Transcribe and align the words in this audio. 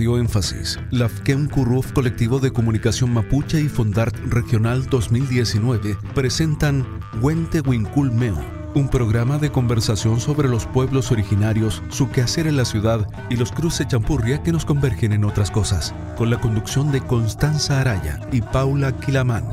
Radio 0.00 0.16
Énfasis, 0.16 0.78
la 0.90 1.10
FKEM 1.10 1.46
Curruf 1.46 1.92
Colectivo 1.92 2.38
de 2.38 2.50
Comunicación 2.50 3.12
Mapuche 3.12 3.60
y 3.60 3.68
Fondart 3.68 4.16
Regional 4.30 4.86
2019 4.86 5.94
presentan 6.14 6.86
Huente 7.20 7.60
Wincul 7.60 8.10
Meo, 8.10 8.42
un 8.74 8.88
programa 8.88 9.36
de 9.36 9.52
conversación 9.52 10.18
sobre 10.18 10.48
los 10.48 10.64
pueblos 10.64 11.12
originarios, 11.12 11.82
su 11.90 12.10
quehacer 12.10 12.46
en 12.46 12.56
la 12.56 12.64
ciudad 12.64 13.06
y 13.28 13.36
los 13.36 13.52
cruces 13.52 13.88
champurria 13.88 14.42
que 14.42 14.52
nos 14.52 14.64
convergen 14.64 15.12
en 15.12 15.22
otras 15.22 15.50
cosas, 15.50 15.94
con 16.16 16.30
la 16.30 16.40
conducción 16.40 16.90
de 16.92 17.02
Constanza 17.02 17.82
Araya 17.82 18.20
y 18.32 18.40
Paula 18.40 18.98
Quilamán. 19.00 19.44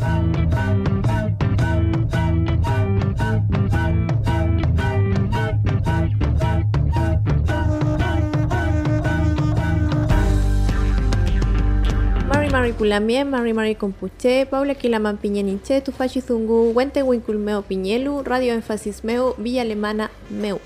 Mari 12.78 12.78
Pulamien, 12.78 13.30
Mari 13.32 13.54
Mari 13.54 13.76
Compuche, 13.76 14.46
Paula 14.46 14.76
Quilaman 14.76 15.18
Piñeniche, 15.18 15.82
Tufachi 15.82 16.22
Zungu, 16.22 16.74
Wente 16.76 17.02
Winculmeo 17.02 17.64
Piñelu, 17.64 18.22
Radio 18.24 18.54
Énfasis 18.54 19.04
Meu, 19.04 19.34
Villa 19.40 19.64
Alemana 19.64 20.12
Meu. 20.30 20.60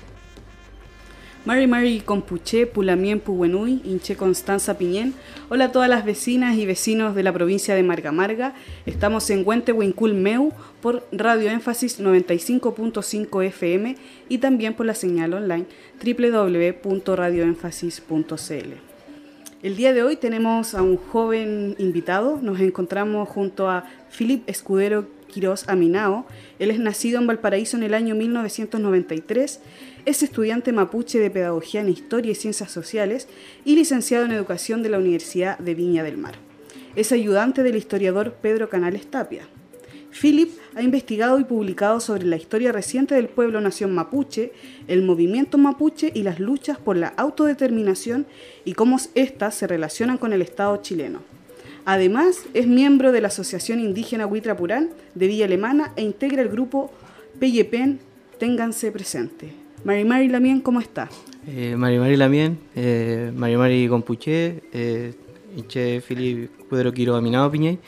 Mari 1.46 1.66
Mari 1.66 2.00
Compuche, 2.00 2.66
Pulamien 2.66 3.18
Puwenui, 3.18 3.80
Inche 3.86 4.14
Constanza 4.14 4.76
Piñén. 4.76 5.14
Hola 5.48 5.64
a 5.64 5.72
todas 5.72 5.88
las 5.88 6.04
vecinas 6.04 6.58
y 6.58 6.66
vecinos 6.66 7.14
de 7.14 7.22
la 7.22 7.32
provincia 7.32 7.74
de 7.74 7.82
Marga 7.82 8.12
Marga. 8.12 8.52
Estamos 8.84 9.30
en 9.30 9.42
Huente 9.46 9.72
Meu 9.72 10.52
por 10.82 11.08
Radio 11.12 11.50
Énfasis 11.50 11.98
95.5 11.98 13.42
FM 13.46 13.96
y 14.28 14.36
también 14.36 14.74
por 14.74 14.84
la 14.84 14.94
señal 14.94 15.32
online 15.32 15.64
www.radioénfasis.cl. 16.04 18.91
El 19.62 19.76
día 19.76 19.92
de 19.92 20.02
hoy 20.02 20.16
tenemos 20.16 20.74
a 20.74 20.82
un 20.82 20.96
joven 20.96 21.76
invitado. 21.78 22.40
Nos 22.42 22.58
encontramos 22.58 23.28
junto 23.28 23.70
a 23.70 23.84
Philip 24.10 24.42
Escudero 24.48 25.06
Quirós 25.28 25.68
Aminao. 25.68 26.26
Él 26.58 26.72
es 26.72 26.80
nacido 26.80 27.20
en 27.20 27.28
Valparaíso 27.28 27.76
en 27.76 27.84
el 27.84 27.94
año 27.94 28.16
1993. 28.16 29.60
Es 30.04 30.22
estudiante 30.24 30.72
mapuche 30.72 31.20
de 31.20 31.30
Pedagogía 31.30 31.80
en 31.80 31.90
Historia 31.90 32.32
y 32.32 32.34
Ciencias 32.34 32.72
Sociales 32.72 33.28
y 33.64 33.76
licenciado 33.76 34.24
en 34.24 34.32
Educación 34.32 34.82
de 34.82 34.88
la 34.88 34.98
Universidad 34.98 35.56
de 35.58 35.76
Viña 35.76 36.02
del 36.02 36.18
Mar. 36.18 36.34
Es 36.96 37.12
ayudante 37.12 37.62
del 37.62 37.76
historiador 37.76 38.32
Pedro 38.42 38.68
Canales 38.68 39.06
Tapia. 39.12 39.46
Philip 40.12 40.50
ha 40.74 40.82
investigado 40.82 41.40
y 41.40 41.44
publicado 41.44 42.00
sobre 42.00 42.24
la 42.24 42.36
historia 42.36 42.70
reciente 42.70 43.14
del 43.14 43.28
pueblo 43.28 43.60
nación 43.60 43.94
mapuche, 43.94 44.52
el 44.88 45.02
movimiento 45.02 45.58
mapuche 45.58 46.12
y 46.14 46.22
las 46.22 46.38
luchas 46.38 46.78
por 46.78 46.96
la 46.96 47.08
autodeterminación 47.08 48.26
y 48.64 48.74
cómo 48.74 48.98
éstas 49.14 49.54
se 49.54 49.66
relacionan 49.66 50.18
con 50.18 50.32
el 50.32 50.42
Estado 50.42 50.76
chileno. 50.78 51.20
Además, 51.84 52.44
es 52.54 52.66
miembro 52.66 53.10
de 53.10 53.20
la 53.20 53.28
Asociación 53.28 53.80
Indígena 53.80 54.26
Huitrapurán 54.26 54.90
de 55.14 55.26
Villa 55.26 55.46
Alemana 55.46 55.92
e 55.96 56.02
integra 56.02 56.42
el 56.42 56.48
grupo 56.48 56.92
Peyepen 57.40 57.98
Ténganse 58.38 58.92
Presente. 58.92 59.52
Mari 59.84 60.04
Mari 60.04 60.28
Lamien, 60.28 60.60
¿cómo 60.60 60.80
está? 60.80 61.08
Eh, 61.48 61.74
Mari 61.76 61.98
Mari 61.98 62.16
Lamien, 62.16 62.58
eh, 62.76 63.32
Mari 63.34 63.56
Mari 63.56 63.88
Compuche, 63.88 64.62
eh, 64.72 65.12
Inche 65.56 66.00
Cuadro 66.68 66.92
Quiro 66.92 67.16
Aminado 67.16 67.50
Piñey. 67.50 67.78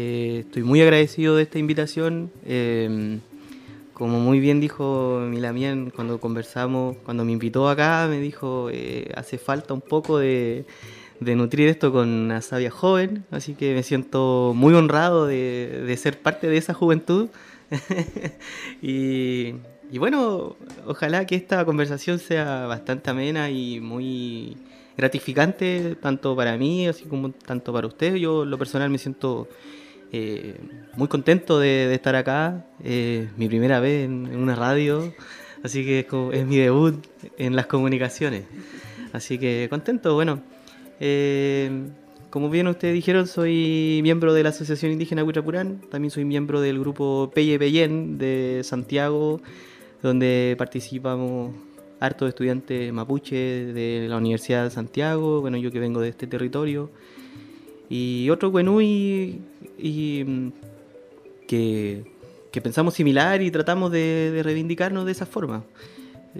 Eh, 0.00 0.44
estoy 0.46 0.62
muy 0.62 0.80
agradecido 0.80 1.34
de 1.34 1.42
esta 1.42 1.58
invitación. 1.58 2.30
Eh, 2.46 3.18
como 3.94 4.20
muy 4.20 4.38
bien 4.38 4.60
dijo 4.60 5.18
Milamien 5.28 5.90
cuando 5.90 6.20
conversamos, 6.20 6.96
cuando 6.98 7.24
me 7.24 7.32
invitó 7.32 7.68
acá, 7.68 8.06
me 8.08 8.20
dijo, 8.20 8.68
eh, 8.70 9.10
hace 9.16 9.38
falta 9.38 9.74
un 9.74 9.80
poco 9.80 10.18
de, 10.18 10.66
nutrir 11.20 11.68
esto 11.68 11.90
con 11.90 12.08
una 12.08 12.42
sabia 12.42 12.70
joven, 12.70 13.24
así 13.32 13.54
que 13.54 13.74
me 13.74 13.82
siento 13.82 14.52
muy 14.54 14.72
honrado 14.72 15.26
de, 15.26 15.92
ser 15.98 16.20
parte 16.20 16.46
de 16.48 16.58
esa 16.58 16.74
juventud. 16.74 17.28
y, 18.80 19.54
y, 19.90 19.98
bueno, 19.98 20.54
ojalá 20.86 21.26
que 21.26 21.34
esta 21.34 21.64
conversación 21.64 22.20
sea 22.20 22.66
bastante 22.68 23.10
amena 23.10 23.50
y 23.50 23.80
muy 23.80 24.56
gratificante, 24.96 25.96
tanto 26.00 26.36
para 26.36 26.56
mí, 26.56 26.86
así 26.86 27.04
como 27.04 27.30
tanto 27.32 27.72
para 27.72 27.88
usted. 27.88 28.14
Yo, 28.14 28.44
lo 28.44 28.58
personal, 28.58 28.90
me 28.90 28.98
siento 28.98 29.48
eh, 30.12 30.56
muy 30.96 31.08
contento 31.08 31.58
de, 31.58 31.92
estar 31.94 32.16
acá, 32.16 32.66
eh, 32.82 33.28
mi 33.36 33.48
primera 33.48 33.80
vez 33.80 34.06
en, 34.06 34.36
una 34.36 34.54
radio, 34.54 35.12
así 35.62 35.84
que 35.84 36.06
es, 36.32 36.46
mi 36.46 36.56
debut 36.56 37.04
en 37.36 37.56
las 37.56 37.66
comunicaciones. 37.66 38.44
Así 39.12 39.38
que 39.38 39.66
contento, 39.70 40.14
bueno. 40.14 40.42
Eh, 41.00 41.70
como 42.30 42.50
bien 42.50 42.68
ustedes 42.68 42.92
dijeron, 42.92 43.26
soy 43.26 44.00
miembro 44.02 44.34
de 44.34 44.42
la 44.42 44.50
Asociación 44.50 44.92
Indígena 44.92 45.24
Huitrapurán, 45.24 45.80
también 45.90 46.10
soy 46.10 46.26
miembro 46.26 46.60
del 46.60 46.78
grupo 46.78 47.30
Peye 47.34 47.58
Peyen 47.58 48.18
de 48.18 48.60
Santiago, 48.64 49.40
donde 50.02 50.54
participamos 50.58 51.52
hartos 52.00 52.28
estudiantes 52.28 52.92
mapuche 52.92 53.34
de 53.34 54.06
la 54.08 54.18
Universidad 54.18 54.64
de 54.64 54.70
Santiago, 54.70 55.40
bueno, 55.40 55.56
yo 55.56 55.70
que 55.70 55.80
vengo 55.80 56.00
de 56.00 56.10
este 56.10 56.26
territorio 56.26 56.90
y 57.88 58.28
otro 58.30 58.50
Wenui 58.50 59.40
y, 59.78 60.24
mm, 60.26 60.52
que, 61.46 62.04
pensamos 62.62 62.94
similar 62.94 63.40
y 63.40 63.52
tratamos 63.52 63.92
de, 63.92 64.40
reivindicarnos 64.42 65.06
de 65.06 65.12
esa 65.12 65.26
forma. 65.26 65.62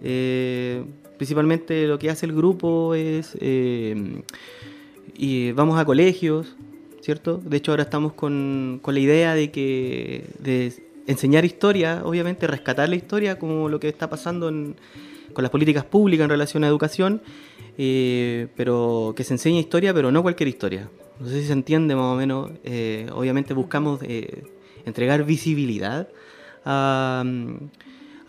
Eh, 0.03 0.85
principalmente 1.17 1.87
lo 1.87 1.99
que 1.99 2.11
hace 2.11 2.27
el 2.27 2.35
grupo 2.35 2.95
es 2.95 3.37
eh, 3.41 4.23
y 5.17 5.53
vamos 5.53 5.79
a 5.79 5.85
colegios, 5.85 6.57
¿cierto? 7.01 7.39
De 7.39 7.57
hecho 7.57 7.73
ahora 7.73 7.85
estamos 7.85 8.15
con, 8.15 8.81
la 8.85 8.99
idea 8.99 9.35
de 9.35 9.51
que 9.51 10.25
de 10.41 10.73
enseñar 11.07 11.45
historia, 11.45 12.03
obviamente 12.05 12.47
rescatar 12.47 12.89
la 12.89 12.97
historia 12.97 13.39
como 13.39 13.69
lo 13.69 13.79
que 13.79 13.89
está 13.89 14.11
pasando 14.11 14.49
con 14.49 15.43
las 15.43 15.51
políticas 15.51 15.85
públicas 15.85 16.25
en 16.25 16.31
relación 16.31 16.65
a 16.65 16.69
educación, 16.69 17.23
eh, 17.79 18.49
pero 18.57 19.15
que 19.17 19.23
se 19.23 19.35
enseñe 19.35 19.61
historia, 19.61 19.95
pero 19.95 20.11
no 20.11 20.23
cualquier 20.23 20.49
historia. 20.49 20.91
No 21.21 21.29
sé 21.29 21.41
si 21.41 21.47
se 21.47 21.53
entiende 21.53 21.95
más 21.95 22.13
o 22.13 22.17
menos. 22.17 22.51
Eh, 22.65 23.09
obviamente 23.13 23.55
buscamos 23.55 24.01
eh, 24.03 24.45
entregar 24.85 25.25
visibilidad 25.25 26.09
a, 26.65 27.25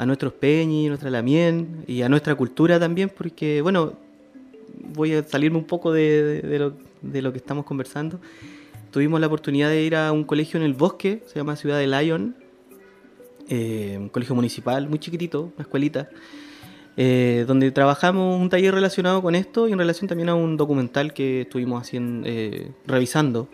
nuestros 0.06 0.34
peñis, 0.34 0.86
a 0.86 0.90
nuestra 0.90 1.10
lamien 1.10 1.84
y 1.88 2.04
a 2.04 2.10
nuestra 2.10 2.36
cultura 2.36 2.80
también, 2.80 3.12
porque, 3.16 3.62
bueno, 3.62 3.94
voy 4.94 5.14
a 5.14 5.24
salirme 5.24 5.58
un 5.58 5.66
poco 5.66 5.92
de, 5.92 6.74
lo, 7.02 7.32
que 7.32 7.38
estamos 7.38 7.66
conversando. 7.66 8.20
Tuvimos 8.92 9.20
la 9.20 9.28
oportunidad 9.28 9.70
de 9.70 9.84
ir 9.84 9.96
a 9.96 10.12
un 10.12 10.24
colegio 10.24 10.60
en 10.60 10.66
el 10.66 10.74
bosque, 10.74 11.22
se 11.26 11.36
llama 11.36 11.56
Ciudad 11.56 11.80
de 11.80 11.88
Lyon, 11.88 12.36
eh, 13.50 13.98
un 14.00 14.10
colegio 14.10 14.36
municipal 14.36 14.88
muy 14.88 15.00
chiquitito, 15.00 15.52
una 15.56 15.64
escuelita. 15.64 16.10
Eh, 16.98 17.46
donde 17.48 17.72
trabajamos 17.72 18.40
un 18.42 18.50
taller 18.50 18.74
relacionado 18.74 19.22
con 19.22 19.34
esto 19.36 19.68
y 19.68 19.72
en 19.72 19.80
relación 19.80 20.08
también 20.08 20.30
a 20.30 20.36
un 20.36 20.58
documental 20.58 21.14
que 21.14 21.42
estuvimos 21.42 21.82
haciendo, 21.82 22.28
eh, 22.28 22.72
revisando. 22.86 23.48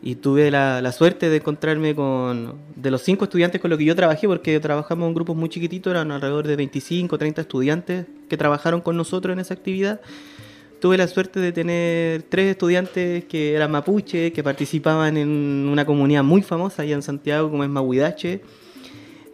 Y 0.00 0.14
tuve 0.14 0.50
la, 0.50 0.90
suerte 0.92 1.28
de 1.28 1.36
encontrarme 1.38 1.94
con, 1.94 2.54
de 2.76 2.90
los 2.90 3.02
cinco 3.02 3.24
estudiantes 3.24 3.60
con 3.60 3.68
los 3.68 3.78
que 3.78 3.84
yo 3.84 3.96
trabajé, 3.96 4.28
porque 4.28 4.58
trabajamos 4.60 5.08
en 5.08 5.14
grupos 5.14 5.36
muy 5.36 5.48
chiquititos, 5.48 5.90
eran 5.90 6.12
alrededor 6.12 6.46
de 6.46 6.54
25, 6.56 7.18
30 7.18 7.40
estudiantes 7.40 8.06
que 8.28 8.36
trabajaron 8.36 8.80
con 8.80 8.96
nosotros 8.96 9.32
en 9.32 9.40
esa 9.40 9.54
actividad. 9.54 10.00
Tuve 10.80 10.96
la 10.96 11.08
suerte 11.08 11.40
de 11.40 11.50
tener 11.50 12.22
tres 12.22 12.52
estudiantes 12.52 13.24
que 13.24 13.54
eran 13.54 13.72
mapuche, 13.72 14.32
que 14.32 14.44
participaban 14.44 15.16
en 15.16 15.28
una 15.68 15.84
comunidad 15.84 16.22
muy 16.22 16.42
famosa 16.42 16.82
allá 16.82 16.94
en 16.94 17.02
Santiago, 17.02 17.50
como 17.50 17.64
es 17.64 17.70
Mahuidache 17.70 18.40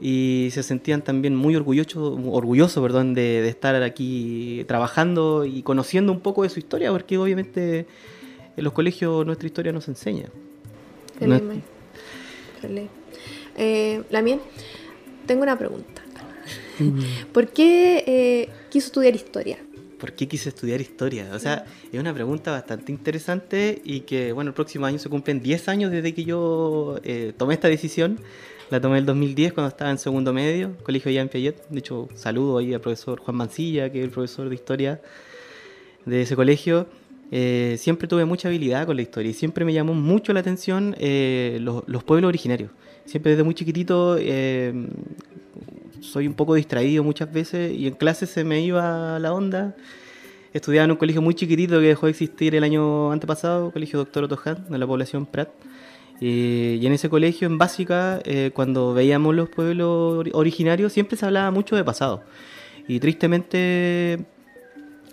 y 0.00 0.48
se 0.52 0.62
sentían 0.62 1.02
también 1.02 1.36
muy 1.36 1.56
orgullosos, 1.56 2.18
orgulloso, 2.26 2.82
perdón, 2.82 3.14
de, 3.14 3.48
estar 3.48 3.74
aquí 3.82 4.64
trabajando 4.66 5.44
y 5.44 5.62
conociendo 5.62 6.12
un 6.12 6.20
poco 6.20 6.42
de 6.42 6.48
su 6.48 6.58
historia, 6.58 6.90
porque 6.90 7.18
obviamente 7.18 7.86
en 8.56 8.64
los 8.64 8.72
colegios 8.72 9.24
nuestra 9.26 9.46
historia 9.46 9.72
nos 9.72 9.88
enseña. 9.88 10.26
Eh, 13.56 14.02
la 14.10 14.22
mía, 14.22 14.38
tengo 15.26 15.42
una 15.42 15.56
pregunta. 15.58 16.02
¿Por 17.32 17.48
qué 17.48 18.04
eh, 18.06 18.48
quiso 18.70 18.86
estudiar 18.86 19.14
historia? 19.14 19.58
¿Por 19.98 20.12
qué 20.12 20.28
quise 20.28 20.48
estudiar 20.48 20.80
historia? 20.80 21.30
O 21.32 21.38
sea, 21.38 21.64
es 21.90 21.98
una 21.98 22.12
pregunta 22.12 22.50
bastante 22.50 22.92
interesante 22.92 23.80
y 23.84 24.00
que, 24.00 24.32
bueno, 24.32 24.48
el 24.48 24.54
próximo 24.54 24.86
año 24.86 24.98
se 24.98 25.08
cumplen 25.08 25.40
10 25.40 25.68
años 25.68 25.90
desde 25.92 26.12
que 26.12 26.24
yo 26.24 26.98
eh, 27.04 27.32
tomé 27.36 27.54
esta 27.54 27.68
decisión. 27.68 28.18
La 28.70 28.80
tomé 28.80 28.98
el 28.98 29.04
2010 29.04 29.52
cuando 29.52 29.68
estaba 29.68 29.90
en 29.90 29.98
segundo 29.98 30.32
medio, 30.32 30.74
Colegio 30.82 31.10
Jean 31.10 31.28
Piaget. 31.28 31.68
De 31.68 31.80
hecho, 31.80 32.08
saludo 32.14 32.58
ahí 32.58 32.72
al 32.72 32.80
profesor 32.80 33.20
Juan 33.20 33.36
Mancilla, 33.36 33.92
que 33.92 33.98
es 33.98 34.04
el 34.04 34.10
profesor 34.10 34.48
de 34.48 34.54
historia 34.54 35.02
de 36.06 36.22
ese 36.22 36.34
colegio. 36.34 36.86
Eh, 37.30 37.76
siempre 37.78 38.08
tuve 38.08 38.24
mucha 38.24 38.48
habilidad 38.48 38.86
con 38.86 38.96
la 38.96 39.02
historia 39.02 39.30
y 39.30 39.34
siempre 39.34 39.64
me 39.66 39.72
llamó 39.74 39.92
mucho 39.92 40.32
la 40.32 40.40
atención 40.40 40.96
eh, 40.98 41.58
los, 41.60 42.04
pueblos 42.04 42.28
originarios. 42.28 42.70
Siempre 43.04 43.32
desde 43.32 43.42
muy 43.42 43.54
chiquitito 43.54 44.16
eh, 44.18 44.72
soy 46.00 46.26
un 46.26 46.34
poco 46.34 46.54
distraído 46.54 47.04
muchas 47.04 47.30
veces 47.30 47.70
y 47.70 47.86
en 47.86 47.94
clase 47.94 48.26
se 48.26 48.44
me 48.44 48.62
iba 48.62 49.18
la 49.18 49.34
onda. 49.34 49.76
estudiaba 50.54 50.86
en 50.86 50.92
un 50.92 50.96
colegio 50.96 51.20
muy 51.20 51.34
chiquitito 51.34 51.80
que 51.80 51.88
dejó 51.88 52.06
de 52.06 52.10
existir 52.10 52.54
el 52.54 52.64
año 52.64 53.12
antepasado, 53.12 53.72
Colegio 53.72 53.98
Doctor 53.98 54.24
Otoján, 54.24 54.64
de 54.70 54.78
la 54.78 54.86
población 54.86 55.26
Prat. 55.26 55.50
Eh, 56.20 56.78
y 56.80 56.86
en 56.86 56.92
ese 56.92 57.08
colegio, 57.08 57.46
en 57.46 57.58
básica, 57.58 58.20
eh, 58.24 58.50
cuando 58.54 58.94
veíamos 58.94 59.34
los 59.34 59.48
pueblos 59.48 60.26
originarios, 60.32 60.92
siempre 60.92 61.16
se 61.16 61.26
hablaba 61.26 61.50
mucho 61.50 61.76
de 61.76 61.84
pasado. 61.84 62.22
Y 62.88 63.00
tristemente, 63.00 64.24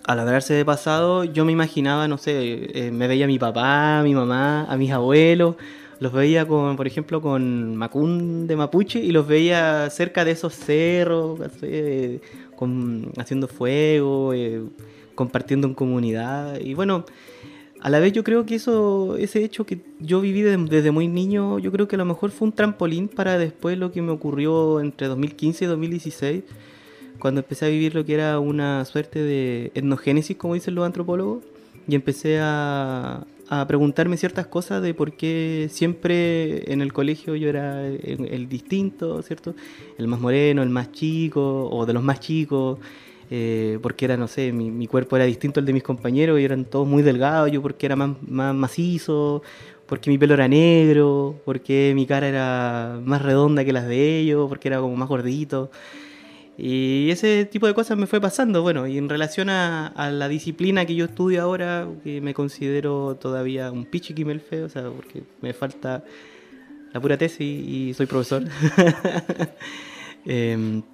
al 0.04 0.20
hablarse 0.20 0.54
de 0.54 0.64
pasado, 0.64 1.24
yo 1.24 1.44
me 1.44 1.52
imaginaba, 1.52 2.08
no 2.08 2.18
sé, 2.18 2.90
me 2.92 3.08
veía 3.08 3.24
a 3.24 3.28
mi 3.28 3.38
papá, 3.38 4.00
a 4.00 4.02
mi 4.02 4.14
mamá, 4.14 4.64
a 4.64 4.76
mis 4.76 4.90
abuelos, 4.90 5.56
los 6.02 6.12
veía 6.12 6.46
con, 6.48 6.76
por 6.76 6.88
ejemplo, 6.88 7.22
con 7.22 7.76
Macún 7.76 8.48
de 8.48 8.56
Mapuche 8.56 8.98
y 8.98 9.12
los 9.12 9.24
veía 9.28 9.88
cerca 9.88 10.24
de 10.24 10.32
esos 10.32 10.52
cerros, 10.52 11.38
con, 12.56 13.12
haciendo 13.18 13.46
fuego, 13.46 14.34
eh, 14.34 14.62
compartiendo 15.14 15.68
en 15.68 15.74
comunidad. 15.74 16.58
Y 16.58 16.74
bueno, 16.74 17.04
a 17.82 17.90
la 17.90 17.98
vez 17.98 18.12
yo 18.12 18.22
creo 18.22 18.46
que 18.46 18.54
eso, 18.54 19.16
ese 19.16 19.42
hecho 19.42 19.66
que 19.66 19.80
yo 19.98 20.20
viví 20.20 20.42
desde 20.42 20.92
muy 20.92 21.08
niño, 21.08 21.58
yo 21.58 21.72
creo 21.72 21.88
que 21.88 21.96
a 21.96 21.98
lo 21.98 22.04
mejor 22.04 22.30
fue 22.30 22.46
un 22.46 22.52
trampolín 22.52 23.08
para 23.08 23.38
después 23.38 23.76
lo 23.76 23.90
que 23.90 24.00
me 24.00 24.12
ocurrió 24.12 24.80
entre 24.80 25.08
2015 25.08 25.64
y 25.64 25.68
2016, 25.68 26.44
cuando 27.18 27.40
empecé 27.40 27.66
a 27.66 27.68
vivir 27.68 27.96
lo 27.96 28.04
que 28.04 28.14
era 28.14 28.38
una 28.38 28.84
suerte 28.84 29.20
de 29.20 29.72
etnogénesis, 29.74 30.36
como 30.36 30.54
dicen 30.54 30.76
los 30.76 30.86
antropólogos, 30.86 31.42
y 31.88 31.96
empecé 31.96 32.38
a, 32.40 33.26
a 33.54 33.66
preguntarme 33.66 34.16
ciertas 34.16 34.46
cosas 34.46 34.82
de 34.82 34.94
por 34.94 35.12
qué 35.12 35.68
siempre 35.70 36.72
en 36.72 36.80
el 36.80 36.92
colegio 36.94 37.36
yo 37.36 37.50
era 37.50 37.86
el, 37.86 38.48
distinto, 38.48 39.20
¿cierto? 39.20 39.54
El 39.98 40.08
más 40.08 40.20
moreno, 40.20 40.62
el 40.62 40.70
más 40.70 40.90
chico, 40.92 41.68
o 41.68 41.84
de 41.84 41.92
los 41.92 42.02
más 42.02 42.20
chicos, 42.20 42.78
eh, 43.34 43.78
porque 43.80 44.04
era, 44.04 44.18
no 44.18 44.28
sé, 44.28 44.52
mi, 44.52 44.86
cuerpo 44.86 45.16
era 45.16 45.24
distinto 45.24 45.58
al 45.58 45.64
de 45.64 45.72
mis 45.72 45.82
compañeros 45.82 46.38
y 46.38 46.44
eran 46.44 46.66
todos 46.66 46.86
muy 46.86 47.02
delgados, 47.02 47.50
yo 47.50 47.62
porque 47.62 47.86
era 47.86 47.96
más, 47.96 48.10
más 48.28 48.54
macizo, 48.54 49.42
porque 49.86 50.10
mi 50.10 50.18
pelo 50.18 50.34
era 50.34 50.48
negro, 50.48 51.40
porque 51.46 51.92
mi 51.94 52.04
cara 52.04 52.28
era 52.28 53.00
más 53.02 53.22
redonda 53.22 53.64
que 53.64 53.72
las 53.72 53.88
de 53.88 54.18
ellos, 54.18 54.50
porque 54.50 54.68
era 54.68 54.80
como 54.80 54.96
más 54.96 55.08
gordito. 55.08 55.70
Y 56.58 57.08
ese 57.10 57.46
tipo 57.46 57.66
de 57.66 57.72
cosas 57.72 57.96
me 57.96 58.06
fue 58.06 58.20
pasando, 58.20 58.60
bueno, 58.60 58.86
y 58.86 58.98
en 58.98 59.08
relación 59.08 59.48
a, 59.48 60.10
la 60.12 60.28
disciplina 60.28 60.84
que 60.84 60.94
yo 60.94 61.06
estudio 61.06 61.40
ahora, 61.40 61.88
que 62.04 62.20
me 62.20 62.34
considero 62.34 63.16
todavía 63.18 63.72
un 63.72 63.86
pichiquimelfe, 63.86 64.62
o 64.62 64.68
sea, 64.68 64.90
porque 64.90 65.22
me 65.40 65.54
falta 65.54 66.04
la 66.92 67.00
pura 67.00 67.16
tesis 67.16 67.40
y 67.40 67.94
soy 67.94 68.04
profesor. 68.04 68.44
Em, 70.24 70.84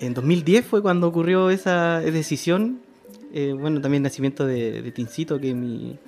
en 0.00 0.14
2010 0.14 0.64
fue 0.64 0.82
cuando 0.82 1.06
ocurrió 1.06 1.50
esa 1.50 2.00
decisión, 2.00 2.80
eh, 3.32 3.54
bueno, 3.56 3.80
también 3.80 4.02
nacimiento 4.02 4.46
de, 4.46 4.90
Tincito, 4.92 5.40
que 5.40 5.54
mi, 5.54 5.98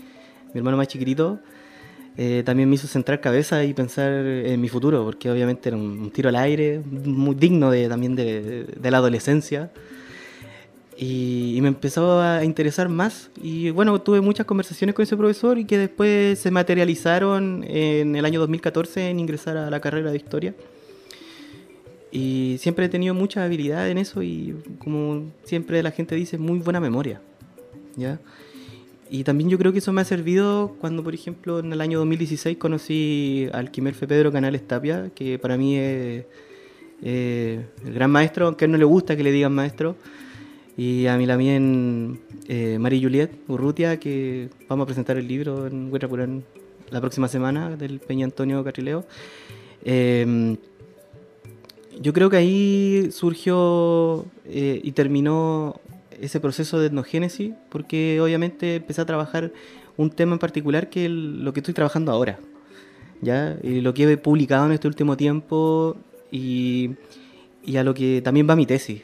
mi 0.52 0.58
hermano 0.58 0.76
más 0.76 0.88
chiquitito, 0.88 1.38
eh, 2.16 2.42
también 2.44 2.68
me 2.68 2.74
hizo 2.74 2.86
centrar 2.86 3.20
cabeza 3.20 3.64
y 3.64 3.72
pensar 3.72 4.12
en 4.12 4.60
mi 4.60 4.68
futuro, 4.68 5.04
porque 5.04 5.30
obviamente 5.30 5.68
era 5.68 5.78
un, 5.78 6.10
tiro 6.10 6.28
al 6.28 6.36
aire, 6.36 6.80
muy 6.84 7.34
digno 7.34 7.70
de, 7.70 7.88
también 7.88 8.16
de, 8.16 8.66
la 8.82 8.98
adolescencia. 8.98 9.70
Y, 10.98 11.58
me 11.62 11.68
empezó 11.68 12.20
a 12.20 12.44
interesar 12.44 12.88
más. 12.88 13.30
Y 13.42 13.70
bueno, 13.70 14.00
tuve 14.00 14.20
muchas 14.20 14.46
conversaciones 14.46 14.94
con 14.94 15.04
ese 15.04 15.16
profesor 15.16 15.58
y 15.58 15.64
que 15.64 15.78
después 15.78 16.38
se 16.38 16.50
materializaron 16.50 17.64
en 17.66 18.14
el 18.14 18.24
año 18.24 18.40
2014 18.40 19.08
en 19.10 19.20
ingresar 19.20 19.56
a 19.56 19.70
la 19.70 19.80
carrera 19.80 20.10
de 20.10 20.16
historia. 20.16 20.54
Y 22.12 22.56
siempre 22.58 22.84
he 22.84 22.88
tenido 22.90 23.14
mucha 23.14 23.42
habilidad 23.42 23.88
en 23.88 23.96
eso 23.96 24.22
y 24.22 24.54
como 24.78 25.32
siempre 25.44 25.82
la 25.82 25.90
gente 25.90 26.14
dice, 26.14 26.36
muy 26.36 26.58
buena 26.58 26.78
memoria. 26.78 27.22
¿ya? 27.96 28.20
Y 29.10 29.24
también 29.24 29.48
yo 29.48 29.58
creo 29.58 29.72
que 29.72 29.78
eso 29.78 29.92
me 29.92 30.02
ha 30.02 30.04
servido 30.04 30.76
cuando, 30.78 31.02
por 31.02 31.14
ejemplo, 31.14 31.58
en 31.58 31.72
el 31.72 31.80
año 31.80 31.98
2016 31.98 32.58
conocí 32.58 33.48
al 33.52 33.70
Quimerfe 33.70 34.06
Pedro 34.06 34.30
Canales 34.30 34.66
Tapia, 34.66 35.10
que 35.14 35.38
para 35.38 35.56
mí 35.56 35.76
es 35.76 36.24
el 37.02 37.94
gran 37.94 38.10
maestro, 38.10 38.46
aunque 38.46 38.64
a 38.64 38.66
él 38.66 38.72
no 38.72 38.78
le 38.78 38.84
gusta 38.84 39.16
que 39.16 39.22
le 39.22 39.32
digan 39.32 39.52
maestro. 39.54 39.96
Y 40.76 41.06
a 41.06 41.16
mí 41.18 41.26
también 41.26 42.20
eh, 42.48 42.78
María 42.78 43.02
Juliet 43.02 43.30
Urrutia, 43.48 43.98
que 43.98 44.48
vamos 44.68 44.84
a 44.84 44.86
presentar 44.86 45.16
el 45.18 45.28
libro 45.28 45.66
en 45.66 45.92
Huetrapurán 45.92 46.44
la 46.90 47.00
próxima 47.00 47.28
semana, 47.28 47.76
del 47.76 48.00
Peña 48.00 48.24
Antonio 48.24 48.62
Catrileo. 48.64 49.04
Eh, 49.84 50.56
yo 52.00 52.12
creo 52.12 52.30
que 52.30 52.36
ahí 52.36 53.08
surgió 53.10 54.24
eh, 54.46 54.80
y 54.82 54.92
terminó 54.92 55.80
ese 56.20 56.40
proceso 56.40 56.78
de 56.78 56.86
etnogénesis, 56.86 57.52
porque 57.68 58.20
obviamente 58.20 58.76
empecé 58.76 59.00
a 59.00 59.06
trabajar 59.06 59.52
un 59.96 60.10
tema 60.10 60.32
en 60.32 60.38
particular 60.38 60.88
que 60.88 61.06
es 61.06 61.10
lo 61.10 61.52
que 61.52 61.60
estoy 61.60 61.74
trabajando 61.74 62.12
ahora, 62.12 62.38
¿ya? 63.20 63.58
Y 63.62 63.80
lo 63.80 63.92
que 63.92 64.10
he 64.10 64.16
publicado 64.16 64.66
en 64.66 64.72
este 64.72 64.88
último 64.88 65.16
tiempo 65.16 65.96
y, 66.30 66.92
y 67.64 67.76
a 67.76 67.84
lo 67.84 67.92
que 67.94 68.22
también 68.22 68.48
va 68.48 68.56
mi 68.56 68.66
tesis, 68.66 69.02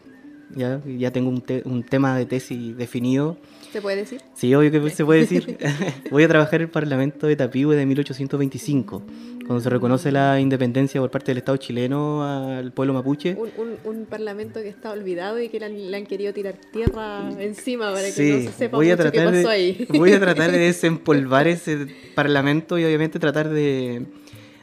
¿ya? 0.55 0.81
Ya 0.87 1.11
tengo 1.11 1.31
un, 1.31 1.43
un 1.65 1.83
tema 1.83 2.17
de 2.17 2.27
tesis 2.27 2.77
definido 2.77 3.37
¿Se 3.73 3.83
puede 3.83 3.97
decir? 3.97 4.21
Sí, 4.35 4.55
obvio 4.55 4.71
que 4.71 4.91
se 4.91 5.05
puede 5.05 5.21
decir. 5.21 5.59
Voy 6.11 6.23
a 6.23 6.29
trabajar 6.29 6.57
en 6.57 6.63
el 6.63 6.71
Parlamento 6.71 7.27
de 7.27 7.37
Tapigüe 7.37 7.77
de 7.77 7.85
1825, 7.85 9.03
cuando 9.47 9.61
se 9.61 9.69
reconoce 9.69 10.11
la 10.11 10.41
independencia 10.41 11.01
por 11.01 11.11
parte 11.11 11.33
del 11.33 11.39
Estado 11.39 11.57
chileno 11.59 12.25
al 12.25 12.73
pueblo 12.73 12.95
mapuche. 12.95 13.37
Un, 13.85 14.07
parlamento 14.07 14.61
que 14.63 14.69
está 14.69 14.91
olvidado 14.91 15.41
y 15.41 15.49
que 15.49 15.61
le 15.61 15.97
han, 15.97 16.07
querido 16.07 16.33
tirar 16.33 16.55
tierra 16.73 17.31
encima 17.39 17.93
para 17.93 18.11
que 18.11 18.33
no 18.33 18.51
se 18.51 18.53
sepa 18.53 18.77
voy 18.77 18.91
a 18.91 18.97
mucho 18.97 19.13
qué 19.13 19.21
pasó 19.21 19.49
ahí. 19.51 19.87
Voy 19.91 20.13
a 20.13 20.21
tratar 20.21 20.51
de 20.51 20.59
desempolvar 20.59 21.47
ese 21.47 21.87
parlamento 22.15 22.79
y 22.79 22.85
obviamente 22.85 23.19
tratar 23.19 23.51
de, 23.51 24.07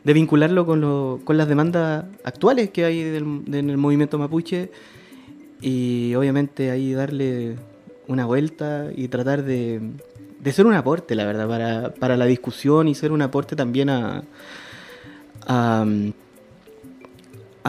vincularlo 0.03 0.65
con, 0.65 1.19
con 1.19 1.37
las 1.37 1.47
demandas 1.47 2.05
actuales 2.23 2.71
que 2.71 2.85
hay 2.85 3.01
en 3.01 3.69
el 3.69 3.77
movimiento 3.77 4.17
mapuche 4.17 4.71
y 5.61 6.13
obviamente 6.15 6.71
ahí 6.71 6.93
darle 6.93 7.55
una 8.07 8.25
vuelta 8.25 8.89
y 8.95 9.07
tratar 9.07 9.43
de, 9.43 9.81
de 10.39 10.51
ser 10.51 10.65
un 10.65 10.73
aporte, 10.73 11.15
la 11.15 11.25
verdad, 11.25 11.47
para, 11.47 11.93
para, 11.93 12.17
la 12.17 12.25
discusión 12.25 12.87
y 12.87 12.95
ser 12.95 13.11
un 13.11 13.21
aporte 13.21 13.55
también 13.55 13.89
a, 13.89 14.23
a, 15.47 15.85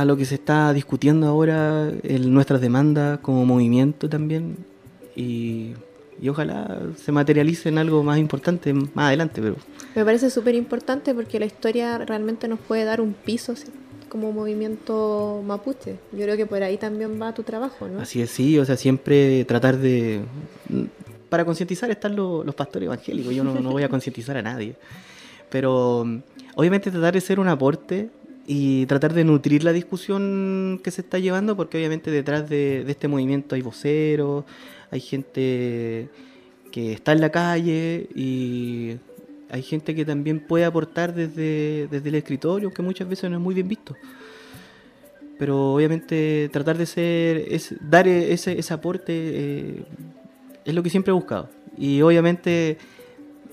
lo 0.05 0.17
que 0.17 0.25
se 0.25 0.35
está 0.35 0.73
discutiendo 0.73 1.27
ahora 1.27 1.91
en 2.03 2.33
nuestras 2.33 2.61
demandas 2.61 3.19
como 3.21 3.45
movimiento 3.47 4.09
también. 4.09 4.59
Y, 5.15 5.73
y 6.21 6.29
ojalá 6.29 6.81
se 6.97 7.13
materialice 7.13 7.69
en 7.69 7.79
algo 7.79 8.03
más 8.03 8.19
importante 8.19 8.73
más 8.73 8.91
adelante. 8.97 9.41
pero 9.41 9.57
Me 9.95 10.05
parece 10.05 10.31
súper 10.31 10.55
importante 10.55 11.15
porque 11.15 11.39
la 11.39 11.47
historia 11.47 11.99
realmente 11.99 12.49
nos 12.49 12.59
puede 12.59 12.85
dar 12.85 13.01
un 13.01 13.15
piso 13.15 13.55
como 14.09 14.33
movimiento 14.33 15.43
mapuche. 15.45 15.97
Yo 16.13 16.25
creo 16.25 16.37
que 16.37 16.47
por 16.47 16.63
ahí 16.63 16.77
también 16.77 17.21
va 17.21 17.35
tu 17.35 17.43
trabajo, 17.43 17.89
¿no? 17.89 18.01
Así 18.01 18.23
es, 18.23 18.31
sí, 18.31 18.59
o 18.59 18.65
sea, 18.65 18.77
siempre 18.77 19.45
tratar 19.45 19.77
de... 19.79 20.23
Para 21.29 21.45
concientizar 21.45 21.91
están 21.91 22.15
los, 22.17 22.55
pastores 22.55 22.87
evangélicos, 22.87 23.35
yo 23.35 23.43
no, 23.43 23.53
voy 23.71 23.83
a 23.83 23.89
concientizar 23.89 24.37
a 24.37 24.43
nadie, 24.43 24.77
pero 25.51 26.07
obviamente 26.55 26.91
tratar 26.91 27.15
de 27.15 27.21
ser 27.21 27.41
un 27.41 27.49
aporte 27.49 28.11
y 28.47 28.87
tratar 28.87 29.13
de 29.13 29.25
nutrir 29.25 29.65
la 29.65 29.73
discusión 29.73 30.81
que 30.85 30.93
se 30.93 31.01
está 31.01 31.19
llevando, 31.19 31.57
porque 31.57 31.79
obviamente 31.79 32.13
detrás 32.13 32.49
de, 32.49 32.85
de 32.85 32.93
este 32.93 33.09
movimiento 33.09 33.57
hay 33.57 33.63
voceros, 33.63 34.45
hay 34.91 35.01
gente 35.01 36.09
que 36.71 36.93
está 36.93 37.13
en 37.13 37.21
la 37.21 37.31
calle 37.31 38.09
y 38.15 38.99
hay 39.51 39.63
gente 39.63 39.95
que 39.95 40.05
también 40.05 40.41
puede 40.41 40.65
aportar 40.65 41.15
desde, 41.15 41.89
desde 41.91 42.09
el 42.09 42.17
escritorio, 42.17 42.73
que 42.73 42.83
muchas 42.83 43.09
veces 43.09 43.31
no 43.31 43.37
es 43.37 43.43
muy 43.43 43.55
bien 43.55 43.69
visto. 43.69 43.97
Pero 45.39 45.75
obviamente 45.75 46.49
tratar 46.53 46.79
de 46.79 46.87
ser, 46.87 47.45
es, 47.49 47.75
dar 47.81 48.09
ese, 48.09 48.59
ese 48.59 48.75
aporte 48.75 49.13
eh, 49.13 49.83
es 50.65 50.75
lo 50.75 50.83
que 50.83 50.91
siempre 50.91 51.11
he 51.11 51.15
buscado. 51.15 51.49
Y 51.77 52.01
obviamente, 52.03 52.79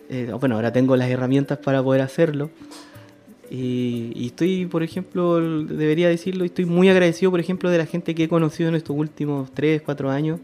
eh, 0.10 0.34
bueno, 0.40 0.56
ahora 0.56 0.72
tengo 0.72 0.96
las 0.96 1.10
herramientas 1.10 1.58
para 1.60 1.84
poder 1.84 2.02
hacerlo. 2.02 2.50
Y, 3.52 4.14
y, 4.16 4.28
estoy, 4.28 4.66
por 4.66 4.82
ejemplo, 4.82 5.40
debería 5.66 6.08
decirlo, 6.08 6.46
estoy 6.46 6.66
muy 6.66 6.90
agradecido, 6.90 7.30
por 7.30 7.40
ejemplo, 7.40 7.70
de 7.70 7.78
la 7.78 7.86
gente 7.86 8.16
que 8.16 8.24
he 8.24 8.28
conocido 8.28 8.70
en 8.70 8.76
estos 8.76 8.96
últimos 8.96 9.52
3, 9.54 9.82
4 9.84 10.10
años, 10.10 10.40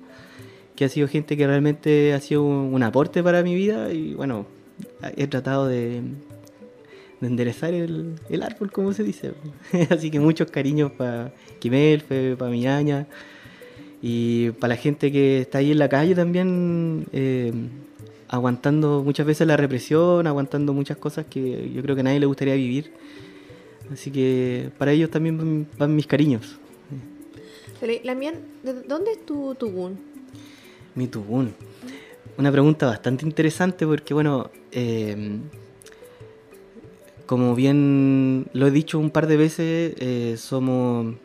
que 0.75 0.85
ha 0.85 0.89
sido 0.89 1.07
gente 1.07 1.35
que 1.35 1.47
realmente 1.47 2.13
ha 2.13 2.19
sido 2.19 2.43
un 2.43 2.83
aporte 2.83 3.23
para 3.23 3.41
mi 3.41 3.55
vida. 3.55 3.91
Y 3.91 4.13
bueno, 4.13 4.45
he 5.15 5.27
tratado 5.27 5.67
de, 5.67 6.01
enderezar 7.21 7.73
el, 7.73 8.15
árbol, 8.41 8.71
como 8.71 8.93
se 8.93 9.03
dice. 9.03 9.33
Así 9.89 10.11
que 10.11 10.19
muchos 10.19 10.49
cariños 10.51 10.91
para 10.91 11.33
Quimelfe, 11.59 12.35
para 12.37 12.51
mi 12.51 12.61
ñaña 12.61 13.07
y 14.01 14.51
para 14.51 14.75
la 14.75 14.77
gente 14.77 15.11
que 15.11 15.41
está 15.41 15.57
ahí 15.57 15.71
en 15.71 15.79
la 15.79 15.89
calle 15.89 16.15
también, 16.15 17.05
eh, 17.11 17.51
aguantando 18.29 19.03
muchas 19.03 19.25
veces 19.25 19.45
la 19.47 19.57
represión, 19.57 20.25
aguantando 20.27 20.73
muchas 20.73 20.97
cosas 20.97 21.25
que 21.29 21.69
yo 21.73 21.81
creo 21.81 21.95
que 21.95 22.01
a 22.01 22.05
nadie 22.05 22.19
le 22.19 22.25
gustaría 22.25 22.55
vivir. 22.55 22.93
Así 23.91 24.11
que 24.11 24.69
para 24.77 24.91
ellos 24.91 25.09
también 25.09 25.67
van, 25.77 25.95
mis 25.95 26.07
cariños. 26.07 26.59
la 27.81 28.15
¿de 28.15 28.73
dónde 28.87 29.11
es 29.11 29.25
tu 29.25 29.55
Tugún? 29.55 29.97
Mi 30.95 31.07
tubún. 31.07 31.53
Una 32.39 32.53
pregunta 32.53 32.85
bastante 32.85 33.25
interesante 33.25 33.85
porque, 33.85 34.13
bueno, 34.13 34.49
eh, 34.71 35.39
como 37.25 37.53
bien 37.53 38.47
lo 38.53 38.65
he 38.65 38.71
dicho 38.71 38.97
un 38.97 39.09
par 39.09 39.27
de 39.27 39.35
veces, 39.35 39.93
eh, 39.99 40.35
somos, 40.37 41.15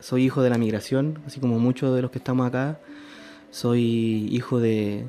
soy 0.00 0.24
hijo 0.24 0.40
de 0.40 0.48
la 0.48 0.56
migración, 0.56 1.18
así 1.26 1.40
como 1.40 1.58
muchos 1.58 1.94
de 1.94 2.00
los 2.00 2.10
que 2.10 2.16
estamos 2.16 2.46
acá. 2.46 2.80
Soy 3.50 4.30
hijo 4.32 4.60
de 4.60 5.04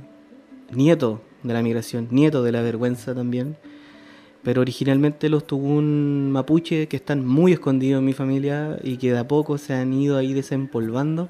nieto 0.73 1.21
de 1.43 1.53
la 1.53 1.61
migración, 1.61 2.09
nieto 2.11 2.43
de 2.43 2.51
la 2.51 2.61
vergüenza 2.61 3.15
también. 3.15 3.55
Pero 4.43 4.59
originalmente 4.59 5.29
los 5.29 5.47
tubún 5.47 6.29
mapuche 6.33 6.89
que 6.89 6.97
están 6.97 7.25
muy 7.25 7.53
escondidos 7.53 7.99
en 7.99 8.05
mi 8.05 8.11
familia 8.11 8.79
y 8.83 8.97
que 8.97 9.13
de 9.13 9.19
a 9.19 9.29
poco 9.29 9.57
se 9.57 9.73
han 9.73 9.93
ido 9.93 10.17
ahí 10.17 10.33
desempolvando 10.33 11.29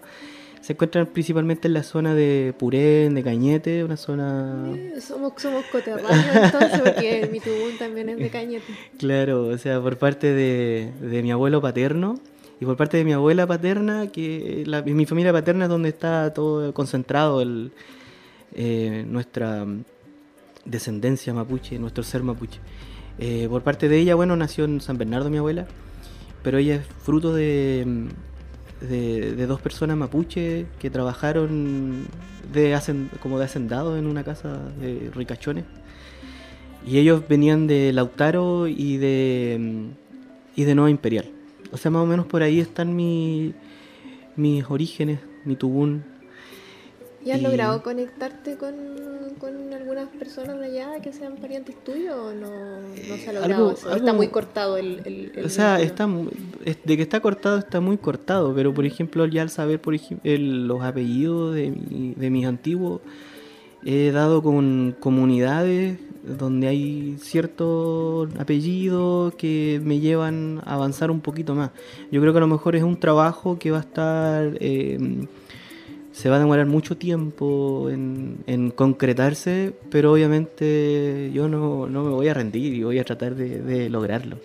se 0.63 0.71
encuentran 0.71 1.07
principalmente 1.07 1.67
en 1.67 1.73
la 1.73 1.83
zona 1.83 2.15
de 2.15 2.55
Purén, 2.57 3.13
de 3.15 3.21
Cañete, 3.21 3.83
una 3.83 3.97
zona... 3.97 4.71
Eh, 4.73 5.01
somos, 5.01 5.33
somos 5.35 5.65
coterráneos 5.65 6.35
entonces, 6.35 6.79
porque 6.79 7.27
mi 7.33 7.41
tubún 7.41 7.77
también 7.77 8.07
es 8.07 8.17
de 8.17 8.29
Cañete. 8.29 8.73
Claro, 8.97 9.47
o 9.47 9.57
sea, 9.57 9.81
por 9.81 9.97
parte 9.97 10.31
de, 10.31 10.93
de 11.01 11.21
mi 11.21 11.33
abuelo 11.33 11.61
paterno 11.61 12.17
y 12.61 12.65
por 12.65 12.77
parte 12.77 12.95
de 12.95 13.03
mi 13.03 13.11
abuela 13.11 13.45
paterna, 13.45 14.07
que 14.07 14.63
la, 14.65 14.81
mi 14.83 15.05
familia 15.05 15.33
paterna 15.33 15.65
es 15.65 15.69
donde 15.69 15.89
está 15.89 16.33
todo 16.33 16.73
concentrado 16.73 17.41
el, 17.41 17.73
eh, 18.55 19.03
nuestra 19.05 19.65
descendencia 20.63 21.33
mapuche, 21.33 21.77
nuestro 21.77 22.05
ser 22.05 22.23
mapuche. 22.23 22.61
Eh, 23.19 23.47
por 23.49 23.63
parte 23.63 23.89
de 23.89 23.97
ella, 23.99 24.15
bueno, 24.15 24.37
nació 24.37 24.63
en 24.63 24.79
San 24.79 24.97
Bernardo 24.97 25.29
mi 25.29 25.39
abuela, 25.39 25.67
pero 26.41 26.57
ella 26.57 26.75
es 26.75 26.87
fruto 26.87 27.33
de 27.33 28.07
de, 28.89 29.47
dos 29.47 29.61
personas 29.61 29.97
mapuche 29.97 30.65
que 30.79 30.89
trabajaron 30.89 32.05
de 32.51 32.77
como 33.21 33.39
de 33.39 33.45
hacendado 33.45 33.97
en 33.97 34.05
una 34.05 34.23
casa 34.23 34.59
de 34.79 35.11
ricachones. 35.13 35.65
Y 36.85 36.97
ellos 36.97 37.23
venían 37.27 37.65
de 37.65 37.93
Lautaro 37.93 38.67
y 38.67 38.97
de, 38.97 39.89
y 40.55 40.63
de 40.63 40.75
Nueva 40.75 40.89
Imperial. 40.89 41.31
O 41.71 41.77
sea, 41.77 41.91
más 41.91 42.03
o 42.03 42.05
menos 42.05 42.25
por 42.25 42.43
ahí 42.43 42.59
están 42.59 42.95
mi, 42.95 43.53
mis 44.35 44.69
orígenes, 44.69 45.19
mi 45.45 45.55
tubún, 45.55 46.03
¿Y 47.25 47.31
has 47.31 47.41
logrado 47.41 47.81
conectarte 47.83 48.57
con, 48.57 48.73
algunas 49.73 50.07
personas 50.09 50.59
de 50.59 50.65
allá 50.67 51.01
que 51.01 51.11
sean 51.11 51.35
parientes 51.35 51.75
tuyos 51.83 52.15
o 52.15 52.33
no, 52.33 52.47
se 52.95 53.29
ha 53.29 53.33
logrado? 53.33 53.71
está 53.71 54.13
muy 54.13 54.29
cortado 54.29 54.77
el, 54.77 55.31
O 55.43 55.49
sea, 55.49 55.81
está, 55.81 56.07
de 56.07 56.97
que 56.97 57.01
está 57.01 57.19
cortado 57.19 57.57
está 57.57 57.81
muy 57.81 57.97
cortado, 57.97 58.53
pero 58.55 58.73
por 58.73 58.85
ejemplo 58.85 59.25
ya 59.25 59.41
al 59.41 59.49
saber 59.49 59.81
por 59.81 59.95
ejemplo, 59.95 60.31
los 60.37 60.81
apellidos 60.83 61.55
de, 61.55 61.73
de 62.15 62.29
mis 62.29 62.45
antiguos, 62.45 63.01
he 63.83 64.11
dado 64.11 64.41
con 64.41 64.95
comunidades 64.99 65.99
donde 66.23 66.67
hay 66.67 67.17
ciertos 67.19 68.29
apellidos 68.39 69.35
que 69.35 69.81
me 69.83 69.99
llevan 69.99 70.61
a 70.65 70.75
avanzar 70.75 71.11
un 71.11 71.19
poquito 71.19 71.53
más. 71.53 71.71
Yo 72.11 72.21
creo 72.21 72.31
que 72.31 72.37
a 72.37 72.41
lo 72.41 72.47
mejor 72.47 72.75
es 72.77 72.83
un 72.83 72.97
trabajo 72.97 73.59
que 73.59 73.71
va 73.71 73.77
a 73.77 73.81
estar... 73.81 74.57
Eh, 74.59 75.27
se 76.13 76.29
va 76.29 76.37
a 76.37 76.39
demorar 76.39 76.67
mucho 76.67 76.95
tiempo 76.95 77.89
en, 77.89 78.71
concretarse, 78.75 79.73
pero 79.89 80.13
obviamente 80.13 81.31
yo 81.33 81.49
no, 81.49 81.87
me 81.87 82.09
voy 82.09 82.27
a 82.27 82.33
rendir 82.33 82.73
y 82.73 82.83
voy 82.83 82.99
a 82.99 83.03
tratar 83.03 83.35
de, 83.35 83.89
lograrlo. 83.89 84.37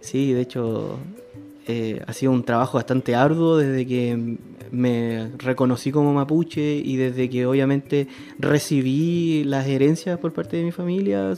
Sí, 0.00 0.32
de 0.34 0.42
hecho, 0.42 0.98
eh, 1.66 2.02
ha 2.06 2.12
sido 2.12 2.32
un 2.32 2.44
trabajo 2.44 2.76
bastante 2.76 3.14
arduo 3.14 3.56
desde 3.56 3.86
que 3.86 4.36
me 4.70 5.30
reconocí 5.38 5.90
como 5.90 6.12
mapuche 6.12 6.76
y 6.76 6.96
desde 6.96 7.30
que 7.30 7.46
obviamente 7.46 8.06
recibí 8.38 9.42
las 9.44 9.66
herencias 9.66 10.18
por 10.18 10.34
parte 10.34 10.58
de 10.58 10.64
mi 10.64 10.72
familia. 10.72 11.32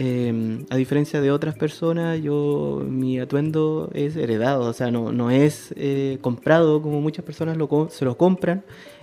Em, 0.00 0.64
a 0.70 0.76
diferencia 0.76 1.20
de 1.20 1.32
otras 1.32 1.56
personas, 1.56 2.22
yo 2.22 2.86
mi 2.88 3.18
atuendo 3.18 3.90
es 3.92 4.14
heredado, 4.14 4.66
o 4.66 4.72
sea, 4.72 4.92
no, 4.92 5.10
no 5.10 5.32
es 5.32 5.74
eh, 5.76 6.18
comprado 6.20 6.80
como 6.80 7.00
muchas 7.00 7.24
personas 7.24 7.56
lo, 7.56 7.88
se 7.90 8.04
lo 8.04 8.16
compran, 8.16 8.62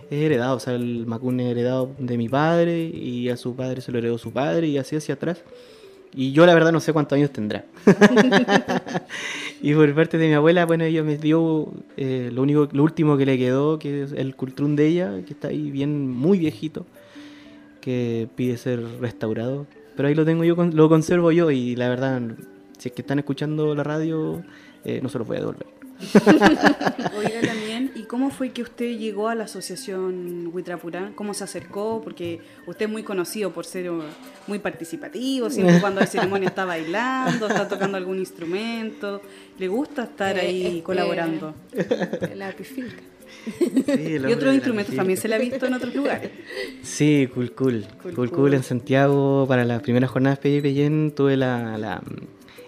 es 0.09 0.23
heredado, 0.23 0.55
o 0.55 0.59
sea, 0.61 0.73
el 0.73 1.05
macún 1.05 1.41
es 1.41 1.51
heredado 1.51 1.91
de 1.99 2.17
mi 2.17 2.29
padre 2.29 2.85
y 2.85 3.27
a 3.27 3.35
su 3.35 3.57
padre 3.57 3.81
se 3.81 3.91
lo 3.91 3.97
heredó 3.97 4.17
su 4.17 4.31
padre 4.31 4.67
y 4.67 4.77
así 4.77 4.95
hacia 4.95 5.15
atrás. 5.15 5.43
Y 6.13 6.31
yo 6.31 6.45
la 6.45 6.53
verdad 6.53 6.71
no 6.71 6.79
sé 6.79 6.93
cuántos 6.93 7.17
años 7.17 7.31
tendrá. 7.31 7.65
y 9.61 9.73
por 9.73 9.93
parte 9.95 10.17
de 10.17 10.29
mi 10.29 10.33
abuela, 10.33 10.65
bueno, 10.65 10.85
ella 10.85 11.03
me 11.03 11.17
dio 11.17 11.73
eh, 11.97 12.29
lo 12.31 12.41
único, 12.41 12.69
lo 12.71 12.83
último 12.83 13.17
que 13.17 13.25
le 13.25 13.37
quedó, 13.37 13.79
que 13.79 14.03
es 14.03 14.13
el 14.13 14.33
cultrún 14.37 14.77
de 14.77 14.87
ella, 14.87 15.11
que 15.25 15.33
está 15.33 15.49
ahí 15.49 15.71
bien, 15.71 16.09
muy 16.09 16.39
viejito, 16.39 16.85
que 17.81 18.29
pide 18.37 18.55
ser 18.55 18.81
restaurado 19.01 19.67
pero 19.95 20.07
ahí 20.07 20.15
lo 20.15 20.25
tengo 20.25 20.43
yo, 20.43 20.55
lo 20.55 20.89
conservo 20.89 21.31
yo 21.31 21.51
y 21.51 21.75
la 21.75 21.89
verdad, 21.89 22.21
si 22.77 22.89
es 22.89 22.95
que 22.95 23.01
están 23.01 23.19
escuchando 23.19 23.73
la 23.75 23.83
radio, 23.83 24.43
eh, 24.83 24.99
no 25.01 25.09
se 25.09 25.17
los 25.17 25.27
voy 25.27 25.37
a 25.37 25.39
devolver. 25.41 25.67
Oiga 27.17 27.41
también, 27.41 27.91
¿y 27.95 28.03
cómo 28.03 28.29
fue 28.29 28.49
que 28.51 28.61
usted 28.61 28.97
llegó 28.97 29.29
a 29.29 29.35
la 29.35 29.45
asociación 29.45 30.49
Huitrapurán? 30.53 31.13
¿Cómo 31.13 31.33
se 31.33 31.45
acercó? 31.45 32.01
Porque 32.03 32.41
usted 32.67 32.85
es 32.85 32.91
muy 32.91 33.03
conocido 33.03 33.51
por 33.51 33.65
ser 33.65 33.89
uh, 33.89 34.03
muy 34.47 34.59
participativo, 34.59 35.49
siempre 35.49 35.79
cuando 35.79 36.01
hay 36.01 36.07
ceremonia 36.07 36.49
está 36.49 36.65
bailando, 36.65 37.47
está 37.47 37.67
tocando 37.67 37.97
algún 37.97 38.19
instrumento. 38.19 39.21
¿Le 39.57 39.67
gusta 39.69 40.03
estar 40.03 40.37
eh, 40.37 40.41
ahí 40.41 40.81
colaborando? 40.81 41.55
la 42.35 42.47
pifilca 43.45 44.29
y 44.29 44.33
otros 44.33 44.53
instrumentos 44.53 44.95
también 44.95 45.17
se 45.17 45.27
le 45.27 45.35
ha 45.35 45.37
visto 45.37 45.65
en 45.65 45.73
otros 45.73 45.93
lugares. 45.95 46.31
Sí, 46.83 47.29
cool 47.33 47.51
cool. 47.51 47.85
Cool 48.15 48.31
cool, 48.31 48.53
en 48.53 48.63
Santiago 48.63 49.45
para 49.47 49.65
las 49.65 49.81
primeras 49.81 50.09
jornadas 50.09 50.39
PIPN 50.39 51.11
tuve 51.11 51.37
la, 51.37 52.01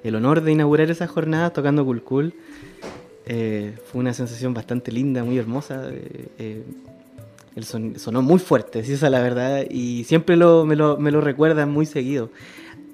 el 0.04 0.16
honor 0.16 0.42
de 0.42 0.52
inaugurar 0.52 0.92
esas 0.92 1.10
jornadas 1.10 1.54
tocando 1.54 1.86
cool 1.86 2.04
cool. 2.04 2.34
Eh, 3.26 3.74
fue 3.86 4.00
una 4.00 4.14
sensación 4.14 4.54
bastante 4.54 4.92
linda, 4.92 5.24
muy 5.24 5.38
hermosa. 5.38 5.90
Eh, 5.92 6.28
eh, 6.40 6.64
el 7.56 7.64
sonó 7.64 8.22
muy 8.22 8.40
fuerte, 8.40 8.80
esa 8.80 8.94
es 8.94 9.02
la 9.12 9.20
verdad, 9.20 9.66
y 9.68 10.04
siempre 10.04 10.38
lo, 10.38 10.64
me, 10.64 10.76
lo, 10.76 10.98
me 10.98 11.10
lo 11.10 11.22
recuerdan 11.22 11.72
muy 11.72 11.88
seguido. 11.88 12.30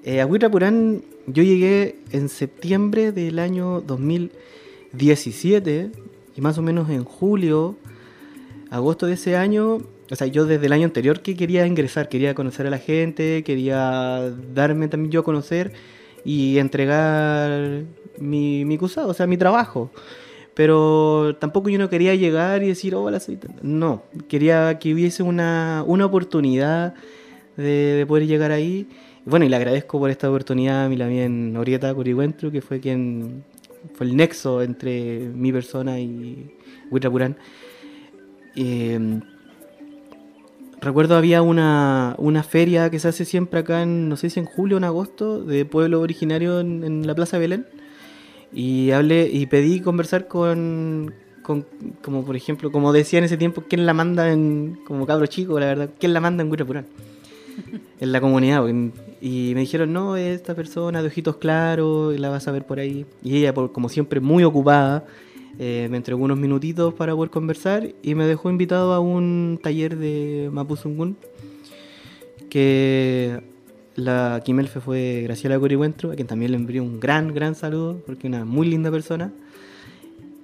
a 0.06 0.24
Huitrapurán 0.24 1.02
yo 1.26 1.42
llegué 1.42 1.96
en 2.12 2.30
septiembre 2.30 3.12
del 3.12 3.38
año 3.38 3.82
2017 3.82 5.90
y 6.36 6.40
más 6.40 6.58
o 6.58 6.62
menos 6.62 6.90
en 6.90 7.04
julio, 7.04 7.76
agosto 8.70 9.06
de 9.06 9.14
ese 9.14 9.36
año, 9.36 9.78
o 10.10 10.16
sea, 10.16 10.26
yo 10.26 10.46
desde 10.46 10.66
el 10.66 10.72
año 10.72 10.84
anterior 10.84 11.20
que 11.20 11.36
quería 11.36 11.66
ingresar, 11.66 12.08
quería 12.08 12.34
conocer 12.34 12.66
a 12.66 12.70
la 12.70 12.78
gente, 12.78 13.42
quería 13.44 14.32
darme 14.52 14.88
también 14.88 15.12
yo 15.12 15.20
a 15.20 15.24
conocer 15.24 15.72
y 16.24 16.58
entregar 16.58 17.84
mi, 18.18 18.64
mi 18.64 18.78
o 18.80 19.14
sea, 19.14 19.26
mi 19.26 19.36
trabajo. 19.36 19.90
Pero 20.54 21.36
tampoco 21.40 21.68
yo 21.68 21.78
no 21.78 21.88
quería 21.88 22.14
llegar 22.14 22.62
y 22.62 22.68
decir, 22.68 22.94
hola, 22.94 23.18
soy... 23.18 23.38
No, 23.62 24.04
quería 24.28 24.78
que 24.78 24.94
hubiese 24.94 25.22
una, 25.24 25.82
una 25.86 26.06
oportunidad 26.06 26.94
de, 27.56 27.94
de, 27.94 28.06
poder 28.06 28.26
llegar 28.26 28.52
ahí. 28.52 28.88
Bueno, 29.24 29.44
y 29.44 29.48
le 29.48 29.56
agradezco 29.56 29.98
por 29.98 30.10
esta 30.10 30.28
oportunidad 30.28 30.84
a 30.84 30.88
mi 30.88 30.96
bien 30.96 31.56
Orieta 31.56 31.92
Curihuentro, 31.92 32.52
que 32.52 32.60
fue 32.60 32.78
quien 32.78 33.42
fue 33.92 34.06
el 34.06 34.16
nexo 34.16 34.62
entre 34.62 35.18
mi 35.20 35.52
persona 35.52 36.00
y 36.00 36.50
Huitrapurán. 36.90 37.36
Eh, 38.56 39.20
recuerdo 40.80 41.16
había 41.16 41.42
una, 41.42 42.14
una, 42.18 42.42
feria 42.42 42.90
que 42.90 42.98
se 42.98 43.08
hace 43.08 43.24
siempre 43.24 43.60
acá 43.60 43.82
en, 43.82 44.08
no 44.08 44.16
sé 44.16 44.30
si 44.30 44.40
en 44.40 44.46
julio 44.46 44.76
o 44.76 44.78
en 44.78 44.84
agosto, 44.84 45.44
de 45.44 45.64
pueblo 45.64 46.00
originario 46.00 46.60
en, 46.60 47.06
la 47.06 47.14
Plaza 47.14 47.38
Belén. 47.38 47.66
Y 48.52 48.92
hablé 48.92 49.28
y 49.32 49.46
pedí 49.46 49.80
conversar 49.80 50.28
con, 50.28 51.12
con, 51.42 51.66
como 52.02 52.24
por 52.24 52.36
ejemplo, 52.36 52.70
como 52.70 52.92
decía 52.92 53.18
en 53.18 53.24
ese 53.24 53.36
tiempo, 53.36 53.64
¿quién 53.68 53.84
la 53.86 53.94
manda 53.94 54.32
en, 54.32 54.78
como 54.86 55.06
cabro 55.06 55.26
chico, 55.26 55.58
la 55.58 55.66
verdad, 55.66 55.90
quién 55.98 56.12
la 56.12 56.20
manda 56.20 56.42
en 56.42 56.50
Huitrapurán? 56.50 56.86
en 58.00 58.12
la 58.12 58.20
comunidad. 58.20 58.64
Y 59.26 59.54
me 59.54 59.60
dijeron, 59.60 59.90
no, 59.90 60.16
esta 60.16 60.54
persona 60.54 61.00
de 61.00 61.08
ojitos 61.08 61.36
claros, 61.36 62.20
la 62.20 62.28
vas 62.28 62.46
a 62.46 62.52
ver 62.52 62.66
por 62.66 62.78
ahí. 62.78 63.06
Y 63.22 63.38
ella, 63.38 63.54
como 63.54 63.88
siempre, 63.88 64.20
muy 64.20 64.44
ocupada, 64.44 65.06
eh, 65.58 65.88
me 65.90 65.96
entregó 65.96 66.22
unos 66.22 66.36
minutitos 66.36 66.92
para 66.92 67.14
poder 67.14 67.30
conversar 67.30 67.88
y 68.02 68.14
me 68.14 68.26
dejó 68.26 68.50
invitado 68.50 68.92
a 68.92 69.00
un 69.00 69.58
taller 69.62 69.96
de 69.96 70.50
Mapuzungún, 70.52 71.16
que 72.50 73.40
la 73.94 74.42
Kimelfe 74.44 74.80
fue 74.80 75.22
Graciela 75.22 75.58
Corihuentro, 75.58 76.12
a 76.12 76.16
quien 76.16 76.26
también 76.26 76.50
le 76.50 76.58
envió 76.58 76.82
un 76.82 77.00
gran, 77.00 77.32
gran 77.32 77.54
saludo, 77.54 78.02
porque 78.04 78.26
una 78.26 78.44
muy 78.44 78.68
linda 78.68 78.90
persona. 78.90 79.32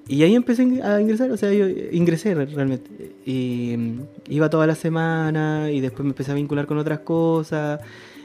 Y 0.08 0.22
ahí 0.22 0.34
empecé 0.34 0.62
a 0.82 0.98
ingresar, 1.02 1.30
o 1.30 1.36
sea, 1.36 1.52
yo 1.52 1.68
ingresé 1.92 2.34
realmente. 2.34 2.90
Y 3.26 3.74
mm, 3.76 4.00
iba 4.30 4.48
toda 4.48 4.66
la 4.66 4.74
semana 4.74 5.70
y 5.70 5.80
después 5.82 6.02
me 6.02 6.12
empecé 6.12 6.32
a 6.32 6.34
vincular 6.34 6.66
con 6.66 6.78
otras 6.78 7.00
cosas. 7.00 7.80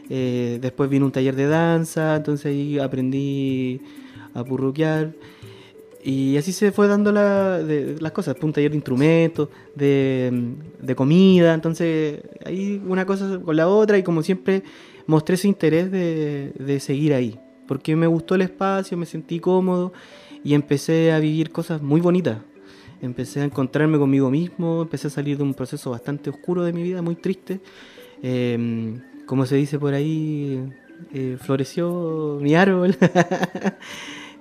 Eh, 0.09 0.59
después 0.61 0.89
vino 0.89 1.05
un 1.05 1.11
taller 1.11 1.35
de 1.35 1.47
danza, 1.47 2.15
entonces 2.15 2.47
ahí 2.47 2.79
aprendí 2.79 3.81
a 4.33 4.43
purruquear. 4.43 5.13
Y 6.03 6.37
así 6.37 6.51
se 6.51 6.71
fue 6.71 6.87
dando 6.87 7.11
la, 7.11 7.59
las 7.99 8.11
cosas, 8.11 8.35
un 8.43 8.53
taller 8.53 8.71
de 8.71 8.77
instrumentos, 8.77 9.49
de, 9.73 10.93
comida, 10.95 11.53
entonces 11.53 12.21
ahí 12.45 12.79
una 12.85 13.07
cosa 13.07 13.39
con 13.43 13.55
la 13.55 13.67
otra 13.67 13.97
y 13.97 14.03
como 14.03 14.21
siempre 14.21 14.61
mostré 15.07 15.33
ese 15.33 15.47
interés 15.47 15.91
de, 15.91 16.53
de 16.59 16.79
seguir 16.79 17.11
ahí, 17.15 17.39
porque 17.67 17.95
me 17.95 18.05
gustó 18.05 18.35
el 18.35 18.41
espacio, 18.41 18.95
me 18.97 19.07
sentí 19.07 19.39
cómodo 19.39 19.93
y 20.43 20.53
empecé 20.53 21.11
a 21.11 21.17
vivir 21.17 21.51
cosas 21.51 21.81
muy 21.81 22.01
bonitas. 22.01 22.37
Empecé 23.01 23.41
a 23.41 23.43
encontrarme 23.43 23.97
conmigo 23.97 24.29
mismo, 24.29 24.83
empecé 24.83 25.07
a 25.07 25.09
salir 25.09 25.37
de 25.37 25.43
un 25.43 25.55
proceso 25.55 25.89
bastante 25.89 26.29
oscuro 26.29 26.63
de 26.63 26.71
mi 26.71 26.83
vida, 26.83 27.01
muy 27.01 27.15
triste. 27.15 27.59
Em, 28.21 29.01
como 29.25 29.45
se 29.45 29.55
dice 29.55 29.79
por 29.79 29.93
ahí, 29.93 30.61
eh, 31.13 31.37
floreció 31.39 32.39
mi 32.41 32.55
árbol. 32.55 32.95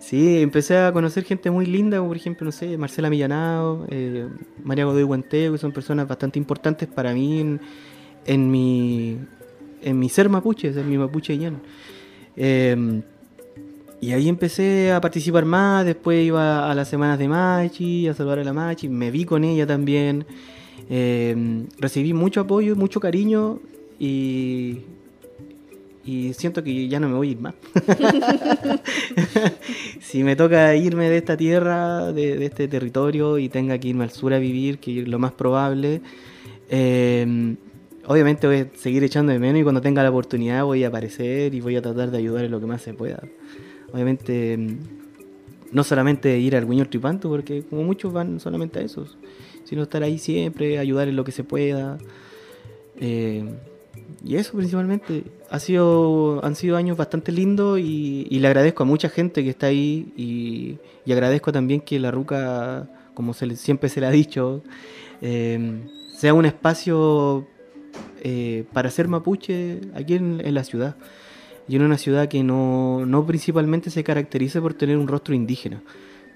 Sí, 0.04 0.42
empecé 0.42 0.76
a 0.76 0.92
conocer 0.92 1.24
gente 1.24 1.50
muy 1.50 1.64
linda, 1.64 1.96
como 1.96 2.10
por 2.10 2.18
ejemplo, 2.18 2.44
no 2.44 2.52
sé, 2.52 2.76
Marcela 2.76 3.08
Millanao, 3.08 3.86
eh, 3.88 4.28
María 4.62 4.84
Godoy 4.84 5.02
Guanteo, 5.02 5.52
que 5.52 5.58
son 5.58 5.72
personas 5.72 6.06
bastante 6.06 6.38
importantes 6.38 6.86
para 6.88 7.14
mí 7.14 7.58
en, 8.26 8.50
mi, 8.50 9.18
en 9.80 9.98
mi 9.98 10.10
ser 10.10 10.28
mapuche, 10.28 10.68
en 10.68 10.90
mi 10.90 10.98
mapuche 10.98 11.38
eh, 12.36 13.02
y 14.02 14.12
ahí 14.12 14.28
empecé 14.28 14.92
a 14.92 15.00
participar 15.00 15.46
más, 15.46 15.86
después 15.86 16.22
iba 16.22 16.70
a 16.70 16.74
las 16.74 16.86
semanas 16.86 17.18
de 17.18 17.26
Machi, 17.26 18.06
a 18.06 18.12
saludar 18.12 18.40
a 18.40 18.44
la 18.44 18.52
Machi, 18.52 18.90
me 18.90 19.10
vi 19.10 19.24
con 19.24 19.42
ella 19.42 19.66
también, 19.66 20.26
em, 20.90 21.66
recibí 21.78 22.12
mucho 22.12 22.42
apoyo, 22.42 22.76
mucho 22.76 23.00
cariño 23.00 23.58
y, 23.98 24.78
y 26.04 26.34
siento 26.34 26.62
que 26.62 26.86
ya 26.86 27.00
no 27.00 27.08
me 27.08 27.14
voy 27.14 27.28
a 27.28 27.30
ir 27.32 27.40
más. 27.40 27.54
si 30.00 30.22
me 30.22 30.36
toca 30.36 30.76
irme 30.76 31.08
de 31.08 31.16
esta 31.16 31.36
tierra, 31.36 32.12
de, 32.12 32.44
este 32.44 32.68
territorio 32.68 33.38
y 33.38 33.48
tenga 33.48 33.78
que 33.78 33.88
irme 33.88 34.04
al 34.04 34.10
sur 34.10 34.34
a 34.34 34.38
vivir, 34.38 34.78
que 34.78 35.02
es 35.02 35.08
lo 35.08 35.18
más 35.18 35.32
probable, 35.32 36.02
em, 36.68 37.56
obviamente 38.06 38.46
voy 38.46 38.56
a 38.56 38.68
seguir 38.76 39.02
echando 39.02 39.32
de 39.32 39.38
menos 39.38 39.60
y 39.60 39.62
cuando 39.62 39.80
tenga 39.80 40.02
la 40.02 40.10
oportunidad 40.10 40.64
voy 40.64 40.84
a 40.84 40.88
aparecer 40.88 41.54
y 41.54 41.60
voy 41.60 41.76
a 41.76 41.82
tratar 41.82 42.10
de 42.10 42.18
ayudar 42.18 42.44
en 42.44 42.50
lo 42.50 42.60
que 42.60 42.66
más 42.66 42.82
se 42.82 42.92
pueda. 42.92 43.22
Obviamente 43.92 44.52
em, 44.52 44.78
no 45.72 45.84
solamente 45.84 46.38
ir 46.38 46.54
al 46.54 46.66
Guiñol 46.66 46.88
Tripanto, 46.88 47.30
porque 47.30 47.62
como 47.62 47.82
muchos 47.82 48.12
van 48.12 48.40
solamente 48.40 48.78
a 48.78 48.82
esos, 48.82 49.16
sino 49.64 49.82
estar 49.82 50.02
ahí 50.02 50.18
siempre, 50.18 50.78
ayudar 50.78 51.08
en 51.08 51.16
lo 51.16 51.24
que 51.24 51.32
se 51.32 51.44
pueda. 51.44 51.98
Eh, 53.00 53.44
y 54.22 54.36
eso 54.36 54.52
principalmente. 54.52 55.24
Ha 55.50 55.60
sido, 55.60 56.44
han 56.44 56.56
sido 56.56 56.76
años 56.76 56.96
bastante 56.96 57.32
lindos 57.32 57.78
y, 57.78 58.26
le 58.30 58.46
agradezco 58.46 58.82
a 58.82 58.86
mucha 58.86 59.08
gente 59.08 59.42
que 59.44 59.50
está 59.50 59.66
ahí 59.66 60.12
y, 60.16 61.12
agradezco 61.12 61.52
también 61.52 61.80
que 61.80 61.98
la 61.98 62.10
Ruca, 62.10 62.88
como 63.14 63.34
se 63.34 63.56
siempre 63.56 63.88
se 63.88 64.00
le 64.00 64.06
ha 64.06 64.10
dicho, 64.10 64.62
eh, 65.22 65.82
sea 66.16 66.34
un 66.34 66.46
espacio 66.46 67.46
eh, 68.22 68.64
para 68.72 68.90
ser 68.90 69.08
mapuche 69.08 69.80
aquí 69.94 70.14
en, 70.14 70.54
la 70.54 70.64
ciudad. 70.64 70.96
Y 71.68 71.76
en 71.76 71.82
una 71.82 71.96
ciudad 71.96 72.28
que 72.28 72.42
no, 72.42 73.06
no 73.06 73.26
principalmente 73.26 73.90
se 73.90 74.04
caracterice 74.04 74.60
por 74.60 74.74
tener 74.74 74.98
un 74.98 75.08
rostro 75.08 75.34
indígena, 75.34 75.82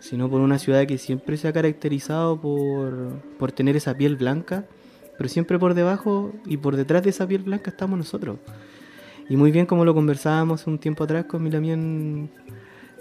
sino 0.01 0.31
por 0.31 0.41
una 0.41 0.59
ciudad 0.59 0.87
que 0.87 0.97
siempre 0.97 1.37
se 1.37 1.49
ha 1.49 1.53
caracterizado 1.53 2.41
por, 2.41 3.21
por 3.39 3.53
tener 3.53 3.77
esa 3.77 3.95
piel 3.95 4.17
blanca 4.17 4.65
pero 5.19 5.29
siempre 5.29 5.59
por 5.59 5.75
debajo 5.75 6.33
y 6.47 6.57
por 6.57 6.77
detrás 6.77 7.03
de 7.03 7.11
esa 7.11 7.27
piel 7.27 7.43
blanca 7.43 7.71
estamos 7.71 7.99
nosotros. 7.99 8.39
Y 9.29 9.37
muy 9.37 9.51
bien 9.51 9.67
como 9.67 9.85
lo 9.85 9.93
conversábamos 9.93 10.67
un 10.67 10.79
tiempo 10.79 11.05
atrás 11.05 11.27
con 11.27 11.43
mi 11.43 11.51
también 11.51 12.31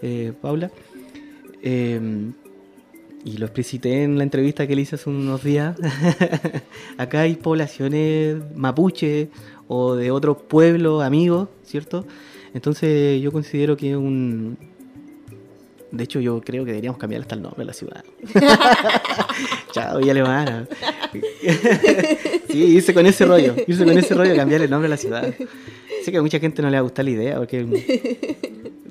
eh, 0.01 0.33
Paula, 0.41 0.71
em, 1.62 2.33
y 3.24 3.38
lo 3.38 3.45
explicité 3.45 4.03
en 4.03 4.17
la 4.17 4.24
entrevista 4.24 4.67
que 4.67 4.75
le 4.75 4.81
hice 4.81 4.95
hace 4.95 5.09
unos 5.09 5.43
días, 5.43 5.77
acá 6.97 7.21
hay 7.21 7.36
poblaciones 7.36 8.38
mapuche 8.56 9.30
o 9.67 9.95
de 9.95 10.12
otros 10.12 10.38
pueblos 10.41 11.03
amigos, 11.03 11.49
¿cierto? 11.63 12.06
Entonces 12.53 13.21
yo 13.21 13.32
considero 13.32 13.77
que 13.77 13.95
un, 13.95 14.58
de 15.91 16.04
hecho, 16.04 16.19
yo 16.19 16.41
creo 16.41 16.65
que 16.65 16.71
deberíamos 16.71 17.00
cambiar 17.00 17.21
hasta 17.21 17.36
el 17.36 17.41
nombre 17.41 17.60
de 17.60 17.65
la 17.65 17.73
ciudad. 17.73 18.04
Chao, 19.71 20.02
y 20.02 20.10
alemana. 20.10 20.67
sí, 22.50 22.58
irse 22.58 22.93
con 22.93 23.06
ese 23.06 23.26
rollo. 23.26 23.56
Irse 23.65 23.86
con 23.86 23.97
ese 23.97 24.13
rollo, 24.13 24.36
cambiar 24.36 24.62
el 24.62 24.69
nombre 24.69 24.88
de 24.88 24.89
la 24.89 24.97
ciudad. 24.97 25.34
Sé 26.04 26.12
que 26.12 26.17
a 26.17 26.21
mucha 26.21 26.39
gente 26.39 26.62
no 26.62 26.69
le 26.69 26.76
va 26.76 26.80
a 26.80 26.84
gustar 26.84 27.06
la 27.06 27.12
idea 27.12 27.38
porque 27.38 27.65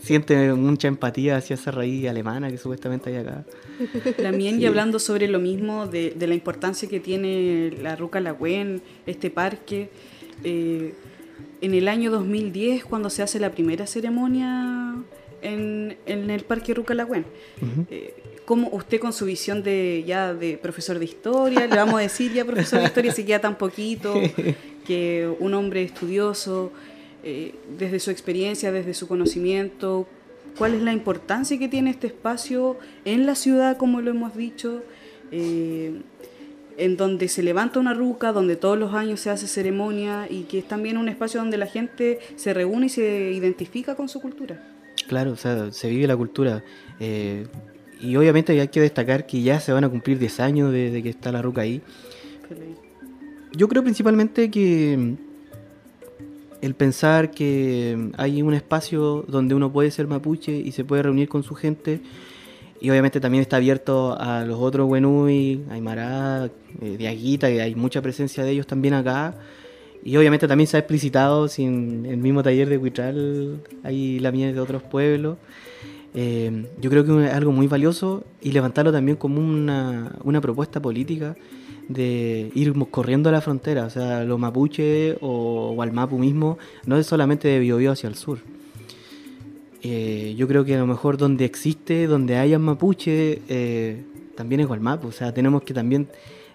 siente 0.02 0.52
mucha 0.54 0.88
empatía 0.88 1.36
hacia 1.36 1.54
esa 1.54 1.70
raíz 1.70 2.08
alemana 2.08 2.50
que 2.50 2.58
supuestamente 2.58 3.10
hay 3.10 3.16
acá. 3.16 3.44
También, 4.16 4.60
y 4.60 4.66
hablando 4.66 4.98
sobre 4.98 5.28
lo 5.28 5.38
mismo, 5.38 5.86
de, 5.86 6.14
la 6.18 6.34
importancia 6.34 6.88
que 6.88 7.00
tiene 7.00 7.72
la 7.82 7.96
Ruca 7.96 8.20
Lagüen, 8.20 8.80
este 9.06 9.30
parque. 9.30 9.90
Eh, 10.44 10.94
en 11.60 11.74
el 11.74 11.88
año 11.88 12.10
2010, 12.10 12.84
cuando 12.84 13.10
se 13.10 13.22
hace 13.22 13.38
la 13.40 13.50
primera 13.50 13.86
ceremonia 13.86 14.94
en, 15.42 15.96
el 16.06 16.44
Parque 16.44 16.74
Rucalagüen. 16.74 17.24
Eh, 17.90 18.14
como 18.46 18.68
usted 18.68 19.00
con 19.00 19.12
su 19.12 19.26
visión 19.26 19.62
de 19.62 20.04
ya 20.06 20.32
de 20.32 20.56
profesor 20.56 20.98
de 20.98 21.04
historia, 21.04 21.66
le 21.66 21.76
vamos 21.76 21.96
a 21.96 22.02
decir 22.02 22.32
ya 22.32 22.44
profesor 22.44 22.78
de 22.78 22.86
historia, 22.86 23.12
si 23.12 23.24
queda 23.24 23.40
tan 23.40 23.58
poquito, 23.58 24.14
que 24.86 25.28
un 25.40 25.52
hombre 25.54 25.82
estudioso, 25.82 26.72
eh, 27.24 27.54
desde 27.76 27.98
su 27.98 28.12
experiencia, 28.12 28.70
desde 28.70 28.94
su 28.94 29.08
conocimiento, 29.08 30.06
cuál 30.56 30.74
es 30.74 30.82
la 30.82 30.92
importancia 30.92 31.58
que 31.58 31.68
tiene 31.68 31.90
este 31.90 32.06
espacio 32.06 32.78
en 33.04 33.26
la 33.26 33.34
ciudad, 33.34 33.76
como 33.76 34.00
lo 34.00 34.12
hemos 34.12 34.36
dicho, 34.36 34.82
eh, 35.32 36.00
en 36.78 36.96
donde 36.96 37.26
se 37.28 37.42
levanta 37.42 37.80
una 37.80 37.94
ruca, 37.94 38.30
donde 38.30 38.54
todos 38.54 38.78
los 38.78 38.94
años 38.94 39.18
se 39.18 39.30
hace 39.30 39.48
ceremonia 39.48 40.28
y 40.30 40.42
que 40.42 40.60
es 40.60 40.68
también 40.68 40.98
un 40.98 41.08
espacio 41.08 41.40
donde 41.40 41.56
la 41.56 41.66
gente 41.66 42.20
se 42.36 42.54
reúne 42.54 42.86
y 42.86 42.90
se 42.90 43.32
identifica 43.32 43.96
con 43.96 44.08
su 44.08 44.20
cultura. 44.20 44.75
Claro, 45.08 45.32
o 45.32 45.36
sea, 45.36 45.72
se 45.72 45.88
vive 45.88 46.06
la 46.06 46.16
cultura. 46.16 46.62
Eh, 47.00 47.46
y 48.00 48.16
obviamente 48.16 48.58
hay 48.60 48.68
que 48.68 48.80
destacar 48.80 49.26
que 49.26 49.42
ya 49.42 49.60
se 49.60 49.72
van 49.72 49.84
a 49.84 49.88
cumplir 49.88 50.18
10 50.18 50.40
años 50.40 50.72
desde 50.72 51.02
que 51.02 51.10
está 51.10 51.32
la 51.32 51.42
ruca 51.42 51.62
ahí. 51.62 51.80
Yo 53.52 53.68
creo 53.68 53.82
principalmente 53.82 54.50
que 54.50 55.14
el 56.60 56.74
pensar 56.74 57.30
que 57.30 58.10
hay 58.16 58.42
un 58.42 58.54
espacio 58.54 59.24
donde 59.28 59.54
uno 59.54 59.72
puede 59.72 59.90
ser 59.90 60.06
mapuche 60.06 60.52
y 60.52 60.72
se 60.72 60.84
puede 60.84 61.02
reunir 61.02 61.28
con 61.28 61.42
su 61.42 61.54
gente 61.54 62.00
y 62.80 62.90
obviamente 62.90 63.20
también 63.20 63.42
está 63.42 63.56
abierto 63.56 64.16
a 64.18 64.44
los 64.44 64.58
otros 64.58 64.88
Wenui, 64.88 65.64
Aymara, 65.70 66.50
eh, 66.80 66.96
Diaguita, 66.98 67.48
que 67.48 67.62
hay 67.62 67.74
mucha 67.74 68.02
presencia 68.02 68.44
de 68.44 68.50
ellos 68.50 68.66
también 68.66 68.94
acá. 68.94 69.34
Y 70.06 70.16
obviamente 70.16 70.46
también 70.46 70.68
se 70.68 70.76
ha 70.76 70.78
explicitado, 70.78 71.48
sin 71.48 72.06
el 72.06 72.18
mismo 72.18 72.40
taller 72.40 72.68
de 72.68 72.78
Huitral 72.78 73.60
hay 73.82 74.20
la 74.20 74.30
mía 74.30 74.52
de 74.52 74.60
otros 74.60 74.80
pueblos. 74.84 75.36
Eh, 76.14 76.64
yo 76.80 76.90
creo 76.90 77.04
que 77.04 77.26
es 77.26 77.32
algo 77.32 77.50
muy 77.50 77.66
valioso 77.66 78.22
y 78.40 78.52
levantarlo 78.52 78.92
también 78.92 79.16
como 79.16 79.40
una, 79.40 80.12
una 80.22 80.40
propuesta 80.40 80.80
política 80.80 81.34
de 81.88 82.52
ir 82.54 82.72
corriendo 82.88 83.30
a 83.30 83.32
la 83.32 83.40
frontera, 83.40 83.86
o 83.86 83.90
sea, 83.90 84.22
los 84.22 84.38
mapuche 84.38 85.16
o, 85.20 85.74
o 85.76 85.82
al 85.82 85.90
mapu 85.90 86.18
mismo, 86.18 86.56
no 86.84 86.96
es 86.96 87.06
solamente 87.06 87.48
de 87.48 87.58
Biobío 87.58 87.90
hacia 87.90 88.08
el 88.08 88.14
sur. 88.14 88.38
Eh, 89.82 90.36
yo 90.38 90.46
creo 90.46 90.64
que 90.64 90.76
a 90.76 90.78
lo 90.78 90.86
mejor 90.86 91.16
donde 91.16 91.44
existe, 91.44 92.06
donde 92.06 92.36
haya 92.36 92.60
mapuche, 92.60 93.42
eh, 93.48 94.04
también 94.36 94.60
es 94.60 94.68
Gualmapu, 94.68 95.08
o 95.08 95.12
sea, 95.12 95.34
tenemos 95.34 95.62
que 95.64 95.74
también 95.74 96.06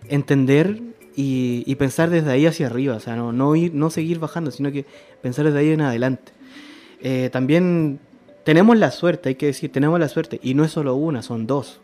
entender 0.08 0.91
y, 1.16 1.76
pensar 1.76 2.10
desde 2.10 2.32
ahí 2.32 2.46
hacia 2.46 2.68
arriba, 2.68 2.96
o 2.96 3.00
sea, 3.00 3.16
no, 3.16 3.56
ir, 3.56 3.74
no 3.74 3.90
seguir 3.90 4.20
bajando, 4.20 4.52
sino 4.52 4.72
que 4.72 4.86
pensar 5.22 5.46
desde 5.46 5.60
ahí 5.60 5.70
en 5.72 5.82
adelante. 5.82 6.32
Eh, 7.02 7.30
también 7.32 8.00
tenemos 8.44 8.78
la 8.78 8.92
suerte, 8.92 9.30
hay 9.30 9.36
que 9.36 9.48
decir, 9.48 9.72
tenemos 9.72 10.00
la 10.00 10.08
suerte, 10.08 10.40
y 10.42 10.54
no 10.54 10.64
es 10.64 10.72
solo 10.72 10.96
una, 10.96 11.22
son 11.22 11.48
dos, 11.48 11.82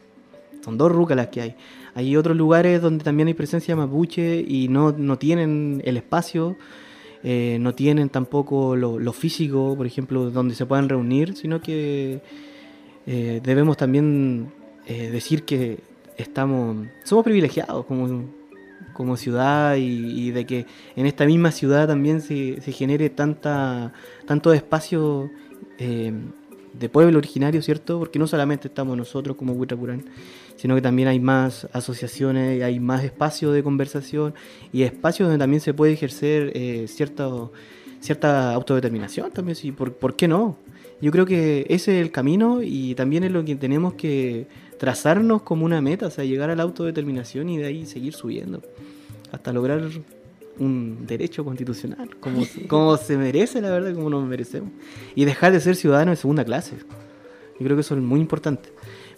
son 0.64 0.78
dos 0.78 0.92
rucas 0.92 1.18
las 1.18 1.28
que 1.28 1.42
hay. 1.42 1.56
Hay 1.96 2.16
otros 2.16 2.38
lugares 2.38 2.82
donde 2.82 3.04
también 3.04 3.28
hay 3.28 3.34
presencia 3.34 3.76
mapuche 3.76 4.44
y 4.48 4.68
no, 4.68 4.92
no 4.92 5.18
tienen 5.18 5.82
el 5.84 5.98
espacio, 5.98 6.56
eh, 7.24 7.58
no 7.60 7.74
tienen 7.74 8.10
tampoco 8.10 8.76
lo, 8.76 9.14
físico, 9.14 9.76
por 9.76 9.88
ejemplo, 9.88 10.30
donde 10.30 10.54
se 10.54 10.66
puedan 10.66 10.88
reunir, 10.88 11.36
sino 11.36 11.60
que 11.60 12.22
eh, 13.08 13.42
debemos 13.44 13.78
también 13.78 14.54
decir 14.88 15.44
que 15.44 15.80
estamos, 16.16 16.88
somos 17.04 17.26
privilegiados 17.26 17.86
como 17.86 18.37
como 18.98 19.16
ciudad 19.16 19.76
y, 19.78 20.32
de 20.32 20.48
que 20.48 20.66
en 20.96 21.06
esta 21.06 21.24
misma 21.28 21.52
ciudad 21.52 21.88
también 21.88 22.20
se, 22.20 22.60
genere 22.72 23.12
tanta, 23.12 23.94
tanto 24.26 24.52
espacio 24.54 25.30
eh, 25.78 26.12
de 26.74 26.90
pueblo 26.90 27.20
originario, 27.20 27.62
¿cierto? 27.62 28.00
Porque 28.00 28.18
no 28.18 28.26
solamente 28.26 28.70
estamos 28.70 28.98
nosotros 28.98 29.38
como 29.38 29.54
Huitrapurán, 29.54 30.04
sino 30.56 30.74
que 30.74 30.82
también 30.82 31.10
hay 31.10 31.20
más 31.20 31.68
asociaciones, 31.74 32.64
hay 32.64 32.80
más 32.80 33.04
espacios 33.04 33.54
de 33.54 33.62
conversación 33.62 34.34
y 34.74 34.82
espacios 34.82 35.30
donde 35.30 35.44
también 35.44 35.62
se 35.62 35.76
puede 35.76 35.94
ejercer 35.94 36.52
eh, 36.56 36.88
cierta, 36.88 37.30
cierta 38.00 38.52
autodeterminación 38.52 39.30
también, 39.32 39.56
sí, 39.56 39.72
¿por, 39.72 39.94
¿por 39.94 40.16
qué 40.16 40.28
no? 40.28 40.58
Yo 41.00 41.12
creo 41.12 41.28
que 41.28 41.68
ese 41.70 42.00
es 42.00 42.02
el 42.04 42.12
camino 42.12 42.64
y 42.64 42.96
también 42.96 43.24
es 43.24 43.32
lo 43.32 43.46
que 43.46 43.56
tenemos 43.56 43.94
que 43.94 44.48
trazarnos 44.78 45.42
como 45.42 45.66
una 45.66 45.82
meta, 45.82 46.08
o 46.08 46.12
sea, 46.12 46.24
llegar 46.24 46.50
a 46.50 46.56
la 46.56 46.64
autodeterminación 46.64 47.50
y 47.50 47.58
de 47.58 47.66
ahí 47.66 47.86
seguir 47.86 48.14
subiendo 48.14 48.62
hasta 49.32 49.52
lograr 49.52 49.82
un 50.60 51.06
derecho 51.06 51.44
constitucional, 51.44 52.16
como, 52.20 52.46
como 52.68 52.98
se 52.98 53.18
merece, 53.18 53.62
la 53.62 53.70
verdad, 53.70 53.94
como 53.94 54.10
nos 54.10 54.28
merecemos. 54.28 54.72
Y 55.16 55.26
dejar 55.26 55.52
de 55.52 55.60
ser 55.60 55.76
ciudadanos 55.76 56.14
de 56.14 56.22
segunda 56.22 56.46
clase. 56.46 56.76
Yo 57.60 57.66
creo 57.66 57.76
que 57.76 57.82
eso 57.82 57.96
es 57.96 58.02
muy 58.02 58.20
importante. 58.20 58.70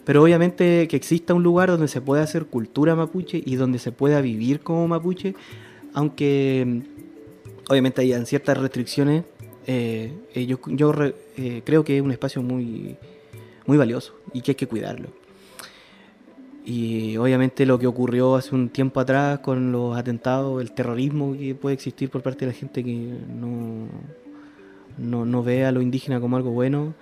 Pero 0.04 0.22
obviamente 0.22 0.88
que 0.88 0.96
exista 0.96 1.34
un 1.34 1.42
lugar 1.42 1.70
donde 1.70 1.88
se 1.88 2.00
pueda 2.00 2.22
hacer 2.22 2.46
cultura 2.46 2.96
mapuche 2.96 3.42
y 3.44 3.56
donde 3.56 3.78
se 3.78 3.92
pueda 3.92 4.20
vivir 4.20 4.60
como 4.60 4.88
mapuche, 4.88 5.34
aunque 5.92 6.82
obviamente 7.68 8.00
hayan 8.00 8.26
ciertas 8.26 8.58
restricciones, 8.58 9.24
eh, 9.66 10.12
eh, 10.34 10.46
yo, 10.46 10.58
yo 10.66 10.92
eh, 11.36 11.62
creo 11.64 11.84
que 11.84 11.98
es 11.98 12.02
un 12.02 12.10
espacio 12.10 12.42
muy, 12.42 12.96
muy 13.66 13.76
valioso 13.76 14.14
y 14.32 14.40
que 14.40 14.52
hay 14.52 14.56
que 14.56 14.66
cuidarlo. 14.66 15.08
Y 16.64 17.16
obviamente 17.16 17.64
lo 17.64 17.78
que 17.78 17.86
ocurrió 17.86 18.36
hace 18.36 18.54
un 18.54 18.68
tiempo 18.68 19.00
atrás 19.00 19.38
con 19.40 19.72
los 19.72 19.96
atentados, 19.96 20.60
el 20.60 20.72
terrorismo 20.72 21.36
que 21.36 21.54
puede 21.54 21.74
existir 21.74 22.10
por 22.10 22.22
parte 22.22 22.44
de 22.44 22.52
la 22.52 22.58
gente 22.58 22.84
que 22.84 23.14
no, 23.28 23.86
no, 24.98 25.24
no 25.24 25.42
ve 25.42 25.64
a 25.64 25.72
lo 25.72 25.80
indígena 25.80 26.20
como 26.20 26.36
algo 26.36 26.50
bueno, 26.50 26.94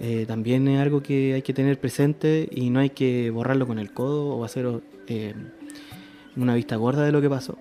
eh, 0.00 0.26
también 0.28 0.68
es 0.68 0.80
algo 0.80 1.02
que 1.02 1.34
hay 1.34 1.42
que 1.42 1.54
tener 1.54 1.80
presente 1.80 2.48
y 2.52 2.70
no 2.70 2.80
hay 2.80 2.90
que 2.90 3.30
borrarlo 3.30 3.66
con 3.66 3.78
el 3.78 3.92
codo 3.92 4.36
o 4.36 4.44
hacer 4.44 4.82
eh, 5.06 5.34
una 6.36 6.54
vista 6.54 6.76
gorda 6.76 7.04
de 7.04 7.12
lo 7.12 7.20
que 7.20 7.30
pasó. 7.30 7.58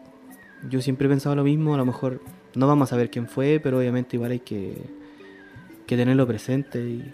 Yo 0.69 0.81
siempre 0.81 1.07
he 1.07 1.09
pensado 1.09 1.35
lo 1.35 1.43
mismo, 1.43 1.73
a 1.73 1.77
lo 1.77 1.85
mejor 1.85 2.21
no 2.55 2.67
vamos 2.67 2.89
a 2.89 2.91
saber 2.91 3.09
quién 3.09 3.27
fue, 3.27 3.59
pero 3.63 3.79
obviamente 3.79 4.17
igual 4.17 4.31
hay 4.31 4.39
que, 4.39 4.75
que 5.85 5.95
tenerlo 5.95 6.27
presente 6.27 6.79
y, 6.79 7.13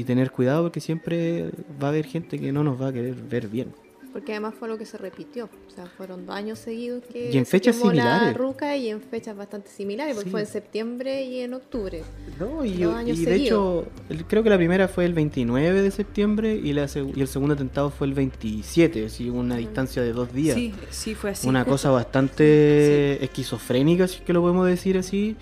y 0.00 0.04
tener 0.04 0.30
cuidado 0.30 0.62
porque 0.62 0.80
siempre 0.80 1.50
va 1.82 1.88
a 1.88 1.90
haber 1.90 2.06
gente 2.06 2.38
que 2.38 2.52
no 2.52 2.64
nos 2.64 2.80
va 2.80 2.88
a 2.88 2.92
querer 2.92 3.14
ver 3.14 3.48
bien. 3.48 3.72
Porque 4.14 4.32
además 4.32 4.54
fue 4.58 4.66
lo 4.66 4.76
que 4.76 4.86
se 4.86 4.98
repitió. 4.98 5.48
O 5.68 5.70
sea, 5.70 5.86
fueron 5.86 6.26
dos 6.26 6.34
años 6.34 6.58
seguidos 6.58 7.04
que 7.04 7.30
y 7.30 7.38
en 7.38 7.46
fechas 7.46 7.76
similares. 7.76 8.28
la 8.28 8.32
ruca 8.32 8.76
y 8.76 8.88
en 8.88 9.00
fechas 9.00 9.36
bastante 9.36 9.70
similares, 9.70 10.16
porque 10.16 10.30
fue 10.30 10.40
en 10.40 10.46
septiembre 10.46 11.24
y 11.24 11.40
en 11.40 11.54
octubre. 11.54 12.02
No, 12.38 12.64
y, 12.64 12.70
y 12.70 13.24
de 13.24 13.34
hecho, 13.36 13.86
creo 14.26 14.42
que 14.42 14.50
la 14.50 14.56
primera 14.56 14.88
fue 14.88 15.04
el 15.04 15.14
29 15.14 15.82
de 15.82 15.90
septiembre 15.92 16.54
y, 16.54 16.72
la, 16.72 16.88
y 17.14 17.20
el 17.20 17.28
segundo 17.28 17.54
atentado 17.54 17.90
fue 17.90 18.08
el 18.08 18.14
27, 18.14 19.04
así 19.04 19.28
una 19.28 19.58
distancia 19.58 20.02
de 20.02 20.12
dos 20.12 20.32
días. 20.32 20.56
Sí, 20.56 20.74
sí, 20.90 21.14
fue 21.14 21.30
así. 21.30 21.46
Una 21.46 21.64
cosa 21.64 21.90
bastante 21.90 23.22
esquizofrénica, 23.22 24.08
si 24.08 24.16
es 24.16 24.22
que 24.22 24.32
lo 24.32 24.40
podemos 24.40 24.66
decir 24.66 24.98
así. 24.98 25.36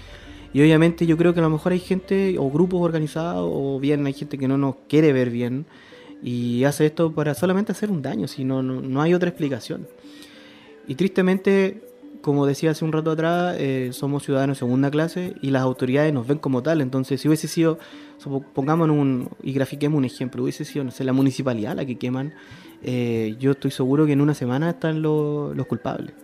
Y 0.52 0.62
obviamente 0.62 1.06
yo 1.06 1.16
creo 1.16 1.34
que 1.34 1.40
a 1.40 1.42
lo 1.42 1.50
mejor 1.50 1.72
hay 1.72 1.78
gente 1.78 2.36
o 2.38 2.50
grupos 2.50 2.80
organizados 2.80 3.50
o 3.52 3.78
bien 3.78 4.06
hay 4.06 4.14
gente 4.14 4.38
que 4.38 4.48
no 4.48 4.56
nos 4.56 4.76
quiere 4.88 5.12
ver 5.12 5.30
bien 5.30 5.66
y 6.22 6.64
hace 6.64 6.86
esto 6.86 7.12
para 7.12 7.34
solamente 7.34 7.72
hacer 7.72 7.90
un 7.90 8.02
daño, 8.02 8.26
si 8.26 8.44
no, 8.44 8.62
no, 8.62 9.02
hay 9.02 9.14
otra 9.14 9.28
explicación. 9.28 9.86
Y 10.86 10.94
tristemente, 10.94 11.82
como 12.22 12.46
decía 12.46 12.72
hace 12.72 12.84
un 12.84 12.92
rato 12.92 13.10
atrás, 13.10 13.56
eh, 13.58 13.90
somos 13.92 14.24
ciudadanos 14.24 14.56
de 14.56 14.58
segunda 14.60 14.90
clase 14.90 15.34
y 15.42 15.50
las 15.50 15.62
autoridades 15.62 16.12
nos 16.12 16.26
ven 16.26 16.38
como 16.38 16.62
tal. 16.62 16.80
Entonces, 16.80 17.20
si 17.20 17.28
hubiese 17.28 17.46
sido, 17.46 17.78
pongamos 18.54 18.88
un, 18.88 19.28
y 19.42 19.52
grafiquemos 19.52 19.98
un 19.98 20.06
ejemplo, 20.06 20.42
hubiese 20.42 20.64
sido, 20.64 20.84
no 20.84 20.90
sé, 20.90 21.04
la 21.04 21.12
municipalidad 21.12 21.76
la 21.76 21.84
que 21.84 21.98
queman, 21.98 22.34
eh, 22.82 23.36
yo 23.38 23.52
estoy 23.52 23.70
seguro 23.70 24.06
que 24.06 24.12
en 24.12 24.20
una 24.20 24.34
semana 24.34 24.70
están 24.70 25.02
los, 25.02 25.54
los 25.56 25.66
culpables. 25.66 26.14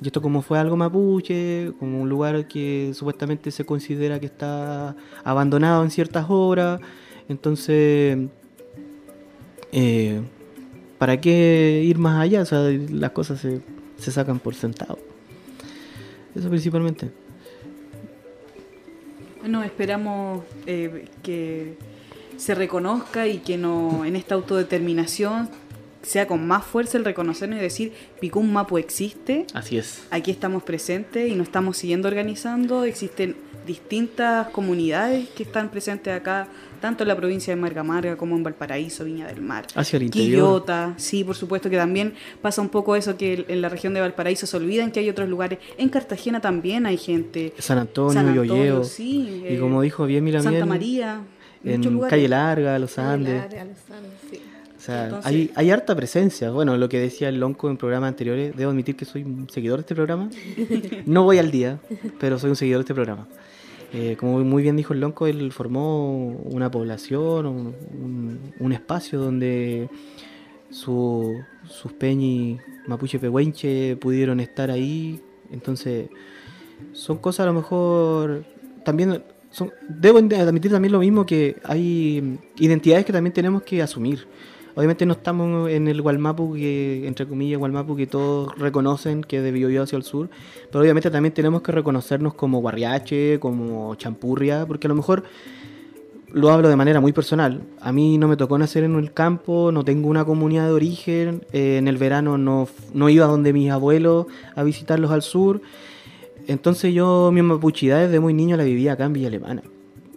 Y 0.00 0.06
esto 0.06 0.20
como 0.20 0.42
fue 0.42 0.58
algo 0.58 0.76
mapuche, 0.76 1.72
como 1.78 2.02
un 2.02 2.08
lugar 2.08 2.46
que 2.48 2.92
supuestamente 2.94 3.50
se 3.50 3.64
considera 3.64 4.20
que 4.20 4.26
está 4.26 4.94
abandonado 5.24 5.82
en 5.84 5.90
ciertas 5.90 6.26
horas, 6.28 6.80
entonces 7.28 8.18
eh, 9.72 10.20
¿para 10.98 11.20
qué 11.20 11.82
ir 11.84 11.98
más 11.98 12.20
allá? 12.20 12.42
O 12.42 12.46
sea, 12.46 12.60
las 12.60 13.10
cosas 13.12 13.40
se, 13.40 13.62
se 13.96 14.12
sacan 14.12 14.38
por 14.38 14.54
sentado. 14.54 14.98
Eso 16.34 16.50
principalmente. 16.50 17.10
Bueno, 19.40 19.62
esperamos 19.62 20.42
eh, 20.66 21.06
que 21.22 21.78
se 22.36 22.54
reconozca 22.54 23.26
y 23.26 23.38
que 23.38 23.56
no 23.56 24.04
en 24.04 24.16
esta 24.16 24.34
autodeterminación 24.34 25.48
sea 26.02 26.26
con 26.26 26.46
más 26.46 26.64
fuerza 26.64 26.98
el 26.98 27.04
reconocernos 27.04 27.58
y 27.58 27.62
decir, 27.62 27.92
Picún 28.20 28.52
Mapu 28.52 28.78
existe. 28.78 29.46
Así 29.54 29.78
es. 29.78 30.04
Aquí 30.10 30.30
estamos 30.30 30.62
presentes 30.62 31.30
y 31.30 31.34
nos 31.34 31.48
estamos 31.48 31.76
siguiendo 31.76 32.08
organizando. 32.08 32.84
Existen 32.84 33.36
distintas 33.66 34.48
comunidades 34.48 35.28
que 35.30 35.42
están 35.42 35.70
presentes 35.70 36.14
acá, 36.14 36.46
tanto 36.80 37.02
en 37.04 37.08
la 37.08 37.16
provincia 37.16 37.54
de 37.54 37.60
Marga 37.60 38.16
como 38.16 38.36
en 38.36 38.42
Valparaíso, 38.42 39.04
Viña 39.04 39.26
del 39.26 39.42
Mar. 39.42 39.66
Hacia 39.74 39.96
el 39.96 40.04
interior. 40.04 40.30
Quillota, 40.30 40.94
sí, 40.96 41.24
por 41.24 41.34
supuesto 41.34 41.68
que 41.68 41.76
también 41.76 42.14
pasa 42.40 42.62
un 42.62 42.68
poco 42.68 42.96
eso 42.96 43.16
que 43.16 43.44
en 43.48 43.60
la 43.60 43.68
región 43.68 43.92
de 43.92 44.00
Valparaíso 44.00 44.46
se 44.46 44.56
olvidan 44.56 44.92
que 44.92 45.00
hay 45.00 45.10
otros 45.10 45.28
lugares. 45.28 45.58
En 45.76 45.88
Cartagena 45.88 46.40
también 46.40 46.86
hay 46.86 46.96
gente. 46.96 47.52
San 47.58 47.78
Antonio, 47.78 48.12
San 48.12 48.28
Antonio 48.28 48.84
Sí, 48.84 49.44
y 49.48 49.58
como 49.58 49.82
dijo 49.82 50.06
bien 50.06 50.24
Mira 50.24 50.40
Santa 50.40 50.64
María. 50.64 51.20
En 51.64 52.00
Calle 52.00 52.28
Larga, 52.28 52.78
Los 52.78 52.96
Andes. 52.96 53.40
Larga, 53.40 53.64
los 53.64 53.90
Andes 53.90 54.12
sí. 54.30 54.40
Sea, 54.86 55.20
hay, 55.24 55.50
hay, 55.56 55.70
harta 55.72 55.96
presencia. 55.96 56.52
Bueno, 56.52 56.76
lo 56.76 56.88
que 56.88 57.00
decía 57.00 57.28
el 57.28 57.40
Lonco 57.40 57.68
en 57.68 57.76
programas 57.76 58.06
anteriores, 58.06 58.54
debo 58.56 58.70
admitir 58.70 58.94
que 58.94 59.04
soy 59.04 59.24
un 59.24 59.48
seguidor 59.50 59.78
de 59.78 59.80
este 59.80 59.94
programa. 59.96 60.30
No 61.06 61.24
voy 61.24 61.38
al 61.38 61.50
día, 61.50 61.80
pero 62.20 62.38
soy 62.38 62.50
un 62.50 62.56
seguidor 62.56 62.78
de 62.78 62.82
este 62.82 62.94
programa. 62.94 63.26
Eh, 63.92 64.16
como 64.18 64.38
muy 64.44 64.62
bien 64.62 64.76
dijo 64.76 64.92
el 64.92 65.00
Lonco, 65.00 65.26
él 65.26 65.50
formó 65.50 66.28
una 66.28 66.70
población, 66.70 67.74
un, 68.60 68.72
espacio 68.72 69.18
donde 69.18 69.88
su, 70.70 71.34
sus 71.68 71.92
peñi 71.92 72.58
mapuche 72.86 73.18
pehuenche 73.18 73.96
pudieron 73.96 74.38
estar 74.38 74.70
ahí. 74.70 75.20
Entonces, 75.50 76.08
son 76.92 77.18
cosas 77.18 77.40
a 77.40 77.46
lo 77.46 77.54
mejor 77.54 78.44
también 78.84 79.20
son, 79.50 79.72
debo 79.88 80.18
admitir 80.18 80.70
también 80.70 80.92
lo 80.92 81.00
mismo 81.00 81.24
que 81.24 81.56
hay 81.64 82.38
identidades 82.58 83.04
que 83.04 83.12
también 83.12 83.32
tenemos 83.32 83.62
que 83.62 83.82
asumir. 83.82 84.26
Obviamente 84.76 85.06
no 85.06 85.14
estamos 85.14 85.70
en 85.70 85.88
el 85.88 86.02
Gualmapu, 86.02 86.52
que, 86.52 87.08
entre 87.08 87.26
comillas, 87.26 87.58
Gualmapu, 87.58 87.96
que 87.96 88.06
todos 88.06 88.54
reconocen 88.58 89.22
que 89.22 89.40
de 89.40 89.50
Biobío 89.50 89.82
hacia 89.82 89.96
el 89.96 90.02
sur, 90.02 90.28
pero 90.70 90.82
obviamente 90.82 91.10
también 91.10 91.32
tenemos 91.32 91.62
que 91.62 91.72
reconocernos 91.72 92.34
como 92.34 92.60
Guarriache, 92.60 93.40
como 93.40 93.94
Champurria, 93.94 94.66
porque 94.66 94.86
a 94.86 94.90
lo 94.90 94.94
mejor 94.94 95.24
lo 96.30 96.50
hablo 96.50 96.68
de 96.68 96.76
manera 96.76 97.00
muy 97.00 97.14
personal. 97.14 97.62
A 97.80 97.90
mí 97.90 98.18
no 98.18 98.28
me 98.28 98.36
tocó 98.36 98.58
nacer 98.58 98.84
en 98.84 98.96
el 98.96 99.14
campo, 99.14 99.72
no 99.72 99.82
tengo 99.82 100.10
una 100.10 100.26
comunidad 100.26 100.66
de 100.66 100.72
origen, 100.72 101.42
eh, 101.54 101.78
en 101.78 101.88
el 101.88 101.96
verano 101.96 102.36
no, 102.36 102.68
no 102.92 103.08
iba 103.08 103.24
donde 103.24 103.54
mis 103.54 103.70
abuelos 103.70 104.26
a 104.54 104.62
visitarlos 104.62 105.10
al 105.10 105.22
sur. 105.22 105.62
Entonces 106.48 106.92
yo 106.92 107.30
mi 107.32 107.40
mapuchidad 107.40 108.00
desde 108.00 108.20
muy 108.20 108.34
niño 108.34 108.58
la 108.58 108.64
vivía 108.64 108.92
acá 108.92 109.06
en 109.06 109.14
Villa 109.14 109.28
Alemana. 109.28 109.62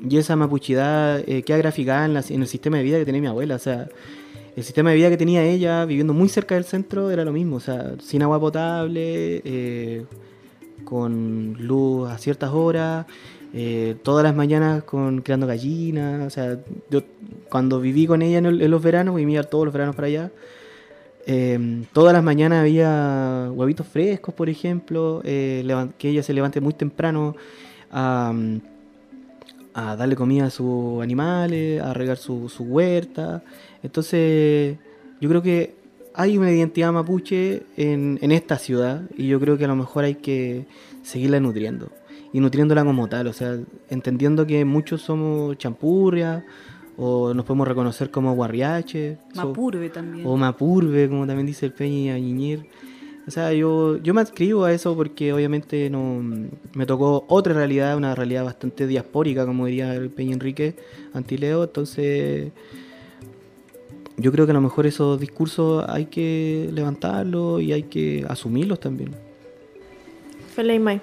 Y 0.06 0.18
esa 0.18 0.36
mapuchidad 0.36 1.24
eh, 1.26 1.44
queda 1.44 1.60
graficada 1.60 2.06
en, 2.06 2.18
en, 2.18 2.42
el 2.42 2.48
sistema 2.48 2.76
de 2.76 2.84
vida 2.84 2.98
que 2.98 3.06
tenía 3.06 3.22
mi 3.22 3.28
abuela. 3.28 3.56
O 3.56 3.60
sea, 3.60 3.88
el 4.60 4.66
sistema 4.66 4.90
de 4.90 4.98
vida 4.98 5.10
que 5.10 5.16
tenía 5.16 5.42
ella, 5.42 5.86
viviendo 5.86 6.14
muy 6.14 6.28
cerca 6.28 6.56
del 6.56 6.66
centro, 6.66 7.12
era 7.12 7.24
lo 7.24 7.32
mismo, 7.32 7.56
o 7.56 7.60
sea, 7.62 7.94
sin 8.02 8.22
agua 8.24 8.42
potable, 8.42 9.42
eh, 9.46 10.06
con 10.84 11.56
luz 11.60 12.10
a 12.10 12.18
ciertas 12.18 12.52
horas, 12.52 13.06
eh, 13.54 13.96
todas 14.04 14.22
las 14.22 14.36
mañanas 14.36 14.84
con 14.84 15.22
creando 15.22 15.48
gallinas, 15.48 16.28
o 16.28 16.30
sea, 16.30 16.60
yo 16.90 17.04
cuando 17.50 17.80
viví 17.80 18.06
con 18.06 18.22
ella 18.22 18.40
en, 18.40 18.70
los 18.70 18.84
veranos, 18.84 19.16
vivía 19.16 19.44
todos 19.44 19.64
los 19.64 19.74
veranos 19.74 19.96
para 19.96 20.08
allá, 20.08 20.32
em, 21.26 21.86
todas 21.94 22.12
las 22.12 22.24
mañanas 22.24 22.60
había 22.60 23.50
huevitos 23.54 23.88
frescos, 23.88 24.34
por 24.34 24.50
ejemplo, 24.50 25.22
eh, 25.24 25.64
que 25.98 26.10
ella 26.10 26.22
se 26.22 26.34
levante 26.34 26.60
muy 26.60 26.74
temprano 26.74 27.34
a, 27.92 28.34
darle 29.74 30.18
comida 30.18 30.48
a 30.48 30.50
sus 30.50 31.02
animales, 31.02 31.82
a 31.82 31.94
regar 31.94 32.18
su, 32.18 32.50
su 32.50 32.64
huerta. 32.66 33.42
Entonces, 33.84 34.78
yo 35.22 35.30
creo 35.30 35.42
que 35.42 35.76
hay 36.14 36.38
una 36.38 36.52
identidad 36.52 36.92
mapuche 36.92 37.64
en, 37.78 38.32
esta 38.32 38.58
ciudad 38.58 39.04
y 39.18 39.28
yo 39.28 39.40
creo 39.40 39.58
que 39.58 39.66
a 39.66 39.68
lo 39.68 39.76
mejor 39.76 40.04
hay 40.04 40.16
que 40.16 40.66
seguirla 41.04 41.40
nutriendo 41.40 41.90
y 42.34 42.40
nutriéndola 42.40 42.84
como 42.84 43.08
tal, 43.08 43.28
o 43.28 43.34
sea, 43.34 43.58
entendiendo 43.90 44.46
que 44.46 44.66
muchos 44.66 45.02
somos 45.02 45.58
champurria 45.58 46.46
o 46.98 47.34
nos 47.34 47.46
podemos 47.46 47.68
reconocer 47.68 48.12
como 48.12 48.36
guarriache. 48.36 49.18
Mapurbe 49.34 49.90
también. 49.90 50.28
O 50.28 50.36
mapurbe, 50.36 51.08
como 51.08 51.26
también 51.26 51.48
dice 51.48 51.68
el 51.68 51.72
Peña 51.72 52.20
Ñiñir. 52.20 52.68
O 53.26 53.32
sea, 53.32 53.54
yo, 53.54 53.98
yo 53.98 54.14
me 54.14 54.22
adscribo 54.22 54.66
a 54.66 54.74
eso 54.74 54.96
porque 54.96 55.32
obviamente 55.32 55.90
no 55.90 56.22
me 56.74 56.86
tocó 56.86 57.26
otra 57.30 57.54
realidad, 57.54 57.96
una 57.96 58.16
realidad 58.16 58.44
bastante 58.44 58.88
diaspórica, 58.88 59.46
como 59.46 59.68
diría 59.68 59.94
el 59.96 60.10
Peña 60.10 60.34
Enrique 60.34 60.76
Antileo, 61.14 61.64
entonces 61.64 62.52
yo 64.20 64.32
creo 64.32 64.46
que 64.46 64.52
a 64.52 64.54
lo 64.54 64.62
mejor 64.62 64.86
esos 64.86 65.20
discursos 65.20 65.86
hay 65.88 66.06
que 66.06 66.70
levantarlos 66.72 67.62
y 67.62 67.74
hay 67.74 67.84
que 67.84 68.26
asumirlos 68.28 68.80
también. 68.80 69.12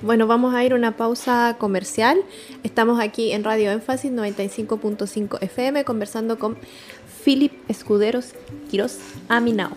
Bueno, 0.03 0.27
vamos 0.27 0.55
a 0.55 0.63
ir 0.65 0.73
a 0.73 0.75
una 0.75 0.99
pausa 0.99 1.57
comercial. 1.59 2.19
Estamos 2.63 3.01
aquí 3.01 3.33
en 3.33 3.43
Radio 3.43 3.71
Énfasis 3.71 4.13
95.5 4.13 5.39
FM 5.41 5.83
conversando 5.85 6.39
con 6.39 6.59
Philip 7.25 7.53
Escuderos 7.67 8.35
Quiroz 8.71 8.99
Aminao. 9.29 9.71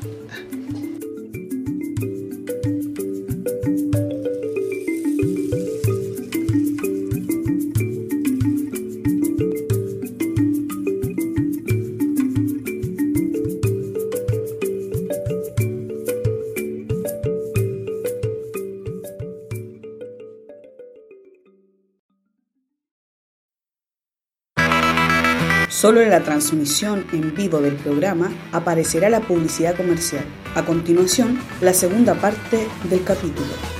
Solo 25.79 26.01
en 26.01 26.09
la 26.09 26.19
transmisión 26.19 27.05
en 27.13 27.33
vivo 27.33 27.61
del 27.61 27.75
programa 27.75 28.29
aparecerá 28.51 29.09
la 29.09 29.21
publicidad 29.21 29.77
comercial. 29.77 30.25
A 30.53 30.65
continuación, 30.65 31.39
la 31.61 31.73
segunda 31.73 32.15
parte 32.15 32.67
del 32.89 33.01
capítulo. 33.05 33.78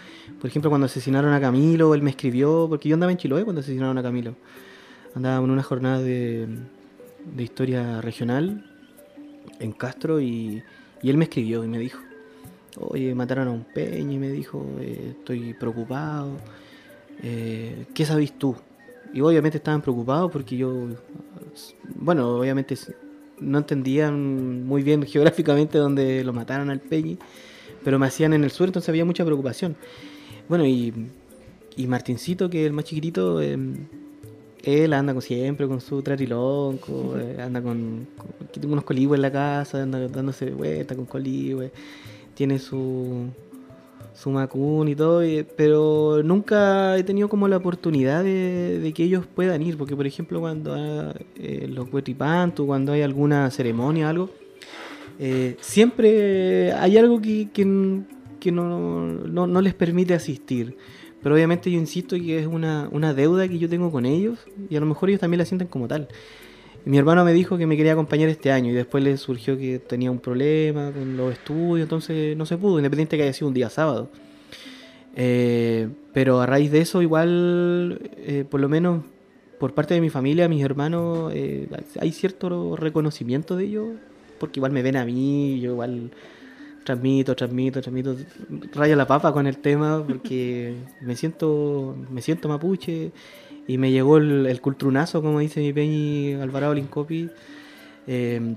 Por 0.41 0.49
ejemplo, 0.49 0.69
cuando 0.69 0.85
asesinaron 0.85 1.31
a 1.31 1.39
Camilo, 1.39 1.93
él 1.93 2.01
me 2.01 2.09
escribió, 2.09 2.65
porque 2.67 2.89
yo 2.89 2.95
andaba 2.95 3.11
en 3.11 3.17
Chiloé 3.17 3.43
cuando 3.43 3.61
asesinaron 3.61 3.97
a 3.97 4.03
Camilo. 4.03 4.35
Andaba 5.15 5.43
en 5.43 5.51
una 5.51 5.63
jornada 5.63 6.01
de, 6.01 6.47
de 7.35 7.43
historia 7.43 8.01
regional 8.01 8.65
en 9.59 9.71
Castro 9.73 10.19
y, 10.19 10.63
y 11.01 11.09
él 11.09 11.17
me 11.17 11.25
escribió 11.25 11.63
y 11.63 11.67
me 11.67 11.77
dijo, 11.79 11.99
oye, 12.77 13.13
mataron 13.15 13.47
a 13.47 13.51
un 13.51 13.63
peña 13.63 14.19
me 14.19 14.29
dijo, 14.29 14.65
eh, 14.79 15.15
estoy 15.17 15.53
preocupado, 15.53 16.37
eh, 17.23 17.85
¿qué 17.93 18.05
sabes 18.05 18.37
tú? 18.37 18.55
Y 19.13 19.21
obviamente 19.21 19.57
estaban 19.57 19.81
preocupados 19.81 20.31
porque 20.31 20.55
yo, 20.55 20.87
bueno, 21.95 22.37
obviamente 22.37 22.75
no 23.39 23.57
entendían 23.57 24.65
muy 24.65 24.83
bien 24.83 25.03
geográficamente 25.07 25.77
dónde 25.77 26.23
lo 26.23 26.33
mataron 26.33 26.69
al 26.69 26.79
peñi, 26.79 27.17
pero 27.83 27.97
me 27.97 28.07
hacían 28.07 28.33
en 28.33 28.43
el 28.43 28.51
sur, 28.51 28.67
entonces 28.67 28.89
había 28.89 29.05
mucha 29.05 29.25
preocupación. 29.25 29.75
Bueno, 30.47 30.65
y, 30.65 30.93
y 31.75 31.87
Martincito, 31.87 32.49
que 32.49 32.61
es 32.61 32.67
el 32.67 32.73
más 32.73 32.85
chiquitito, 32.85 33.41
em, 33.41 33.87
él 34.63 34.93
anda 34.93 35.13
con, 35.13 35.21
siempre 35.21 35.67
con 35.67 35.79
su 35.79 36.01
tratilonco, 36.01 37.17
eh, 37.17 37.41
anda 37.41 37.61
con, 37.61 38.07
con, 38.17 38.71
unos 38.71 38.83
coligües 38.83 39.17
en 39.17 39.21
la 39.21 39.31
casa, 39.31 39.81
anda 39.81 40.07
dándose 40.07 40.51
vuelta 40.51 40.95
con 40.95 41.05
coligües 41.05 41.71
tiene 42.39 42.57
su, 42.57 43.25
su 44.13 44.29
Macun 44.29 44.87
y 44.87 44.95
todo, 44.95 45.21
pero 45.57 46.23
nunca 46.23 46.97
he 46.97 47.03
tenido 47.03 47.27
como 47.27 47.49
la 47.49 47.57
oportunidad 47.57 48.23
de, 48.23 48.93
que 48.95 49.03
ellos 49.03 49.25
puedan 49.27 49.61
ir, 49.61 49.77
porque 49.77 49.93
por 49.93 50.07
ejemplo 50.07 50.39
cuando 50.39 50.73
hay, 50.73 51.11
eh, 51.35 51.67
los 51.67 51.89
cuando 52.55 52.93
hay 52.93 53.01
alguna 53.01 53.51
ceremonia 53.51 54.05
o 54.05 54.09
algo, 54.09 54.29
eh, 55.19 55.57
siempre 55.59 56.71
hay 56.71 56.97
algo 56.97 57.19
que, 57.19 57.49
que, 57.51 57.65
no, 57.65 59.05
no, 59.05 59.45
no, 59.45 59.61
les 59.61 59.73
permite 59.73 60.13
asistir. 60.13 60.77
Pero 61.21 61.35
obviamente 61.35 61.69
yo 61.69 61.77
insisto 61.77 62.15
que 62.15 62.39
es 62.39 62.47
una, 62.47 62.87
una 62.93 63.13
deuda 63.13 63.49
que 63.49 63.59
yo 63.59 63.67
tengo 63.67 63.91
con 63.91 64.05
ellos 64.05 64.39
y 64.69 64.77
a 64.77 64.79
lo 64.79 64.85
mejor 64.85 65.09
ellos 65.09 65.19
también 65.19 65.39
la 65.39 65.45
sienten 65.45 65.67
como 65.67 65.89
tal. 65.89 66.07
Mi 66.85 66.97
hermano 66.97 67.25
me 67.25 67.33
dijo 67.33 67.57
que 67.57 67.67
me 67.67 67.75
quería 67.75 67.93
acompañar 67.93 68.29
este 68.29 68.51
año 68.51 68.71
y 68.71 68.73
después 68.73 69.03
le 69.03 69.17
surgió 69.17 69.57
que 69.57 69.79
tenía 69.79 70.11
un 70.11 70.19
problema 70.19 70.91
con 70.91 71.17
los 71.17 71.33
estudios, 71.33 71.83
entonces 71.83 72.35
no 72.37 72.45
se 72.45 72.57
pudo, 72.57 72.77
independiente 72.79 73.17
que 73.17 73.23
haya 73.23 73.33
sido 73.33 73.47
un 73.47 73.53
día 73.53 73.69
sábado. 73.69 74.09
Eh, 75.15 75.89
pero 76.13 76.39
a 76.39 76.45
raíz 76.45 76.71
de 76.71 76.81
eso, 76.81 77.01
igual, 77.01 77.99
eh, 78.17 78.45
por 78.49 78.59
lo 78.61 78.69
menos 78.69 79.03
por 79.59 79.73
parte 79.73 79.93
de 79.93 80.01
mi 80.01 80.09
familia, 80.09 80.47
mis 80.47 80.63
hermanos, 80.63 81.31
eh, 81.35 81.67
hay 81.99 82.11
cierto 82.11 82.75
reconocimiento 82.77 83.57
de 83.57 83.65
ellos, 83.65 83.87
porque 84.39 84.59
igual 84.59 84.71
me 84.71 84.81
ven 84.81 84.95
a 84.95 85.03
mí, 85.03 85.59
yo 85.59 85.71
igual 85.71 86.11
transmito, 86.85 87.35
transmito, 87.35 87.81
transmito, 87.81 88.15
rayo 88.73 88.95
la 88.95 89.05
papa 89.05 89.33
con 89.33 89.47
el 89.47 89.57
tema, 89.57 90.03
porque 90.07 90.75
me 91.01 91.15
siento, 91.15 91.95
me 92.09 92.21
siento 92.21 92.47
mapuche 92.47 93.11
y 93.69 93.77
me 93.77 93.91
llegó 93.91 94.17
el, 94.17 94.59
cultrunazo, 94.61 95.21
como 95.21 95.37
dice 95.37 95.59
mi 95.59 95.71
peñi 95.71 96.33
Alvarado 96.33 96.73
Lincopi. 96.73 97.29
Eh, 98.07 98.55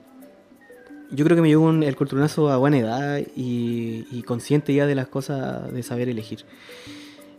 yo 1.10 1.24
creo 1.26 1.36
que 1.36 1.42
me 1.42 1.48
llegó 1.48 1.70
el 1.70 1.96
cultrunazo 1.96 2.48
a 2.48 2.56
buena 2.56 2.78
edad 2.78 3.20
y, 3.36 4.22
consciente 4.22 4.72
ya 4.72 4.86
de 4.86 4.94
las 4.94 5.08
cosas 5.08 5.70
de 5.70 5.82
saber 5.82 6.08
elegir. 6.08 6.46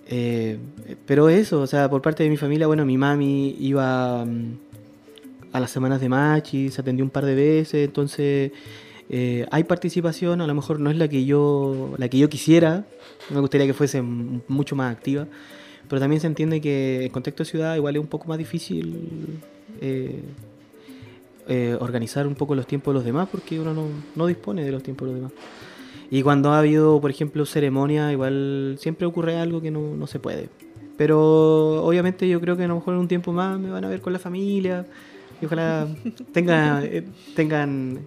Eh, 0.06 0.60
pero 1.08 1.30
eso, 1.30 1.62
o 1.62 1.66
sea, 1.66 1.90
por 1.90 2.04
parte 2.04 2.22
de 2.22 2.30
mi 2.30 2.38
familia, 2.38 2.68
bueno, 2.68 2.86
mi 2.86 2.96
mami 2.96 3.56
iba 3.60 4.24
mm, 4.24 4.58
a 5.52 5.60
las 5.60 5.72
semanas 5.72 6.00
de 6.00 6.10
machi, 6.10 6.70
se 6.70 6.80
atendió 6.80 7.04
un 7.04 7.10
par 7.10 7.26
de 7.26 7.34
veces, 7.34 7.86
entonces 7.86 8.52
eh, 9.10 9.48
hay 9.50 9.64
participación, 9.64 10.42
a 10.42 10.46
lo 10.46 10.54
mejor 10.54 10.80
no 10.80 10.92
es 10.92 10.98
la 10.98 11.08
que 11.08 11.26
yo, 11.26 11.96
la 11.98 12.08
que 12.08 12.20
yo 12.20 12.30
quisiera, 12.30 12.86
me 13.32 13.40
gustaría 13.40 13.66
que 13.66 13.74
fuese 13.74 14.04
mucho 14.04 14.76
más 14.76 14.96
activa, 14.96 15.26
pero 15.94 16.02
también 16.02 16.20
se 16.20 16.26
entiende 16.26 16.60
que 16.60 17.06
en 17.06 17.12
contexto 17.12 17.44
de 17.44 17.50
ciudad 17.52 17.76
igual 17.76 17.96
es 17.96 18.02
un 18.02 18.08
poco 18.08 18.28
más 18.28 18.40
difícil 18.40 18.98
eh, 19.80 20.24
eh, 21.48 21.78
organizar 21.80 22.26
un 22.26 22.34
poco 22.34 22.56
los 22.56 22.66
tiempos 22.66 22.96
de 22.96 22.96
los 22.96 23.06
demás 23.06 23.30
porque 23.32 23.60
uno 23.60 23.76
no, 24.16 24.26
dispone 24.26 24.64
de 24.64 24.72
los 24.72 24.82
tiempos 24.82 25.08
de 25.08 25.14
los 25.14 25.22
demás. 25.22 25.34
Y 26.10 26.24
cuando 26.24 26.52
ha 26.52 26.58
habido, 26.58 27.00
por 27.00 27.12
ejemplo, 27.12 27.46
ceremonia, 27.46 28.12
igual 28.12 28.78
siempre 28.80 29.06
ocurre 29.06 29.38
algo 29.38 29.62
que 29.62 29.70
no, 29.70 29.96
no 29.96 30.08
se 30.08 30.18
puede. 30.18 30.50
Pero 30.98 31.86
obviamente 31.86 32.28
yo 32.28 32.42
creo 32.42 32.58
que 32.58 32.64
a 32.64 32.68
lo 32.70 32.74
mejor 32.74 32.96
en 32.96 33.02
un 33.02 33.08
tiempo 33.08 33.32
más 33.32 33.60
me 33.60 33.70
van 33.70 33.86
a 33.86 33.88
ver 33.88 34.02
con 34.02 34.14
la 34.14 34.20
familia 34.20 34.88
y 35.44 35.46
ojalá 35.46 35.88
tenga, 36.32 36.84
eh, 36.86 37.04
tengan 37.36 38.00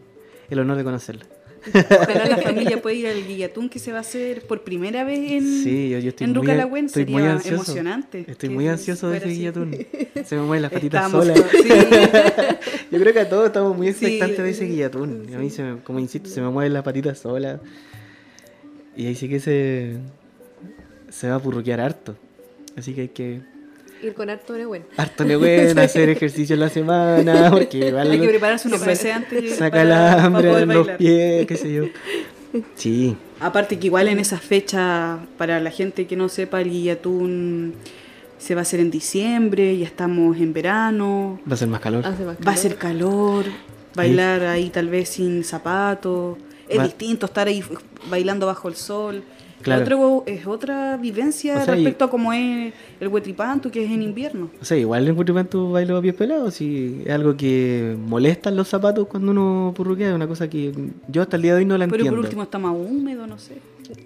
el 0.50 0.58
honor 0.58 0.76
de 0.76 0.82
conocerla. 0.82 1.24
Ojalá 1.74 2.26
la 2.26 2.36
familia 2.38 2.80
pueda 2.80 2.94
ir 2.96 3.06
al 3.08 3.26
Guillatún 3.26 3.68
que 3.68 3.78
se 3.78 3.90
va 3.92 3.98
a 3.98 4.00
hacer 4.02 4.42
por 4.46 4.62
primera 4.62 5.04
vez 5.04 5.30
en, 5.32 5.62
Sí, 5.64 5.90
yo, 5.90 5.98
yo 5.98 6.10
estoy 6.10 6.24
en 6.26 6.30
muy, 6.32 6.40
Rucalagüen. 6.40 6.86
estoy 6.86 7.02
Sería 7.04 7.18
muy 7.18 7.26
ansioso. 7.28 7.54
emocionante. 7.56 8.24
Estoy 8.28 8.48
muy 8.50 8.68
ansioso 8.68 9.08
de 9.10 9.16
ese 9.18 9.26
así. 9.26 9.34
guillatún. 9.36 9.76
Se 10.24 10.36
me 10.36 10.42
mueven 10.42 10.62
las 10.62 10.72
patitas 10.72 11.06
Estamos- 11.06 11.26
solas. 11.26 11.50
sí. 11.50 11.68
Yo 12.90 12.98
creo 13.00 13.12
que 13.12 13.20
a 13.20 13.28
todos 13.28 13.46
estamos 13.46 13.76
muy 13.76 13.92
Sí. 13.92 14.04
expectantes 14.06 14.38
de 14.44 14.50
ese 14.50 14.64
guillatún. 14.66 15.26
A 15.34 15.38
mí, 15.38 15.50
se 15.50 15.62
me- 15.62 15.78
como 15.82 15.98
insisto, 15.98 16.28
se 16.28 16.40
me 16.40 16.48
mueven 16.50 16.72
las 16.72 16.82
patitas 16.82 17.18
solas. 17.18 17.60
Y 18.96 19.06
ahí 19.06 19.14
sí 19.14 19.28
que 19.28 19.40
se, 19.40 19.96
se 21.10 21.28
va 21.28 21.36
a 21.36 21.38
purruquear 21.40 21.80
harto. 21.80 22.16
Así 22.76 22.94
que 22.94 23.02
hay 23.02 23.08
que 23.08 23.40
Ir 24.02 24.14
con 24.14 24.28
harto 24.30 24.54
bueno. 24.66 24.84
harto 24.96 25.24
le 25.24 25.36
bueno 25.36 25.80
hacer 25.82 26.08
ejercicio 26.10 26.54
en 26.54 26.60
la 26.60 26.68
semana. 26.68 27.50
Porque 27.50 27.78
igual 27.88 28.10
Hay 28.10 28.20
que 28.20 28.28
prepararse 28.28 28.68
unos 28.68 28.84
meses 28.86 29.14
antes. 29.14 29.56
saca 29.56 29.82
para 29.84 30.24
hambre 30.24 30.48
en 30.62 30.68
los 30.68 30.76
bailar. 30.86 30.96
pies, 30.98 31.46
qué 31.46 31.56
sé 31.56 31.72
yo. 31.72 31.84
Sí, 32.74 33.16
Aparte 33.38 33.78
que 33.78 33.86
igual 33.88 34.08
en 34.08 34.18
esa 34.18 34.38
fecha, 34.38 35.18
para 35.36 35.60
la 35.60 35.70
gente 35.70 36.06
que 36.06 36.16
no 36.16 36.30
sepa, 36.30 36.62
el 36.62 36.70
Guillatún 36.70 37.74
se 38.38 38.54
va 38.54 38.60
a 38.60 38.62
hacer 38.62 38.80
en 38.80 38.90
diciembre, 38.90 39.76
ya 39.76 39.84
estamos 39.84 40.38
en 40.38 40.54
verano, 40.54 41.38
va 41.50 41.52
a 41.54 41.56
ser 41.58 41.68
más 41.68 41.80
calor. 41.80 42.02
Va 42.04 42.52
a 42.52 42.56
ser 42.56 42.76
calor, 42.76 43.44
bailar 43.94 44.42
ahí 44.44 44.70
tal 44.70 44.88
vez 44.88 45.10
sin 45.10 45.44
zapatos, 45.44 46.38
es 46.66 46.78
Va- 46.78 46.84
distinto 46.84 47.26
estar 47.26 47.46
ahí 47.46 47.62
bailando 48.08 48.46
bajo 48.46 48.68
el 48.68 48.74
sol. 48.76 49.22
Claro. 49.66 49.82
Otro- 49.82 50.22
es 50.26 50.46
otra 50.46 50.96
vivencia 50.96 51.58
O 51.60 51.64
sea, 51.64 51.74
y- 51.74 51.78
respecto 51.82 52.04
a 52.04 52.10
cómo 52.10 52.32
es 52.32 52.72
el 53.00 53.08
huetripantu, 53.08 53.68
que 53.70 53.84
es 53.84 53.90
en 53.90 54.00
invierno. 54.02 54.48
O 54.60 54.64
sea, 54.64 54.76
igual 54.76 55.08
en 55.08 55.46
tu 55.48 55.72
bailo 55.72 55.96
a 55.96 56.02
pies 56.02 56.14
pelados, 56.14 56.60
es 56.60 57.10
algo 57.10 57.36
que 57.36 57.96
molestan 58.06 58.54
los 58.54 58.68
zapatos 58.68 59.08
cuando 59.08 59.32
uno 59.32 59.72
purruquea, 59.76 60.10
es 60.10 60.14
una 60.14 60.28
cosa 60.28 60.48
que 60.48 60.72
yo 61.08 61.22
hasta 61.22 61.34
el 61.34 61.42
día 61.42 61.52
de 61.54 61.58
hoy 61.58 61.64
no 61.64 61.76
la 61.76 61.86
Pero 61.86 61.96
entiendo. 61.96 62.16
por 62.16 62.24
último 62.24 62.42
está 62.44 62.58
más 62.60 62.72
húmedo, 62.76 63.26
no 63.26 63.38
sé. 63.40 63.54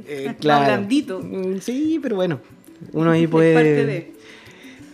Eh, 0.09 0.25
más 0.29 0.37
claro. 0.37 0.65
blandito. 0.65 1.21
Mm, 1.23 1.61
Sí, 1.61 1.99
pero 2.03 2.17
bueno, 2.17 2.41
uno 2.93 3.11
ahí 3.11 3.27
puede... 3.27 3.51
Es 3.51 3.55
parte 3.55 3.87
de. 3.87 4.13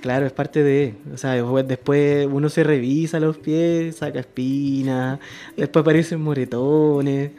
Claro, 0.01 0.27
es 0.27 0.33
parte 0.33 0.63
de... 0.63 0.95
O 1.15 1.17
sea, 1.17 1.35
después 1.63 2.29
uno 2.31 2.49
se 2.49 2.63
revisa 2.65 3.19
los 3.21 3.39
pies, 3.39 3.97
saca 3.97 4.21
espinas, 4.21 5.19
después 5.57 5.81
aparecen 5.83 6.21
moretones. 6.21 7.31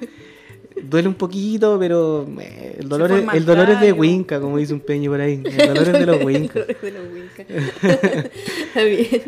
Duele 0.83 1.07
un 1.07 1.15
poquito, 1.15 1.77
pero 1.79 2.27
eh, 2.39 2.75
el 2.79 2.87
dolor, 2.87 3.11
es, 3.11 3.33
el 3.33 3.45
dolor 3.45 3.69
es 3.69 3.81
de. 3.81 3.91
Winca, 3.93 4.39
como 4.39 4.57
dice 4.57 4.73
un 4.73 4.79
peño 4.79 5.11
por 5.11 5.19
ahí. 5.21 5.41
El 5.43 5.67
dolor 5.69 5.87
es 5.87 5.93
de 5.93 6.05
los 6.05 6.23
Winca. 6.23 6.59
De 6.61 6.91
los 6.91 7.13
Winca. 7.13 7.43
Está 8.67 8.83
bien. 8.83 9.21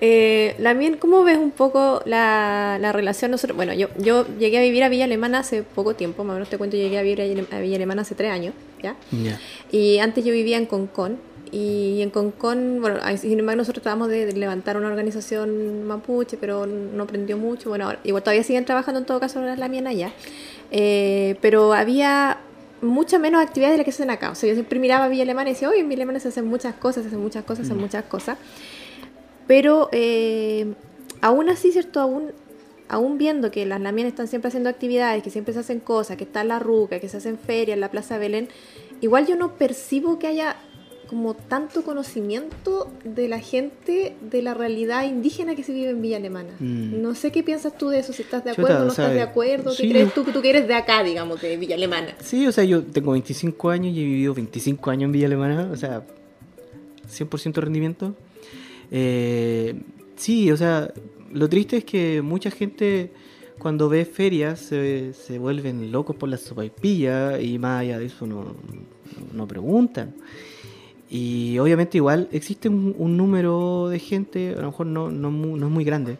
Eh, 0.00 0.54
Lamien, 0.58 0.96
¿cómo 0.96 1.22
ves 1.24 1.38
un 1.38 1.50
poco 1.50 2.02
la, 2.04 2.78
la 2.80 2.92
relación? 2.92 3.30
Nosotros, 3.30 3.56
bueno, 3.56 3.72
yo, 3.74 3.88
yo 3.98 4.26
llegué 4.38 4.58
a 4.58 4.62
vivir 4.62 4.82
a 4.82 4.88
Villa 4.88 5.04
Alemana 5.04 5.40
hace 5.40 5.62
poco 5.62 5.94
tiempo, 5.94 6.24
más 6.24 6.32
o 6.32 6.34
menos 6.34 6.48
te 6.50 6.58
cuento, 6.58 6.76
llegué 6.76 6.98
a 6.98 7.02
vivir 7.02 7.20
a 7.22 7.58
Villa- 7.60 7.76
Alemana 7.76 8.02
hace 8.02 8.14
tres 8.14 8.30
años, 8.32 8.54
¿ya? 8.82 8.96
Y 9.70 9.98
antes 9.98 10.24
yo 10.24 10.32
vivía 10.32 10.56
en 10.56 10.66
Concón. 10.66 11.18
Y 11.50 12.02
en 12.02 12.10
Concón, 12.10 12.78
bueno, 12.82 12.98
sin 13.16 13.38
embargo 13.38 13.56
nosotros 13.58 13.82
tratamos 13.82 14.08
de, 14.10 14.26
de 14.26 14.32
levantar 14.34 14.76
una 14.76 14.88
organización 14.88 15.84
mapuche, 15.86 16.36
pero 16.38 16.66
no 16.66 17.06
prendió 17.06 17.38
mucho. 17.38 17.70
Bueno, 17.70 17.86
ahora- 17.86 18.00
igual 18.04 18.22
todavía 18.22 18.42
siguen 18.42 18.66
trabajando 18.66 19.00
en 19.00 19.06
todo 19.06 19.18
caso 19.18 19.40
las 19.40 19.58
la 19.58 19.68
mía 19.68 19.82
allá. 19.88 20.12
Eh, 20.70 21.36
pero 21.40 21.72
había 21.72 22.38
muchas 22.82 23.20
menos 23.20 23.42
actividades 23.42 23.74
de 23.74 23.78
las 23.78 23.84
que 23.84 23.92
se 23.92 24.02
hacen 24.02 24.10
acá. 24.10 24.30
O 24.30 24.34
sea, 24.34 24.48
yo 24.48 24.54
siempre 24.54 24.78
miraba 24.78 25.08
Villa 25.08 25.22
Alemana 25.22 25.50
y 25.50 25.52
decía, 25.54 25.68
oye, 25.68 25.80
en 25.80 25.88
Villa 25.88 26.00
Alemana 26.00 26.20
se 26.20 26.28
hacen 26.28 26.46
muchas 26.46 26.74
cosas, 26.74 27.02
se 27.02 27.08
hacen 27.08 27.20
muchas 27.20 27.44
cosas, 27.44 27.66
se 27.66 27.72
hacen 27.72 27.82
muchas 27.82 28.04
cosas. 28.04 28.38
Pero 29.46 29.88
eh, 29.92 30.74
aún 31.20 31.48
así, 31.48 31.72
¿cierto? 31.72 32.00
Aún, 32.00 32.32
aún 32.88 33.18
viendo 33.18 33.50
que 33.50 33.66
las 33.66 33.80
lamienes 33.80 34.12
están 34.12 34.28
siempre 34.28 34.48
haciendo 34.48 34.68
actividades, 34.68 35.22
que 35.22 35.30
siempre 35.30 35.54
se 35.54 35.60
hacen 35.60 35.80
cosas, 35.80 36.16
que 36.16 36.24
está 36.24 36.44
la 36.44 36.58
ruca, 36.58 37.00
que 37.00 37.08
se 37.08 37.16
hacen 37.16 37.38
ferias 37.38 37.74
en 37.74 37.80
la 37.80 37.90
Plaza 37.90 38.18
Belén, 38.18 38.48
igual 39.00 39.26
yo 39.26 39.36
no 39.36 39.54
percibo 39.54 40.18
que 40.18 40.26
haya 40.26 40.56
como 41.08 41.34
tanto 41.34 41.82
conocimiento 41.82 42.92
de 43.02 43.28
la 43.28 43.40
gente 43.40 44.14
de 44.20 44.42
la 44.42 44.52
realidad 44.54 45.04
indígena 45.04 45.56
que 45.56 45.64
se 45.64 45.72
vive 45.72 45.90
en 45.90 46.02
Villa 46.02 46.18
Alemana. 46.18 46.50
Mm. 46.58 47.00
No 47.00 47.14
sé 47.14 47.32
qué 47.32 47.42
piensas 47.42 47.76
tú 47.76 47.88
de 47.88 48.00
eso, 48.00 48.12
si 48.12 48.22
estás 48.22 48.44
de 48.44 48.50
Chuta, 48.50 48.62
acuerdo 48.62 48.78
o 48.78 48.82
o 48.82 48.84
no 48.84 48.90
estás 48.90 49.14
de 49.14 49.22
acuerdo, 49.22 49.70
¿qué 49.70 49.82
sí. 49.82 49.88
crees 49.88 50.12
tú 50.12 50.24
que 50.24 50.32
tú 50.32 50.42
que 50.42 50.50
eres 50.50 50.68
de 50.68 50.74
acá, 50.74 51.02
digamos, 51.02 51.40
de 51.40 51.56
Villa 51.56 51.76
Alemana? 51.76 52.14
Sí, 52.20 52.46
o 52.46 52.52
sea, 52.52 52.64
yo 52.64 52.84
tengo 52.84 53.12
25 53.12 53.70
años 53.70 53.96
y 53.96 54.00
he 54.00 54.04
vivido 54.04 54.34
25 54.34 54.90
años 54.90 55.04
en 55.04 55.12
Villa 55.12 55.26
Alemana, 55.26 55.70
o 55.72 55.76
sea, 55.76 56.02
100% 57.10 57.54
rendimiento. 57.54 58.14
Eh, 58.90 59.80
sí, 60.16 60.52
o 60.52 60.56
sea, 60.56 60.92
lo 61.32 61.48
triste 61.48 61.78
es 61.78 61.84
que 61.84 62.20
mucha 62.20 62.50
gente 62.50 63.12
cuando 63.58 63.88
ve 63.88 64.04
ferias 64.04 64.60
se, 64.60 65.14
se 65.14 65.38
vuelven 65.38 65.90
locos 65.90 66.16
por 66.16 66.28
las 66.28 66.42
sopaipillas 66.42 67.42
y 67.42 67.58
más 67.58 67.80
allá 67.80 67.98
de 67.98 68.06
eso 68.06 68.26
no, 68.26 68.54
no 69.32 69.48
preguntan. 69.48 70.14
Y 71.10 71.58
obviamente 71.58 71.98
igual 71.98 72.28
existe 72.32 72.68
un, 72.68 73.16
número 73.16 73.88
de 73.88 73.98
gente, 73.98 74.54
a 74.56 74.60
lo 74.60 74.66
mejor 74.66 74.86
no, 74.86 75.10
no, 75.10 75.30
no 75.30 75.66
es 75.66 75.72
muy 75.72 75.84
grande, 75.84 76.18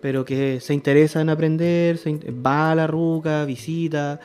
pero 0.00 0.24
que 0.24 0.60
se 0.60 0.74
interesa 0.74 1.20
en 1.20 1.30
aprender, 1.30 1.98
se 1.98 2.18
va 2.30 2.72
a 2.72 2.74
la 2.74 2.86
ruca, 2.86 3.44
visita. 3.44 4.20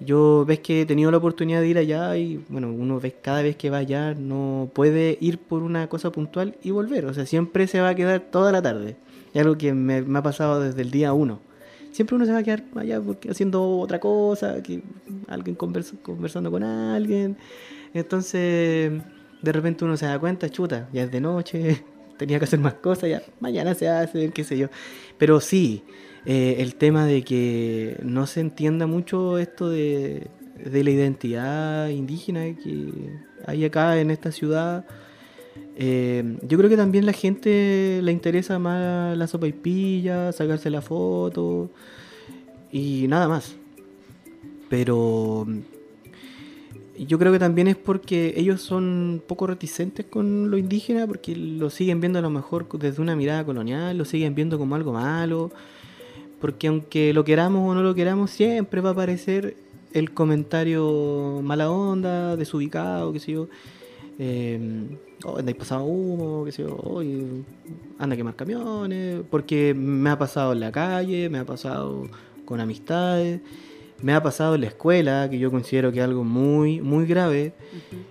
Yo 0.00 0.44
ves 0.46 0.60
que 0.60 0.82
he 0.82 0.86
tenido 0.86 1.10
la 1.10 1.18
oportunidad 1.18 1.60
de 1.60 1.68
ir 1.68 1.78
allá 1.78 2.16
y 2.16 2.42
bueno, 2.48 2.72
uno 2.72 2.98
ve 2.98 3.14
cada 3.22 3.42
vez 3.42 3.56
que 3.56 3.70
va 3.70 3.78
allá 3.78 4.14
no 4.14 4.70
puede 4.72 5.16
ir 5.20 5.38
por 5.38 5.62
una 5.62 5.88
cosa 5.88 6.10
puntual 6.10 6.56
y 6.62 6.70
volver. 6.70 7.06
O 7.06 7.14
sea, 7.14 7.26
siempre 7.26 7.66
se 7.66 7.80
va 7.80 7.90
a 7.90 7.94
quedar 7.94 8.20
toda 8.20 8.52
la 8.52 8.62
tarde. 8.62 8.96
Es 9.32 9.40
algo 9.40 9.56
que 9.56 9.72
me, 9.72 9.98
ha 9.98 10.22
pasado 10.22 10.60
desde 10.60 10.82
el 10.82 10.90
día 10.90 11.12
uno. 11.12 11.40
Siempre 11.92 12.16
uno 12.16 12.24
se 12.24 12.32
va 12.32 12.38
a 12.38 12.42
quedar 12.42 12.64
allá 12.74 13.00
haciendo 13.30 13.78
otra 13.78 14.00
cosa, 14.00 14.62
que 14.62 14.82
alguien 15.28 15.56
conversa- 15.56 15.96
conversando 16.02 16.50
con 16.50 16.62
alguien. 16.62 17.36
Entonces, 17.94 18.92
de 19.42 19.52
repente 19.52 19.84
uno 19.84 19.96
se 19.96 20.06
da 20.06 20.18
cuenta, 20.18 20.48
chuta, 20.48 20.88
ya 20.92 21.02
es 21.04 21.10
de 21.10 21.20
noche, 21.20 21.84
tenía 22.18 22.38
que 22.38 22.44
hacer 22.44 22.60
más 22.60 22.74
cosas, 22.74 23.10
ya 23.10 23.22
mañana 23.40 23.74
se 23.74 23.88
hace, 23.88 24.30
qué 24.30 24.44
sé 24.44 24.58
yo. 24.58 24.68
Pero 25.18 25.40
sí, 25.40 25.84
eh, 26.24 26.56
el 26.58 26.76
tema 26.76 27.06
de 27.06 27.22
que 27.22 27.98
no 28.02 28.26
se 28.26 28.40
entienda 28.40 28.86
mucho 28.86 29.38
esto 29.38 29.68
de, 29.68 30.28
de 30.64 30.84
la 30.84 30.90
identidad 30.90 31.88
indígena 31.88 32.44
que 32.56 32.92
hay 33.46 33.64
acá 33.64 33.98
en 34.00 34.10
esta 34.10 34.32
ciudad. 34.32 34.84
eh, 35.76 36.38
yo 36.42 36.58
creo 36.58 36.70
que 36.70 36.76
también 36.76 37.06
la 37.06 37.12
gente 37.12 38.00
le 38.02 38.12
interesa 38.12 38.58
más 38.58 39.16
la 39.16 39.26
sopa 39.26 39.46
y 39.48 39.52
pilla, 39.52 40.32
sacarse 40.32 40.70
la 40.70 40.82
foto 40.82 41.70
y 42.70 43.06
nada 43.08 43.28
más. 43.28 43.56
Pero 44.68 45.46
yo 46.98 47.18
creo 47.18 47.32
que 47.32 47.38
también 47.38 47.68
es 47.68 47.76
porque 47.76 48.34
ellos 48.36 48.60
son 48.60 49.22
poco 49.26 49.46
reticentes 49.46 50.06
con 50.06 50.50
lo 50.50 50.58
indígena, 50.58 51.06
porque 51.06 51.34
lo 51.34 51.70
siguen 51.70 52.00
viendo 52.00 52.18
a 52.18 52.22
lo 52.22 52.30
mejor 52.30 52.68
desde 52.78 53.00
una 53.00 53.16
mirada 53.16 53.44
colonial, 53.44 53.96
lo 53.96 54.04
siguen 54.04 54.34
viendo 54.34 54.58
como 54.58 54.74
algo 54.74 54.92
malo, 54.92 55.50
porque 56.40 56.68
aunque 56.68 57.12
lo 57.12 57.24
queramos 57.24 57.68
o 57.68 57.74
no 57.74 57.82
lo 57.82 57.94
queramos, 57.94 58.30
siempre 58.30 58.80
va 58.80 58.90
a 58.90 58.92
aparecer 58.92 59.56
el 59.92 60.12
comentario 60.12 61.40
mala 61.42 61.70
onda, 61.70 62.36
desubicado, 62.36 63.12
qué 63.12 63.20
sé 63.20 63.32
yo. 63.32 63.48
Eh, 64.18 64.98
oh, 65.24 65.38
andáis 65.38 65.56
pasado 65.56 65.84
humo, 65.84 66.44
qué 66.44 66.52
sé 66.52 66.62
yo, 66.62 66.76
oye, 66.76 67.24
anda 67.98 68.14
a 68.14 68.16
quemar 68.16 68.36
camiones, 68.36 69.22
porque 69.30 69.74
me 69.74 70.10
ha 70.10 70.18
pasado 70.18 70.52
en 70.52 70.60
la 70.60 70.70
calle, 70.70 71.28
me 71.30 71.38
ha 71.38 71.46
pasado 71.46 72.04
con 72.44 72.60
amistades, 72.60 73.40
me 74.02 74.12
ha 74.14 74.22
pasado 74.22 74.54
en 74.56 74.62
la 74.62 74.66
escuela, 74.68 75.28
que 75.30 75.38
yo 75.38 75.50
considero 75.50 75.92
que 75.92 75.98
es 75.98 76.04
algo 76.04 76.24
muy, 76.24 76.80
muy 76.80 77.06
grave. 77.06 77.52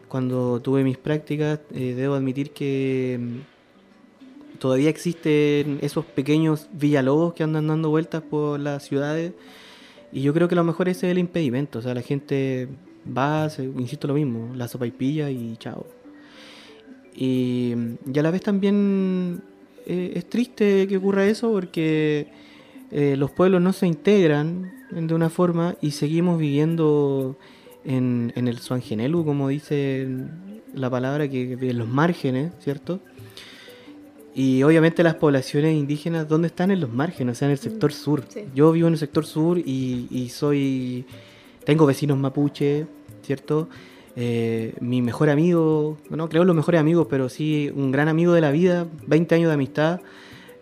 Cuando 0.07 0.59
tuve 0.61 0.83
mis 0.83 0.97
prácticas, 0.97 1.59
eh, 1.73 1.93
debo 1.95 2.15
admitir 2.15 2.51
que 2.51 3.19
mm, 3.19 4.57
todavía 4.59 4.89
existen 4.89 5.79
esos 5.81 6.05
pequeños 6.05 6.67
villalobos 6.73 7.33
que 7.33 7.43
andan 7.43 7.67
dando 7.67 7.89
vueltas 7.89 8.21
por 8.21 8.59
las 8.59 8.83
ciudades. 8.83 9.33
Y 10.13 10.21
yo 10.21 10.33
creo 10.33 10.47
que 10.47 10.55
a 10.55 10.57
lo 10.57 10.63
mejor 10.63 10.89
ese 10.89 11.07
es 11.07 11.11
el 11.11 11.17
impedimento. 11.17 11.79
O 11.79 11.81
sea, 11.81 11.93
la 11.93 12.01
gente 12.01 12.67
va, 13.17 13.49
se- 13.49 13.63
insisto 13.63 14.07
lo 14.07 14.13
mismo, 14.13 14.53
la 14.55 14.67
sopa 14.67 14.85
y 14.87 14.91
pilla 14.91 15.29
y 15.29 15.55
chao. 15.57 15.85
Y, 17.15 17.73
y 18.13 18.19
a 18.19 18.23
la 18.23 18.31
vez 18.31 18.41
también 18.41 19.41
eh, 19.85 20.13
es 20.15 20.29
triste 20.29 20.87
que 20.87 20.97
ocurra 20.97 21.25
eso 21.25 21.51
porque 21.51 22.27
eh, 22.91 23.15
los 23.17 23.31
pueblos 23.31 23.61
no 23.61 23.73
se 23.73 23.87
integran 23.87 24.71
de 24.91 25.13
una 25.13 25.29
forma 25.29 25.75
y 25.81 25.91
seguimos 25.91 26.39
viviendo 26.39 27.37
en, 27.83 28.33
en 28.35 28.47
el 28.47 28.59
Suangenelu, 28.59 29.25
como 29.25 29.47
dice 29.47 30.07
la 30.73 30.89
palabra, 30.89 31.29
que 31.29 31.53
en 31.53 31.77
los 31.77 31.87
márgenes, 31.87 32.51
¿cierto? 32.59 32.99
Y 34.33 34.63
obviamente 34.63 35.03
las 35.03 35.15
poblaciones 35.15 35.75
indígenas, 35.75 36.27
¿dónde 36.27 36.47
están 36.47 36.71
en 36.71 36.79
los 36.79 36.91
márgenes? 36.91 37.35
O 37.35 37.39
sea, 37.39 37.47
en 37.47 37.53
el 37.53 37.57
sector 37.57 37.91
sur. 37.91 38.23
sí. 38.29 38.45
Yo 38.55 38.71
vivo 38.71 38.87
en 38.87 38.93
el 38.93 38.99
sector 38.99 39.25
sur 39.25 39.57
y, 39.57 40.07
y 40.09 40.29
soy 40.29 41.05
tengo 41.63 41.85
vecinos 41.85 42.17
mapuche, 42.17 42.87
¿cierto? 43.21 43.69
Eh, 44.15 44.73
mi 44.81 45.01
mejor 45.01 45.29
amigo, 45.29 45.97
no 46.09 46.27
creo 46.27 46.43
los 46.43 46.55
mejores 46.55 46.81
amigos, 46.81 47.07
pero 47.09 47.29
sí 47.29 47.71
un 47.73 47.91
gran 47.91 48.07
amigo 48.07 48.33
de 48.33 48.41
la 48.41 48.51
vida, 48.51 48.87
20 49.07 49.35
años 49.35 49.47
de 49.47 49.53
amistad. 49.53 50.01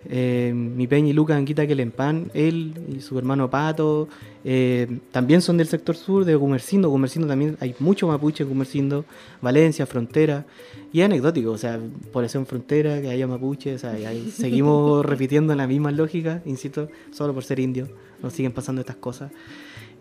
Eh, 0.07 0.53
mi 0.55 0.87
Peña 0.87 1.09
y 1.09 1.13
Lucas 1.13 1.37
Anquita 1.37 1.67
Quelempan, 1.67 2.31
él 2.33 2.73
y 2.95 3.01
su 3.01 3.17
hermano 3.17 3.49
Pato, 3.49 4.07
eh, 4.45 4.99
también 5.11 5.41
son 5.41 5.57
del 5.57 5.67
sector 5.67 5.95
sur 5.95 6.25
de 6.25 6.35
Gumercindo. 6.35 6.89
Gumercindo 6.89 7.27
también 7.27 7.57
hay 7.59 7.75
mucho 7.79 8.07
mapuche 8.07 8.43
en 8.43 8.49
Gumercindo, 8.49 9.05
Valencia, 9.41 9.85
Frontera. 9.85 10.45
Y 10.91 11.01
es 11.01 11.05
anecdótico, 11.05 11.51
o 11.51 11.57
sea, 11.57 11.75
en 11.75 12.45
Frontera, 12.45 13.01
que 13.01 13.09
haya 13.09 13.27
mapuche, 13.27 13.75
o 13.75 13.77
sea, 13.77 13.95
seguimos 14.31 15.05
repitiendo 15.05 15.53
la 15.53 15.67
misma 15.67 15.91
lógica, 15.91 16.41
insisto, 16.45 16.89
solo 17.11 17.33
por 17.33 17.43
ser 17.43 17.59
indio, 17.59 17.87
nos 18.23 18.33
siguen 18.33 18.53
pasando 18.53 18.81
estas 18.81 18.95
cosas. 18.95 19.31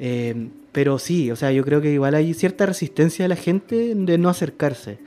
Eh, 0.00 0.48
pero 0.72 0.98
sí, 0.98 1.30
o 1.30 1.36
sea, 1.36 1.52
yo 1.52 1.64
creo 1.64 1.80
que 1.82 1.92
igual 1.92 2.14
hay 2.14 2.32
cierta 2.32 2.64
resistencia 2.64 3.24
de 3.24 3.28
la 3.28 3.36
gente 3.36 3.94
de 3.94 4.16
no 4.16 4.28
acercarse. 4.28 4.98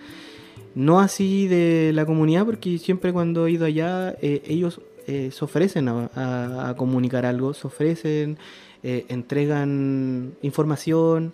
No 0.76 1.00
así 1.00 1.48
de 1.48 1.92
la 1.94 2.06
comunidad, 2.06 2.46
porque 2.46 2.78
siempre 2.78 3.12
cuando 3.12 3.48
he 3.48 3.52
ido 3.52 3.66
allá, 3.66 4.16
eh, 4.22 4.42
ellos 4.46 4.82
eh, 5.08 5.30
se 5.32 5.44
ofrecen 5.44 5.90
a, 5.90 6.74
comunicar 6.78 7.26
algo, 7.26 7.54
se 7.54 7.68
ofrecen, 7.68 8.38
entregan 8.84 10.34
información, 10.42 11.34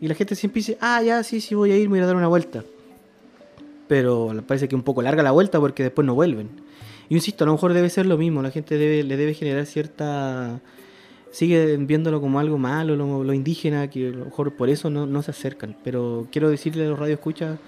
y 0.00 0.08
la 0.08 0.14
gente 0.14 0.34
siempre 0.34 0.60
dice, 0.60 0.78
ah, 0.80 1.02
ya, 1.02 1.22
sí, 1.22 1.40
sí, 1.40 1.54
voy 1.54 1.72
a 1.72 1.76
ir, 1.76 1.88
voy 1.88 1.98
a 1.98 2.06
dar 2.06 2.16
una 2.16 2.28
vuelta. 2.28 2.64
Pero 3.88 4.32
parece 4.46 4.68
que 4.68 4.74
un 4.74 4.82
poco 4.82 5.02
larga 5.02 5.22
la 5.22 5.30
vuelta 5.30 5.60
porque 5.60 5.82
después 5.82 6.06
no 6.06 6.14
vuelven. 6.14 6.48
Y 7.08 7.14
insisto, 7.14 7.44
a 7.44 7.46
lo 7.46 7.52
mejor 7.52 7.72
debe 7.72 7.88
ser 7.88 8.06
lo 8.06 8.18
mismo, 8.18 8.42
la 8.42 8.50
gente 8.50 8.78
debe, 8.78 9.02
le 9.02 9.16
debe 9.16 9.34
generar 9.34 9.66
cierta 9.66 10.60
sigue 11.36 11.76
viéndolo 11.76 12.20
como 12.20 12.40
algo 12.40 12.56
malo, 12.56 12.96
lo, 12.96 13.32
indígena, 13.34 13.90
que 13.90 14.08
a 14.08 14.10
lo 14.10 14.24
mejor 14.24 14.56
por 14.56 14.70
eso 14.70 14.88
no, 14.88 15.22
se 15.22 15.30
acercan. 15.30 15.76
Pero 15.84 16.26
quiero 16.32 16.48
decirle 16.48 16.86
a 16.86 16.88
los 16.88 16.98
radioescuchas 16.98 17.58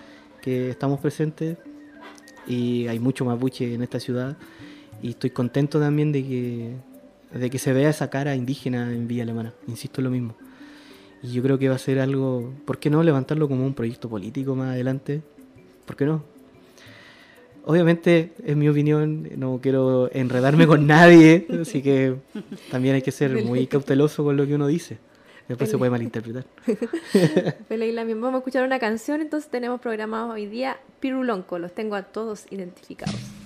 que 0.42 0.70
estamos 0.70 1.00
presentes 1.00 1.58
y 2.46 2.86
hay 2.86 2.98
mucho 2.98 3.24
mapuche 3.24 3.74
en 3.74 3.82
esta 3.82 4.00
ciudad 4.00 4.36
y 5.02 5.10
estoy 5.10 5.30
contento 5.30 5.78
también 5.80 6.12
de 6.12 6.22
que, 6.22 6.74
de 7.38 7.50
que 7.50 7.58
se 7.58 7.72
vea 7.72 7.90
esa 7.90 8.10
cara 8.10 8.34
indígena 8.34 8.92
en 8.92 9.06
Villa 9.06 9.22
Alemana, 9.22 9.52
insisto 9.66 10.00
en 10.00 10.04
lo 10.04 10.10
mismo. 10.10 10.36
Y 11.22 11.32
yo 11.32 11.42
creo 11.42 11.58
que 11.58 11.68
va 11.68 11.74
a 11.74 11.78
ser 11.78 11.98
algo, 11.98 12.52
¿por 12.64 12.78
qué 12.78 12.90
no 12.90 13.02
levantarlo 13.02 13.48
como 13.48 13.66
un 13.66 13.74
proyecto 13.74 14.08
político 14.08 14.54
más 14.54 14.68
adelante? 14.70 15.22
¿Por 15.84 15.96
qué 15.96 16.04
no? 16.04 16.22
obviamente, 17.68 18.32
en 18.46 18.58
mi 18.58 18.66
opinión, 18.66 19.28
no 19.36 19.60
quiero 19.62 20.10
enredarme 20.14 20.66
con 20.66 20.86
nadie, 20.86 21.46
así 21.60 21.82
que 21.82 22.14
también 22.70 22.94
hay 22.94 23.02
que 23.02 23.12
ser 23.12 23.44
muy 23.44 23.66
cauteloso 23.66 24.24
con 24.24 24.38
lo 24.38 24.46
que 24.46 24.54
uno 24.54 24.66
dice. 24.66 24.96
Después 25.48 25.70
se 25.70 25.78
puede 25.78 25.90
malinterpretar. 25.90 26.44
vamos 28.20 28.34
a 28.34 28.38
escuchar 28.38 28.64
una 28.64 28.78
canción, 28.78 29.22
entonces 29.22 29.50
tenemos 29.50 29.80
programado 29.80 30.32
hoy 30.32 30.46
día 30.46 30.78
Pirulonco, 31.00 31.58
los 31.58 31.72
tengo 31.72 31.96
a 31.96 32.02
todos 32.02 32.46
identificados. 32.50 33.37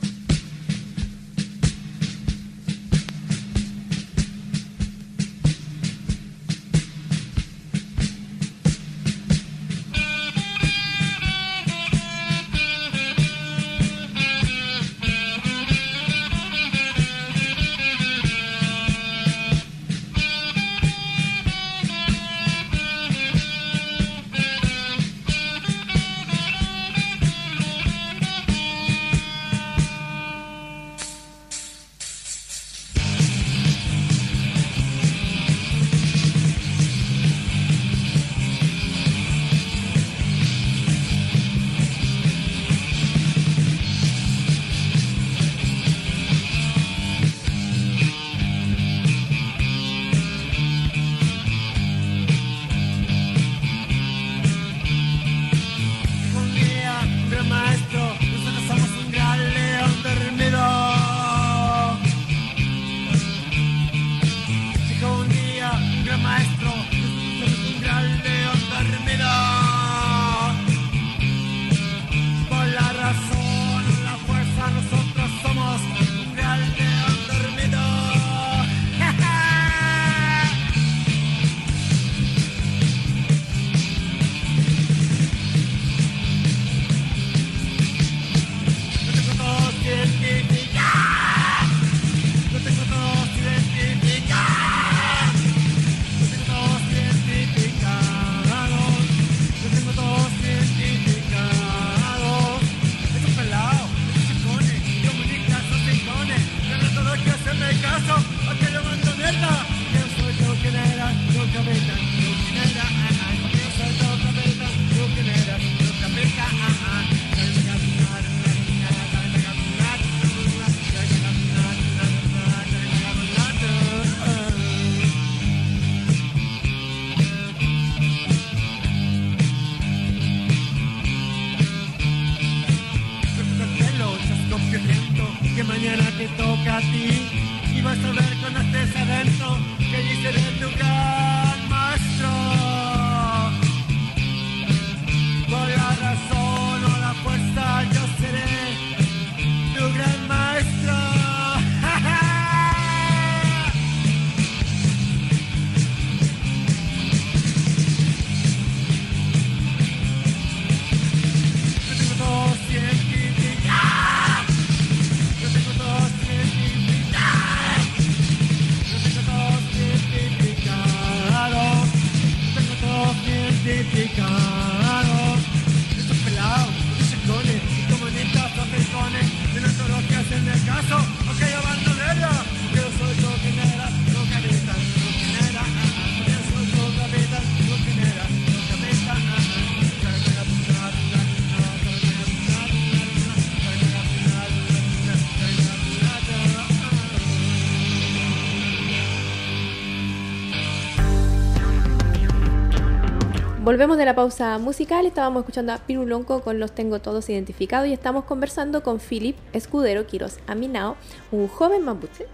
Volvemos 203.72 203.96
de 203.96 204.04
la 204.04 204.14
pausa 204.14 204.58
musical, 204.58 205.06
estábamos 205.06 205.40
escuchando 205.40 205.72
a 205.72 205.78
Pirulonco 205.78 206.42
con 206.42 206.60
Los 206.60 206.72
Tengo 206.72 207.00
Todos 207.00 207.30
Identificados 207.30 207.88
y 207.88 207.94
estamos 207.94 208.26
conversando 208.26 208.82
con 208.82 209.00
Philip 209.00 209.34
Escudero 209.54 210.06
Quiroz 210.06 210.36
Aminao, 210.46 210.94
un 211.30 211.48
joven 211.48 211.82
mapuche 211.82 212.26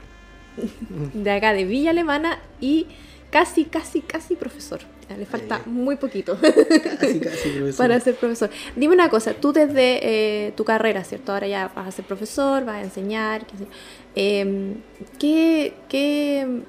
de 1.15 1.31
acá 1.31 1.53
de 1.53 1.65
Villa 1.65 1.91
Alemana 1.91 2.41
y 2.61 2.89
casi, 3.31 3.67
casi, 3.67 4.01
casi 4.01 4.35
profesor. 4.35 4.81
Le 5.17 5.27
falta 5.27 5.59
Eh, 5.59 5.69
muy 5.71 5.95
poquito 5.95 6.37
Casi, 6.41 7.21
casi, 7.21 7.51
profesor. 7.51 7.77
para 7.79 8.01
ser 8.01 8.17
profesor. 8.17 8.51
Dime 8.75 8.95
una 8.95 9.09
cosa, 9.09 9.33
tú 9.35 9.53
desde 9.53 10.01
eh, 10.49 10.53
tu 10.57 10.65
carrera, 10.65 11.05
¿cierto? 11.05 11.33
Ahora 11.33 11.47
ya 11.47 11.71
vas 11.73 11.87
a 11.87 11.93
ser 11.93 12.05
profesor, 12.05 12.65
vas 12.65 12.79
a 12.79 12.83
enseñar. 12.83 13.47
qué. 13.47 14.41
Em, 14.41 14.75
¿qué, 15.21 15.75
qué, 15.89 16.63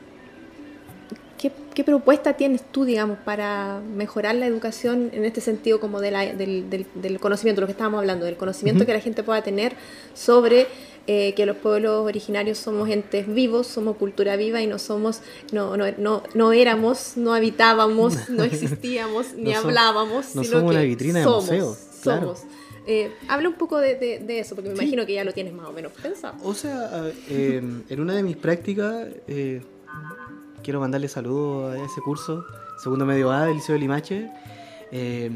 qué, 1.79 1.83
propuesta 1.91 2.33
tienes 2.33 2.61
tú, 2.71 2.85
digamos, 2.85 3.17
para 3.25 3.81
mejorar 3.95 4.35
la 4.35 4.45
educación 4.45 5.09
en 5.13 5.25
este 5.25 5.41
sentido 5.41 5.79
como 5.79 5.99
de 6.01 6.11
la- 6.11 6.33
del, 6.33 6.69
del- 6.69 6.85
del 6.95 7.19
conocimiento, 7.19 7.61
lo 7.61 7.67
que 7.67 7.71
estábamos 7.71 7.99
hablando, 7.99 8.25
del 8.25 8.37
conocimiento 8.37 8.85
que 8.85 8.93
la 8.93 8.99
gente 8.99 9.23
pueda 9.23 9.41
tener 9.41 9.73
sobre 10.13 10.67
eh, 11.07 11.33
que 11.33 11.47
los 11.47 11.57
pueblos 11.57 12.05
originarios 12.05 12.59
somos 12.59 12.87
entes 12.89 13.25
vivos, 13.33 13.65
somos 13.65 13.97
cultura 13.97 14.35
viva 14.35 14.61
y 14.61 14.67
no 14.67 14.77
somos, 14.77 15.21
no, 15.51 15.75
no, 15.75 15.85
no, 15.97 16.21
no 16.35 16.53
éramos, 16.53 17.13
no 17.15 17.33
habitábamos, 17.33 18.29
no 18.29 18.43
existíamos, 18.43 19.33
ni 19.35 19.51
No 19.53 19.57
hablábamos, 19.57 20.35
no 20.35 20.43
sino 20.43 20.57
somos 20.59 20.71
que 20.71 20.77
una 20.77 20.85
vitrina 20.85 21.19
de 21.19 21.25
somos, 21.25 21.45
museo, 21.45 21.77
claro. 22.03 22.21
somos. 22.35 22.41
Eh, 22.85 23.11
habla 23.27 23.49
un 23.49 23.55
poco 23.55 23.77
de, 23.79 23.95
de- 23.95 24.19
de 24.19 24.39
eso, 24.39 24.53
porque 24.55 24.69
me 24.69 24.75
Sí. 24.75 24.81
imagino 24.83 25.05
que 25.07 25.13
ya 25.13 25.23
lo 25.23 25.31
tienes 25.33 25.53
más 25.53 25.67
o 25.67 25.71
menos 25.73 25.91
pensado. 25.93 26.35
O 26.43 26.53
sea, 26.53 26.89
eh, 27.29 27.61
en 27.89 27.99
una 27.99 28.13
de 28.15 28.21
mis 28.23 28.37
prácticas, 28.37 29.07
quiero 30.69 30.81
mandarle 30.81 31.07
saludos 31.07 31.73
a 31.73 31.83
ese 31.83 31.99
curso, 31.99 32.45
segundo 32.77 33.03
medio 33.03 33.31
A 33.31 33.47
del 33.47 33.55
Liceo 33.55 33.73
de 33.73 33.79
Limache. 33.79 34.29
Eh, 34.91 35.31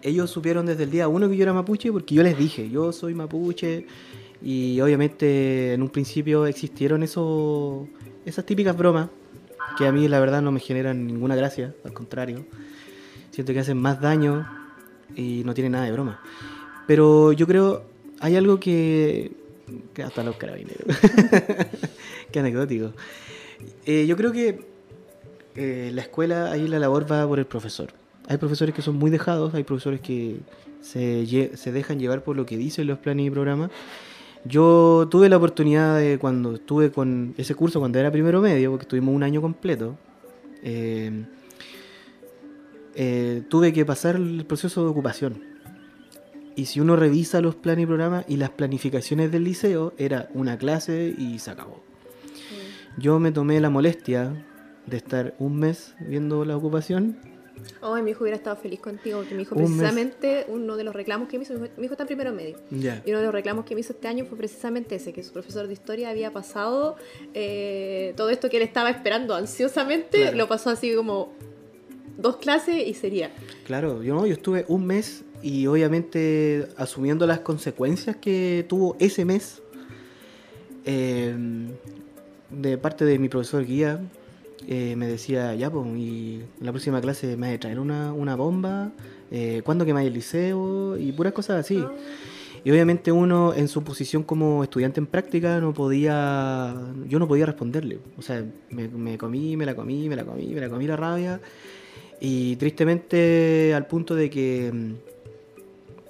ellos 0.00 0.30
supieron 0.30 0.64
desde 0.64 0.84
el 0.84 0.90
día 0.90 1.06
uno 1.06 1.28
que 1.28 1.36
yo 1.36 1.42
era 1.42 1.52
mapuche 1.52 1.92
porque 1.92 2.14
yo 2.14 2.22
les 2.22 2.38
dije, 2.38 2.70
yo 2.70 2.90
soy 2.90 3.12
mapuche. 3.12 3.84
Y 4.40 4.80
obviamente 4.80 5.74
en 5.74 5.82
un 5.82 5.90
principio 5.90 6.46
existieron 6.46 7.02
esos, 7.02 7.88
esas 8.24 8.46
típicas 8.46 8.74
bromas 8.74 9.10
que 9.76 9.86
a 9.86 9.92
mí 9.92 10.08
la 10.08 10.18
verdad 10.18 10.40
no 10.40 10.50
me 10.50 10.60
generan 10.60 11.06
ninguna 11.06 11.36
gracia, 11.36 11.74
al 11.84 11.92
contrario. 11.92 12.46
Siento 13.30 13.52
que 13.52 13.60
hacen 13.60 13.76
más 13.76 14.00
daño 14.00 14.48
y 15.14 15.42
no 15.44 15.52
tienen 15.52 15.72
nada 15.72 15.84
de 15.84 15.92
broma. 15.92 16.22
Pero 16.86 17.32
yo 17.32 17.46
creo, 17.46 17.82
hay 18.18 18.36
algo 18.36 18.58
que, 18.58 19.30
que 19.92 20.02
hasta 20.02 20.22
los 20.22 20.36
carabineros. 20.36 20.86
Qué 22.32 22.40
anecdótico. 22.40 22.94
Eh, 23.86 24.06
yo 24.06 24.16
creo 24.16 24.32
que 24.32 24.66
eh, 25.54 25.90
la 25.92 26.02
escuela, 26.02 26.52
ahí 26.52 26.68
la 26.68 26.78
labor 26.78 27.10
va 27.10 27.26
por 27.26 27.38
el 27.38 27.46
profesor. 27.46 27.90
Hay 28.28 28.36
profesores 28.36 28.74
que 28.74 28.82
son 28.82 28.96
muy 28.96 29.10
dejados, 29.10 29.54
hay 29.54 29.64
profesores 29.64 30.00
que 30.00 30.40
se, 30.80 31.72
dejan 31.72 31.98
llevar 31.98 32.22
por 32.22 32.36
lo 32.36 32.46
que 32.46 32.56
dicen 32.56 32.86
los 32.86 32.98
planes 32.98 33.26
y 33.26 33.30
programas. 33.30 33.70
Yo 34.44 35.08
tuve 35.10 35.28
la 35.28 35.36
oportunidad 35.38 35.98
de 35.98 36.18
cuando 36.18 36.54
estuve 36.54 36.92
con 36.92 37.34
ese 37.38 37.54
curso, 37.54 37.80
cuando 37.80 37.98
era 37.98 38.12
primero 38.12 38.40
medio, 38.40 38.70
porque 38.70 38.84
estuvimos 38.84 39.14
un 39.14 39.22
año 39.22 39.40
completo, 39.40 39.96
eh, 40.62 41.24
tuve 43.48 43.72
que 43.72 43.84
pasar 43.84 44.16
el 44.16 44.44
proceso 44.46 44.84
de 44.84 44.90
ocupación. 44.90 45.42
Y 46.54 46.66
si 46.66 46.80
uno 46.80 46.96
revisa 46.96 47.40
los 47.40 47.54
planes 47.54 47.84
y 47.84 47.86
programas 47.86 48.24
y 48.28 48.36
las 48.36 48.50
planificaciones 48.50 49.30
del 49.30 49.44
liceo, 49.44 49.94
era 49.96 50.28
una 50.34 50.58
clase 50.58 51.14
y 51.16 51.38
se 51.38 51.50
acabó. 51.52 51.88
Yo 52.98 53.18
me 53.18 53.30
tomé 53.32 53.60
la 53.60 53.70
molestia 53.70 54.44
de 54.86 54.96
estar 54.96 55.34
un 55.38 55.56
mes 55.58 55.94
viendo 56.00 56.44
la 56.44 56.56
ocupación. 56.56 57.16
Ay, 57.82 58.02
mi 58.02 58.12
hijo 58.12 58.22
hubiera 58.22 58.36
estado 58.36 58.56
feliz 58.56 58.80
contigo, 58.80 59.18
porque 59.18 59.34
mi 59.34 59.42
hijo 59.42 59.54
Un 59.56 59.62
mes. 59.62 59.70
precisamente, 59.72 60.44
uno 60.48 60.76
de 60.76 60.84
los 60.84 60.94
reclamos 60.94 61.28
que 61.28 61.38
me 61.38 61.42
hizo, 61.44 61.54
mi 61.54 61.66
hijo, 61.66 61.74
mi 61.76 61.84
hijo 61.86 61.94
está 61.94 62.04
en 62.04 62.06
primero 62.06 62.32
medio, 62.32 62.56
Ya. 62.70 63.02
y 63.04 63.10
uno 63.10 63.18
de 63.18 63.24
los 63.24 63.34
reclamos 63.34 63.64
que 63.64 63.74
me 63.74 63.80
hizo 63.80 63.92
este 63.92 64.06
año 64.06 64.24
fue 64.26 64.38
precisamente 64.38 64.94
ese, 64.94 65.12
que 65.12 65.22
su 65.24 65.32
profesor 65.32 65.66
de 65.66 65.72
historia 65.72 66.10
había 66.10 66.32
pasado 66.32 66.96
eh, 67.34 68.14
todo 68.16 68.30
esto 68.30 68.48
que 68.48 68.58
él 68.58 68.62
estaba 68.62 68.90
esperando 68.90 69.34
ansiosamente, 69.34 70.18
Claro. 70.22 70.36
lo 70.36 70.48
pasó 70.48 70.70
así 70.70 70.94
como 70.94 71.32
dos 72.16 72.36
clases 72.36 72.86
y 72.86 72.94
sería. 72.94 73.32
Claro, 73.66 74.02
yo 74.04 74.14
no, 74.14 74.24
yo 74.26 74.34
estuve 74.34 74.64
un 74.68 74.86
mes 74.86 75.24
y 75.42 75.66
obviamente 75.66 76.68
asumiendo 76.76 77.26
las 77.26 77.40
consecuencias 77.40 78.16
que 78.16 78.64
tuvo 78.68 78.96
ese 79.00 79.24
mes 79.24 79.62
eh, 80.84 81.34
de 82.50 82.78
parte 82.78 83.04
de 83.04 83.18
mi 83.18 83.28
profesor 83.28 83.64
guía, 83.64 84.00
eh, 84.66 84.96
me 84.96 85.06
decía, 85.06 85.54
ya, 85.54 85.70
pues, 85.70 85.86
y 85.96 86.42
en 86.60 86.66
la 86.66 86.72
próxima 86.72 87.00
clase 87.00 87.36
me 87.36 87.48
vas 87.48 87.56
a 87.56 87.60
traer 87.60 87.78
una, 87.78 88.12
una 88.12 88.34
bomba, 88.36 88.90
eh, 89.30 89.62
¿cuándo 89.64 89.84
que 89.84 89.92
me 89.92 90.00
vaya 90.00 90.08
al 90.08 90.14
liceo? 90.14 90.96
Y 90.96 91.12
puras 91.12 91.32
cosas 91.32 91.60
así. 91.60 91.82
Ah, 91.84 91.92
Y 92.64 92.70
obviamente 92.70 93.12
uno 93.12 93.54
en 93.54 93.68
su 93.68 93.84
posición 93.84 94.24
como 94.24 94.64
estudiante 94.64 94.98
en 95.00 95.06
práctica 95.06 95.60
no 95.60 95.72
podía, 95.72 96.74
yo 97.08 97.18
no 97.18 97.28
podía 97.28 97.46
responderle. 97.46 98.00
O 98.18 98.22
sea, 98.22 98.44
me, 98.70 98.88
me 98.88 99.16
comí, 99.16 99.56
me 99.56 99.64
la 99.64 99.74
comí, 99.76 100.08
me 100.08 100.16
la 100.16 100.24
comí, 100.24 100.48
me 100.48 100.60
la 100.60 100.68
comí 100.68 100.86
la 100.86 100.96
rabia. 100.96 101.40
Y 102.20 102.56
tristemente 102.56 103.72
al 103.74 103.86
punto 103.86 104.16
de 104.16 104.28
que, 104.28 104.72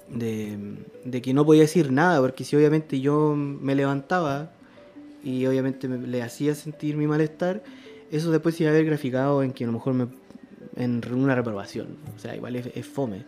de, 0.09 0.57
de 1.05 1.21
que 1.21 1.33
no 1.33 1.45
podía 1.45 1.61
decir 1.61 1.91
nada, 1.91 2.19
porque 2.19 2.43
si 2.43 2.55
obviamente 2.55 2.99
yo 2.99 3.35
me 3.35 3.75
levantaba 3.75 4.51
y 5.23 5.45
obviamente 5.45 5.87
me- 5.87 6.05
le 6.07 6.21
hacía 6.21 6.55
sentir 6.55 6.95
mi 6.97 7.07
malestar, 7.07 7.63
eso 8.11 8.31
después 8.31 8.55
se 8.55 8.63
iba 8.63 8.71
a 8.71 8.73
ver 8.75 8.85
graficado 8.85 9.43
en 9.43 9.51
que 9.51 9.63
a 9.63 9.67
lo 9.67 9.73
mejor 9.73 9.93
me, 9.93 10.07
en 10.75 11.01
una 11.13 11.35
reprobación. 11.35 11.97
O 12.15 12.19
sea, 12.19 12.35
igual 12.35 12.55
es, 12.55 12.67
es 12.73 12.85
fome. 12.85 13.23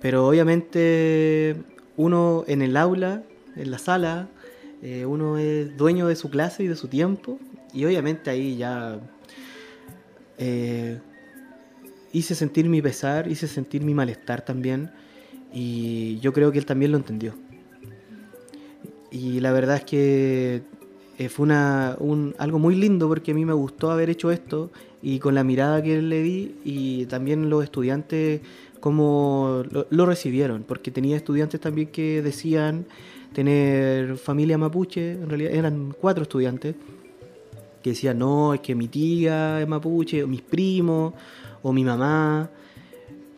Pero 0.00 0.26
obviamente 0.28 1.56
uno 1.96 2.44
en 2.46 2.62
el 2.62 2.76
aula, 2.76 3.22
en 3.56 3.70
la 3.70 3.78
sala, 3.78 4.28
eh, 4.82 5.06
uno 5.06 5.38
es 5.38 5.76
dueño 5.76 6.06
de 6.06 6.16
su 6.16 6.30
clase 6.30 6.62
y 6.64 6.66
de 6.68 6.76
su 6.76 6.88
tiempo. 6.88 7.38
Y 7.72 7.84
obviamente 7.84 8.30
ahí 8.30 8.56
ya 8.56 9.00
eh, 10.38 10.98
hice 12.12 12.34
sentir 12.34 12.68
mi 12.68 12.82
pesar, 12.82 13.26
hice 13.28 13.48
sentir 13.48 13.82
mi 13.82 13.94
malestar 13.94 14.44
también. 14.44 14.90
Y 15.52 16.18
yo 16.20 16.32
creo 16.32 16.52
que 16.52 16.58
él 16.58 16.66
también 16.66 16.92
lo 16.92 16.98
entendió. 16.98 17.34
Y 19.10 19.40
la 19.40 19.52
verdad 19.52 19.76
es 19.76 19.84
que 19.84 20.62
eh, 21.18 21.28
fue 21.28 21.44
una, 21.44 21.96
un- 21.98 22.34
algo 22.38 22.58
muy 22.58 22.74
lindo 22.74 23.08
porque 23.08 23.32
a 23.32 23.34
mí 23.34 23.44
me 23.44 23.52
gustó 23.52 23.90
haber 23.90 24.10
hecho 24.10 24.30
esto 24.30 24.70
y 25.02 25.18
con 25.18 25.34
la 25.34 25.44
mirada 25.44 25.82
que 25.82 26.00
le 26.02 26.22
di 26.22 26.54
y 26.64 27.06
también 27.06 27.48
los 27.48 27.64
estudiantes 27.64 28.40
cómo 28.80 29.62
lo, 29.90 30.06
recibieron, 30.06 30.62
porque 30.62 30.90
tenía 30.90 31.16
estudiantes 31.16 31.60
también 31.60 31.88
que 31.88 32.22
decían 32.22 32.86
tener 33.32 34.16
familia 34.16 34.58
mapuche, 34.58 35.12
en 35.12 35.28
realidad 35.28 35.52
eran 35.52 35.94
cuatro 36.00 36.22
estudiantes, 36.22 36.74
que 37.82 37.90
decían, 37.90 38.18
no, 38.18 38.54
es 38.54 38.60
que 38.60 38.74
mi 38.74 38.88
tía 38.88 39.60
es 39.60 39.68
mapuche, 39.68 40.22
o 40.22 40.28
mis 40.28 40.42
primos, 40.42 41.14
o 41.62 41.72
mi 41.72 41.84
mamá, 41.84 42.48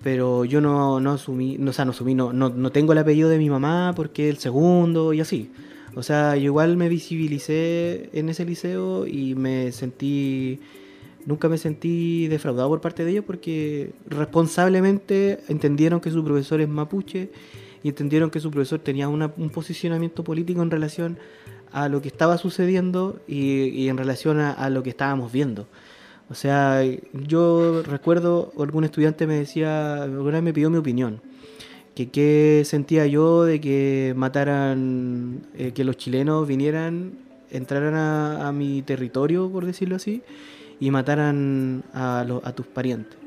pero 0.02 0.44
yo 0.44 0.60
no, 0.60 1.00
no 1.00 1.12
asumí, 1.12 1.56
no, 1.58 1.70
o 1.70 1.72
sea, 1.72 1.84
no 1.84 1.90
asumí, 1.92 2.14
no, 2.14 2.32
no, 2.32 2.48
no 2.50 2.70
tengo 2.70 2.92
el 2.92 2.98
apellido 2.98 3.28
de 3.28 3.38
mi 3.38 3.50
mamá 3.50 3.92
porque 3.96 4.28
es 4.28 4.34
el 4.34 4.40
segundo 4.40 5.12
y 5.12 5.20
así. 5.20 5.50
O 5.98 6.02
sea, 6.04 6.36
yo 6.36 6.44
igual 6.44 6.76
me 6.76 6.88
visibilicé 6.88 8.08
en 8.12 8.28
ese 8.28 8.44
liceo 8.44 9.04
y 9.04 9.34
me 9.34 9.72
sentí, 9.72 10.60
nunca 11.26 11.48
me 11.48 11.58
sentí 11.58 12.28
defraudado 12.28 12.68
por 12.68 12.80
parte 12.80 13.04
de 13.04 13.10
ellos 13.10 13.24
porque 13.26 13.90
responsablemente 14.06 15.40
entendieron 15.48 16.00
que 16.00 16.12
su 16.12 16.22
profesor 16.24 16.60
es 16.60 16.68
mapuche 16.68 17.30
y 17.82 17.88
entendieron 17.88 18.30
que 18.30 18.38
su 18.38 18.48
profesor 18.52 18.78
tenía 18.78 19.08
una- 19.08 19.32
un 19.36 19.50
posicionamiento 19.50 20.22
político 20.22 20.62
en 20.62 20.70
relación 20.70 21.18
a 21.72 21.88
lo 21.88 22.00
que 22.00 22.06
estaba 22.08 22.38
sucediendo 22.38 23.20
y, 23.26 23.88
en 23.88 23.96
relación 23.98 24.38
a, 24.38 24.52
a 24.52 24.70
lo 24.70 24.84
que 24.84 24.90
estábamos 24.90 25.32
viendo. 25.32 25.66
O 26.30 26.34
sea, 26.34 26.82
yo 27.26 27.82
recuerdo, 27.82 28.52
algún 28.56 28.84
estudiante 28.84 29.26
me 29.26 29.34
decía, 29.34 30.04
alguna 30.04 30.34
vez 30.34 30.42
me 30.44 30.52
pidió 30.52 30.70
mi 30.70 30.78
opinión, 30.78 31.20
que 31.98 32.10
qué 32.10 32.62
sentía 32.64 33.08
yo 33.08 33.42
de 33.42 33.60
que 33.60 34.14
mataran, 34.16 35.40
eh, 35.56 35.72
que 35.72 35.82
los 35.82 35.96
chilenos 35.96 36.46
vinieran, 36.46 37.14
entraran 37.50 37.96
a, 37.96 38.52
mi 38.52 38.82
territorio, 38.82 39.50
por 39.50 39.66
decirlo 39.66 39.96
así, 39.96 40.22
y 40.78 40.92
mataran 40.92 41.82
a, 41.92 42.24
lo- 42.24 42.40
a 42.44 42.52
tus 42.52 42.66
parientes. 42.66 43.18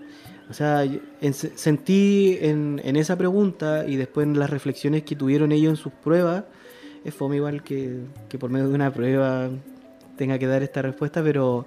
O 0.49 0.53
sea, 0.53 0.85
en- 0.85 1.33
sentí 1.33 2.37
en, 2.39 2.79
esa 2.95 3.17
pregunta 3.17 3.85
y 3.85 3.97
después 3.97 4.25
en 4.25 4.39
las 4.39 4.49
reflexiones 4.49 5.03
que 5.03 5.17
tuvieron 5.17 5.51
ellos 5.51 5.71
en 5.71 5.75
sus 5.75 5.91
pruebas, 5.91 6.45
es 7.03 7.13
fome 7.13 7.35
igual 7.35 7.63
que, 7.63 7.97
que 8.29 8.37
por 8.37 8.49
medio 8.51 8.69
de 8.69 8.75
una 8.75 8.89
prueba 8.93 9.49
tenga 10.15 10.39
que 10.39 10.47
dar 10.47 10.63
esta 10.63 10.81
respuesta, 10.81 11.21
pero 11.21 11.65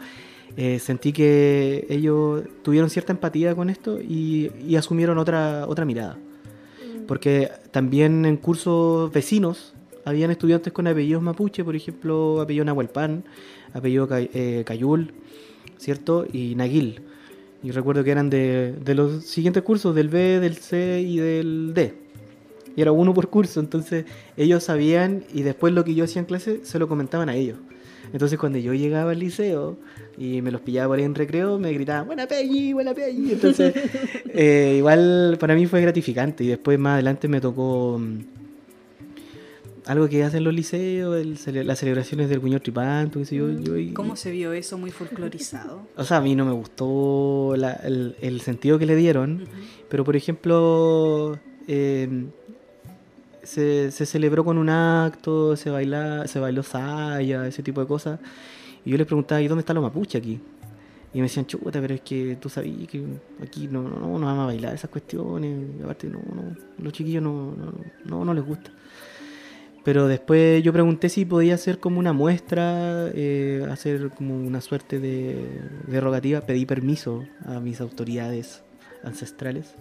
eh, 0.57 0.79
sentí 0.79 1.13
que 1.13 1.87
ellos 1.91 2.45
tuvieron 2.63 2.89
cierta 2.89 3.13
empatía 3.13 3.55
con 3.55 3.69
esto 3.69 4.01
y, 4.01 4.51
y 4.67 4.77
asumieron 4.77 5.19
otra, 5.19 5.67
otra 5.69 5.85
mirada. 5.85 6.17
Porque 7.07 7.51
también 7.71 8.25
en 8.25 8.37
cursos 8.37 9.13
vecinos 9.13 9.75
habían 10.05 10.31
estudiantes 10.31 10.73
con 10.73 10.87
apellidos 10.87 11.23
mapuche, 11.23 11.65
por 11.65 11.77
ejemplo, 11.77 12.41
apellido 12.41 12.65
Nahuelpan, 12.65 13.25
apellido 13.73 14.09
eh, 14.11 14.63
Cayul, 14.67 15.13
¿cierto? 15.79 16.27
Y 16.33 16.55
Naguil. 16.55 17.03
Y 17.63 17.71
recuerdo 17.71 18.05
que 18.05 18.11
eran 18.11 18.29
de, 18.29 18.75
de 18.85 18.95
los 18.95 19.25
siguientes 19.25 19.63
cursos, 19.63 19.95
del 19.95 20.09
B, 20.09 20.41
del 20.41 20.57
C 20.57 21.01
y 21.01 21.19
del 21.19 21.73
D. 21.75 21.95
Y 22.77 22.83
era 22.83 22.93
uno 22.93 23.15
por 23.15 23.29
curso, 23.29 23.61
entonces 23.61 24.05
ellos 24.37 24.65
sabían 24.65 25.25
y 25.33 25.43
después 25.43 25.73
lo 25.73 25.85
que 25.85 25.95
yo 25.95 26.05
hacía 26.05 26.21
en 26.21 26.27
clase 26.27 26.61
se 26.65 26.79
lo 26.79 26.89
comentaban 26.89 27.29
a 27.29 27.37
ellos. 27.37 27.59
Entonces 28.15 28.39
cuando 28.39 28.59
yo 28.59 28.73
llegaba 28.73 29.11
al 29.11 29.19
liceo 29.19 29.77
y 30.17 30.41
me 30.41 30.51
los 30.51 30.61
pillaba 30.63 30.89
por 30.89 30.99
ahí 30.99 31.05
en 31.05 31.15
recreo, 31.17 31.59
me 31.59 31.71
gritaban, 31.73 32.07
buena 32.07 32.27
Peggy, 32.27 32.73
buena 32.73 32.95
Peggy. 32.95 33.33
Entonces 33.33 33.75
eh, 34.33 34.77
igual 34.79 35.37
para 35.39 35.55
mí 35.55 35.67
fue 35.67 35.83
gratificante 35.83 36.45
y 36.45 36.47
después 36.47 36.79
más 36.79 36.95
adelante 36.95 37.29
me 37.29 37.41
tocó 37.41 37.99
mm, 38.01 38.21
algo 39.87 40.09
que 40.09 40.23
hacen 40.25 40.45
los 40.45 40.55
liceos, 40.55 41.17
el 41.21 41.37
cele- 41.37 41.65
las 41.65 41.79
celebraciones 41.79 42.29
del 42.31 42.41
cuño 42.41 42.61
tripanto, 42.61 43.19
qué 43.19 43.27
sé 43.27 43.37
yo. 43.37 43.51
yo 43.51 43.77
y- 43.77 43.93
¿Cómo 43.93 44.17
se 44.17 44.31
vio 44.31 44.53
eso 44.53 44.79
muy 44.79 44.91
folclorizado? 44.91 45.83
o 45.97 46.05
sea, 46.05 46.19
a 46.19 46.21
mí 46.23 46.35
no 46.35 46.45
me 46.47 46.53
gustó 46.53 47.55
la- 47.57 47.75
el, 47.85 48.17
el 48.23 48.41
sentido 48.41 48.79
que 48.79 48.87
le 48.87 48.97
dieron, 48.97 49.45
pero 49.91 50.05
por 50.05 50.17
ejemplo, 50.17 51.39
eh, 51.69 52.09
se, 53.45 53.91
se 53.91 54.07
celebró 54.07 54.45
con 54.45 54.59
un 54.59 54.69
acto, 54.69 55.57
se, 55.57 55.71
baila, 55.71 56.27
se 56.27 56.41
bailó 56.41 56.63
saya, 56.63 57.47
ese 57.47 57.63
tipo 57.63 57.81
de 57.81 57.87
cosas. 57.87 58.21
Y 58.85 58.91
yo 58.91 58.99
les 58.99 59.07
preguntaba, 59.07 59.41
¿y 59.41 59.49
dónde 59.49 59.61
está 59.61 59.73
los 59.75 59.83
mapuche 59.83 60.19
aquí? 60.19 60.41
Y 61.15 61.19
me 61.19 61.25
decían, 61.25 61.47
chuta, 61.47 61.81
pero 61.81 61.95
es 61.95 62.01
que 62.01 62.37
tú 62.41 62.49
sabías 62.49 62.89
que 62.89 63.05
aquí 63.41 63.69
no, 63.69 63.83
no, 63.83 64.01
no, 64.01 64.19
no 64.19 64.27
vamos 64.27 64.43
a 64.43 64.47
bailar 64.47 64.75
esas 64.75 64.91
cuestiones. 64.91 65.69
y 65.79 65.83
aparte, 65.83 66.09
no, 66.09 66.19
no, 66.35 66.57
los 66.79 66.93
chiquillos 66.93 67.23
no, 67.23 67.55
no, 67.57 67.73
no, 68.05 68.25
no 68.25 68.35
les 68.35 68.45
gusta. 68.45 68.73
Pero 69.85 70.09
después 70.09 70.63
yo 70.63 70.73
pregunté 70.73 71.09
si 71.11 71.25
podía 71.25 71.55
hacer 71.55 71.79
como 71.79 72.01
una 72.01 72.13
muestra, 72.13 73.11
eh, 73.15 73.65
hacer 73.71 74.11
como 74.11 74.35
una 74.35 74.61
suerte 74.61 74.99
de 74.99 75.61
derogativa. 75.87 76.41
Pedí 76.41 76.67
permiso 76.67 77.25
a 77.45 77.61
mis 77.61 77.81
autoridades 77.81 78.63
ancestrales. 79.05 79.75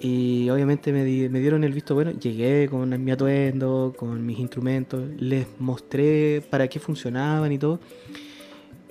Y 0.00 0.48
obviamente 0.50 0.92
me, 0.92 1.04
di- 1.04 1.28
me 1.28 1.40
dieron 1.40 1.64
el 1.64 1.72
visto 1.72 1.94
bueno. 1.94 2.12
Llegué 2.12 2.68
con 2.70 3.02
mi 3.04 3.10
atuendo, 3.10 3.94
con 3.96 4.24
mis 4.24 4.38
instrumentos. 4.38 5.02
Les 5.18 5.46
mostré 5.58 6.42
para 6.50 6.68
qué 6.68 6.78
funcionaban 6.78 7.50
y 7.52 7.58
todo. 7.58 7.80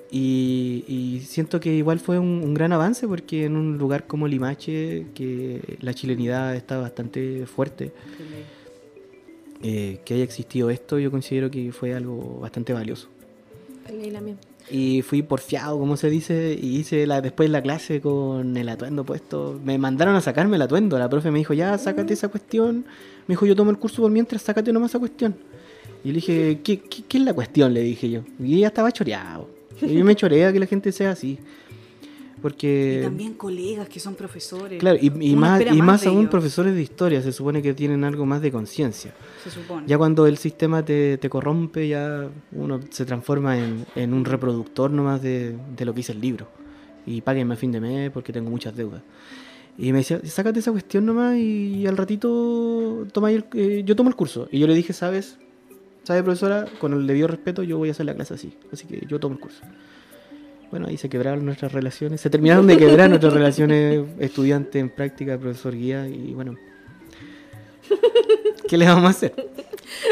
Y, 0.10 0.86
y 0.88 1.20
siento 1.26 1.60
que 1.60 1.74
igual 1.74 1.99
fue 1.99 2.18
un, 2.18 2.41
un 2.43 2.53
gran 2.53 2.72
avance 2.72 3.08
porque 3.08 3.43
en 3.45 3.55
un 3.58 3.78
lugar 3.78 4.08
como 4.08 4.28
Limache, 4.28 5.08
que 5.14 5.78
la 5.82 5.93
chilenidad 5.93 6.55
está 6.55 6.78
bastante 6.78 7.45
fuerte, 7.45 7.91
eh, 9.64 9.99
que 10.05 10.14
haya 10.14 10.24
existido 10.24 10.70
esto, 10.70 10.97
yo 10.99 11.12
considero 11.12 11.51
que 11.51 11.72
fue 11.74 11.93
algo 11.93 12.39
bastante 12.39 12.72
valioso. 12.74 13.10
Y 14.70 15.01
fui 15.01 15.22
porfiado, 15.22 15.80
como 15.80 15.95
se 15.95 16.09
dice, 16.09 16.57
y 16.61 16.78
hice 16.78 17.07
la, 17.07 17.22
después 17.22 17.49
la 17.49 17.61
clase 17.61 18.01
con 18.01 18.57
el 18.57 18.68
atuendo 18.68 19.05
puesto. 19.05 19.59
Me 19.63 19.78
mandaron 19.78 20.15
a 20.15 20.22
sacarme 20.22 20.57
el 20.57 20.61
atuendo. 20.61 20.99
La 20.99 21.09
profe 21.09 21.32
me 21.32 21.39
dijo, 21.39 21.53
ya, 21.53 21.78
sácate 21.78 22.13
esa 22.13 22.28
cuestión. 22.28 22.86
Me 23.28 23.34
dijo, 23.34 23.45
yo 23.45 23.55
tomo 23.55 23.72
el 23.72 23.78
curso 23.78 24.01
por 24.01 24.11
mientras, 24.11 24.41
sácate 24.41 24.74
nomás 24.74 24.91
esa 24.91 24.99
cuestión. 24.99 25.36
Y 26.03 26.09
le 26.09 26.15
dije, 26.15 26.59
¿qué, 26.63 26.82
qué, 26.82 27.03
qué 27.07 27.18
es 27.18 27.24
la 27.24 27.34
cuestión? 27.34 27.74
Le 27.74 27.82
dije 27.82 28.09
yo. 28.09 28.22
Y 28.39 28.55
ella 28.55 28.68
estaba 28.68 28.91
choreado. 28.91 29.49
Y 29.82 29.93
yo 29.93 30.03
me 30.03 30.15
chorea 30.15 30.51
que 30.51 30.59
la 30.59 30.65
gente 30.65 30.91
sea 30.91 31.11
así. 31.11 31.38
Porque... 32.42 33.00
Y 33.00 33.04
también 33.04 33.34
colegas 33.34 33.90
que 33.90 34.00
son 34.00 34.16
profesores. 34.16 34.80
Claro, 34.80 34.98
y, 35.02 35.08
y 35.08 35.36
más, 35.36 35.62
y 35.62 35.82
más 35.82 36.06
aún 36.06 36.20
ellos, 36.20 36.30
profesores 36.32 36.76
de 36.76 36.82
historia, 36.82 37.22
se 37.22 37.32
supone 37.32 37.62
que 37.62 37.74
tienen 37.74 38.04
algo 38.04 38.26
más 38.26 38.42
de 38.42 38.52
conciencia. 38.52 39.14
Se 39.44 39.50
supone. 39.50 39.88
Ya 39.88 39.98
cuando 39.98 40.28
el 40.28 40.38
sistema 40.38 40.86
te, 40.86 41.18
te 41.18 41.30
corrompe, 41.30 41.88
ya 41.88 42.30
uno 42.52 42.80
se 42.90 43.06
transforma 43.06 43.58
en, 43.58 43.86
en 43.96 44.14
un 44.14 44.24
reproductor 44.24 44.92
nomás 44.92 45.22
de, 45.22 45.58
de 45.76 45.86
lo 45.86 45.94
que 45.94 45.98
dice 45.98 46.12
el 46.12 46.22
libro. 46.22 46.48
Y 47.06 47.22
páguenme 47.22 47.56
a 47.56 47.58
fin 47.58 47.72
de 47.72 47.80
mes 47.80 48.12
porque 48.12 48.32
tengo 48.32 48.50
muchas 48.50 48.76
deudas. 48.76 49.02
Y 49.78 49.92
me 49.92 50.00
decía, 50.00 50.20
sácate 50.24 50.60
esa 50.60 50.72
cuestión 50.72 51.06
nomás 51.06 51.38
y 51.38 51.86
al 51.86 51.98
ratito 51.98 53.06
toma 53.12 53.32
el, 53.32 53.46
eh, 53.54 53.84
yo 53.86 53.96
tomo 53.96 54.10
el 54.10 54.16
curso. 54.16 54.48
Y 54.52 54.60
yo 54.60 54.68
le 54.68 54.74
dije, 54.74 54.92
¿sabes? 54.92 55.38
¿Sabe, 56.04 56.24
profesora? 56.24 56.66
Con 56.80 56.94
el 56.94 57.06
debido 57.06 57.28
respeto 57.28 57.64
yo 57.64 57.78
voy 57.78 57.90
a 57.90 57.92
hacer 57.92 58.06
la 58.06 58.16
clase 58.16 58.34
así. 58.34 58.54
Así 58.72 58.88
que 58.88 59.06
yo 59.08 59.20
tomo 59.20 59.36
el 59.36 59.42
curso. 59.42 59.62
Bueno, 60.70 60.88
ahí 60.88 60.97
se 60.97 61.09
quebraron 61.09 61.45
nuestras 61.45 61.72
relaciones. 61.72 62.20
Se 62.22 62.30
terminaron 62.30 62.68
de 62.68 62.78
quebrar 62.78 63.09
nuestras 63.09 63.34
relaciones 63.34 64.05
estudiante 64.20 64.80
en 64.80 64.89
práctica, 64.89 65.38
profesor 65.38 65.74
guía. 65.76 66.07
Y 66.07 66.34
bueno, 66.34 66.55
¿qué 68.68 68.78
le 68.78 68.86
vamos 68.86 69.05
a 69.05 69.09
hacer? 69.09 69.34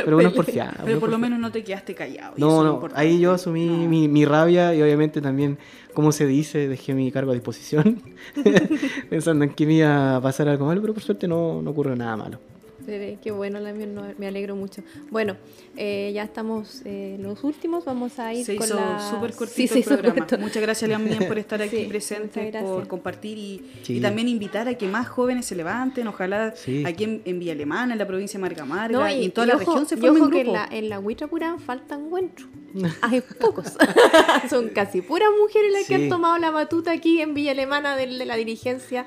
Pero 0.04 0.18
uno 0.18 0.30
es 0.30 0.34
porfiado. 0.34 0.86
Pero 0.86 1.00
por 1.00 1.10
lo 1.10 1.18
menos 1.18 1.40
no 1.40 1.52
te 1.52 1.64
quedaste 1.64 1.94
callado. 1.94 2.34
No, 2.38 2.64
no, 2.64 2.88
ahí 2.96 3.20
yo 3.20 3.34
asumí 3.34 3.66
No. 3.66 3.90
mi, 3.90 4.08
mi 4.08 4.24
rabia 4.26 4.74
y 4.74 4.82
obviamente 4.82 5.22
también, 5.22 5.58
como 5.94 6.12
se 6.12 6.26
dice, 6.26 6.68
dejé 6.68 6.94
mi 6.94 7.12
cargo 7.12 7.32
a 7.32 7.34
disposición, 7.34 8.02
pensando 9.10 9.44
en 9.44 9.52
que 9.52 9.66
me 9.66 9.74
iba 9.74 10.16
a 10.16 10.22
pasar 10.22 10.48
algo 10.48 10.66
malo, 10.66 10.82
pero 10.82 10.94
por 10.94 11.04
suerte 11.04 11.28
no, 11.28 11.62
no 11.62 11.72
ocurrió 11.72 11.96
nada 11.96 12.16
malo. 12.16 12.40
Qué 12.86 13.32
bueno, 13.32 13.60
no, 13.60 14.04
me 14.18 14.28
alegro 14.28 14.56
mucho. 14.56 14.82
Bueno, 15.10 15.36
eh, 15.76 16.12
ya 16.14 16.24
estamos 16.24 16.82
eh, 16.86 17.18
los 17.20 17.44
últimos, 17.44 17.84
vamos 17.86 18.20
a 18.20 18.34
ir 18.34 18.46
Se 18.46 18.56
con 18.56 18.66
hizo 18.68 18.76
la... 18.76 19.00
súper 19.10 19.34
cortito 19.34 19.56
Sí, 19.56 19.68
se 19.68 19.74
el 19.76 19.80
hizo 19.82 19.90
programa. 19.92 20.16
corto. 20.16 20.38
Muchas 20.38 20.62
gracias, 20.62 20.88
Leamien, 20.90 21.18
por 21.28 21.38
estar 21.38 21.62
aquí 21.62 21.78
Sí, 21.84 21.86
presente, 21.86 22.52
por 22.62 22.88
compartir 22.88 23.38
y, 23.38 23.62
Sí. 23.84 23.98
y 23.98 24.02
también 24.02 24.28
invitar 24.28 24.68
a 24.68 24.76
que 24.76 24.88
más 24.88 25.08
jóvenes 25.08 25.46
se 25.46 25.56
levanten. 25.56 26.08
Ojalá 26.08 26.54
Sí. 26.56 26.84
aquí 26.86 27.04
en, 27.04 27.22
en 27.26 27.40
Villa 27.40 27.54
Alemana, 27.54 27.94
en 27.94 28.00
la 28.00 28.08
provincia 28.08 28.40
de 28.40 28.42
Marga 28.42 28.66
No, 28.90 29.10
y, 29.10 29.26
en 29.26 29.32
toda 29.32 29.48
la 29.48 29.56
ojo- 29.56 29.60
región 29.72 29.86
se 29.88 29.98
formen 29.98 30.22
ojo 30.22 30.32
que 30.32 30.40
en 30.42 30.44
grupos. 30.48 30.70
la, 30.70 30.78
en 30.78 30.90
la 30.90 31.00
Huitrapurán 31.00 31.60
faltan 31.60 32.06
encuentros. 32.06 32.48
Hay 33.02 33.22
pocos. 33.40 33.66
Son 34.50 34.70
casi 34.70 35.02
puras 35.02 35.30
mujeres 35.42 35.72
las 35.74 35.86
que 35.88 35.96
han 35.96 36.10
tomado 36.10 36.38
la 36.38 36.52
batuta 36.52 36.92
aquí 36.92 37.22
en 37.22 37.34
Villa 37.34 37.52
Alemana 37.52 37.96
de, 37.96 38.08
de 38.08 38.26
la 38.26 38.36
dirigencia. 38.36 39.06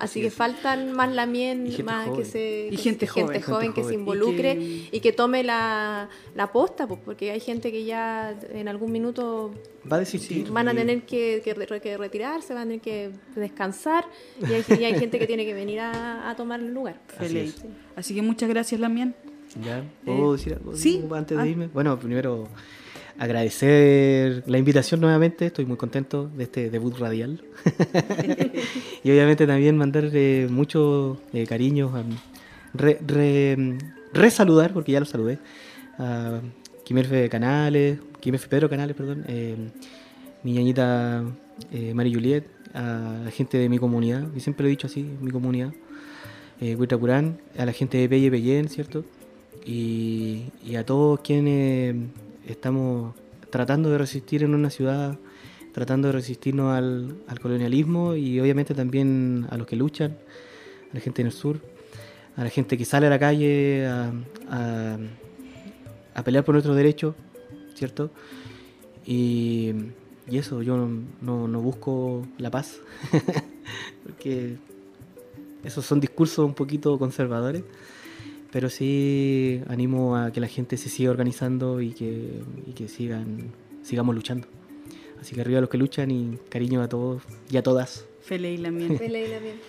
Así 0.00 0.20
que 0.22 0.30
faltan 0.30 0.92
más 0.92 1.14
lamien, 1.14 1.68
más 1.84 2.08
que 2.10 2.24
se 2.24 2.68
Y 2.70 2.76
que- 2.76 2.82
gente 2.82 3.06
joven, 3.06 3.28
gente 3.28 3.42
joven 3.42 3.72
que 3.72 3.84
se. 3.84 3.92
Y 3.92 3.94
involucre 3.96 4.56
que- 4.58 4.88
y 4.92 5.00
que, 5.00 5.12
tome 5.12 5.44
la, 5.44 6.08
la 6.34 6.50
posta, 6.52 6.86
pues, 6.88 7.00
porque 7.04 7.30
hay 7.30 7.40
gente 7.40 7.70
que 7.70 7.84
ya 7.84 8.34
en 8.52 8.66
algún 8.68 8.90
minuto 8.92 9.52
Va 9.90 9.96
a 9.96 10.00
desistir. 10.00 10.50
van 10.50 10.68
a 10.68 10.74
tener 10.74 11.02
que, 11.02 11.40
que 11.44 11.54
re- 11.54 11.80
que 11.80 11.96
retirarse, 11.96 12.54
van 12.54 12.62
a 12.62 12.64
tener 12.66 12.80
que 12.80 13.10
descansar 13.36 14.04
y 14.40 14.52
hay, 14.52 14.64
y 14.80 14.84
hay 14.84 14.98
gente 14.98 15.18
que 15.18 15.26
tiene 15.26 15.44
que 15.44 15.54
venir 15.54 15.80
a, 15.80 16.28
a 16.30 16.34
tomar 16.34 16.60
el 16.60 16.72
lugar. 16.72 16.98
Así 17.18 17.26
Feliz. 17.34 17.56
Así 17.96 18.14
que 18.14 18.22
muchas 18.22 18.48
gracias, 18.48 18.80
Lamien. 18.80 19.14
¿Ya? 19.64 19.82
¿Puedo 20.04 20.32
decir 20.34 20.54
algo 20.54 20.76
sí. 20.76 21.04
antes 21.12 21.36
Ah. 21.36 21.42
de 21.42 21.50
irme? 21.50 21.66
Bueno, 21.68 21.98
primero 21.98 22.46
agradecer 23.20 24.42
la 24.46 24.56
invitación 24.56 24.98
nuevamente, 25.02 25.46
estoy 25.46 25.66
muy 25.66 25.76
contento 25.76 26.30
de 26.34 26.44
este 26.44 26.70
debut 26.70 26.96
radial. 26.98 27.42
y 29.04 29.10
obviamente 29.10 29.46
también 29.46 29.76
mucho 30.50 31.20
eh, 31.34 31.46
cariño, 31.46 31.92
a, 31.94 32.02
re, 32.72 32.98
re- 33.06 33.76
resaludar, 34.14 34.72
porque 34.72 34.92
ya 34.92 35.00
lo 35.00 35.06
saludé, 35.06 35.38
a 35.98 36.40
Quimerfe 36.82 37.28
Canales, 37.28 37.98
Quimerfe 38.20 38.48
Pedro 38.48 38.70
Canales, 38.70 38.96
perdón, 38.96 39.26
eh, 39.28 39.54
mi 40.42 40.52
ñañita 40.52 41.22
eh, 41.72 41.92
Mari 41.92 42.14
Juliet, 42.14 42.46
a 42.72 43.20
la 43.26 43.30
gente 43.30 43.58
de 43.58 43.68
mi 43.68 43.78
comunidad, 43.78 44.32
que 44.32 44.40
siempre 44.40 44.62
lo 44.62 44.68
he 44.68 44.70
dicho 44.70 44.86
así, 44.86 45.06
mi 45.20 45.30
comunidad, 45.30 45.74
eh, 46.62 46.74
Huitrapurán, 46.74 47.38
a 47.58 47.66
la 47.66 47.74
gente 47.74 47.98
de 47.98 48.08
Pelle 48.08 48.30
Pellén, 48.30 48.70
¿cierto? 48.70 49.04
Y, 49.66 50.44
y 50.66 50.76
a 50.76 50.86
todos 50.86 51.20
quienes 51.20 51.96
estamos 52.50 53.14
tratando 53.50 53.90
de 53.90 53.98
resistir 53.98 54.42
en 54.42 54.54
una 54.54 54.70
ciudad, 54.70 55.18
tratando 55.72 56.08
de 56.08 56.12
resistirnos 56.12 56.72
al, 56.72 57.16
al 57.26 57.40
colonialismo 57.40 58.14
y 58.14 58.40
obviamente 58.40 58.74
también 58.74 59.46
a 59.50 59.56
los 59.56 59.66
que 59.66 59.76
luchan, 59.76 60.16
a 60.90 60.94
la 60.94 61.00
gente 61.00 61.22
en 61.22 61.26
el 61.26 61.32
sur, 61.32 61.60
a 62.36 62.44
la 62.44 62.50
gente 62.50 62.76
que 62.78 62.84
sale 62.84 63.06
a 63.06 63.10
la 63.10 63.18
calle 63.18 63.86
a, 63.86 64.12
pelear 66.24 66.44
por 66.44 66.54
nuestros 66.54 66.76
derechos, 66.76 67.14
¿cierto? 67.74 68.10
Y, 69.06 69.72
eso, 70.26 70.62
yo 70.62 70.88
no 71.20 71.60
busco 71.60 72.24
la 72.38 72.50
paz, 72.52 72.78
porque 74.04 74.58
esos 75.64 75.84
son 75.84 76.00
discursos 76.00 76.44
un 76.44 76.54
poquito 76.54 76.98
conservadores, 76.98 77.64
pero 78.50 78.68
sí 78.68 79.62
animo 79.68 80.16
a 80.16 80.32
que 80.32 80.40
la 80.40 80.48
gente 80.48 80.76
se 80.76 80.88
siga 80.88 81.10
organizando 81.10 81.80
y 81.80 81.92
que, 81.92 82.42
y 82.66 82.72
que 82.72 82.88
sigan, 82.88 83.52
sigamos 83.82 84.14
luchando. 84.14 84.46
Así 85.20 85.34
que 85.34 85.42
arriba 85.42 85.58
a 85.58 85.60
los 85.60 85.70
que 85.70 85.78
luchan 85.78 86.10
y 86.10 86.38
cariño 86.48 86.82
a 86.82 86.88
todos 86.88 87.22
y 87.50 87.56
a 87.56 87.62
todas. 87.62 88.06
Feliz, 88.22 88.60
Lamien. 88.60 88.98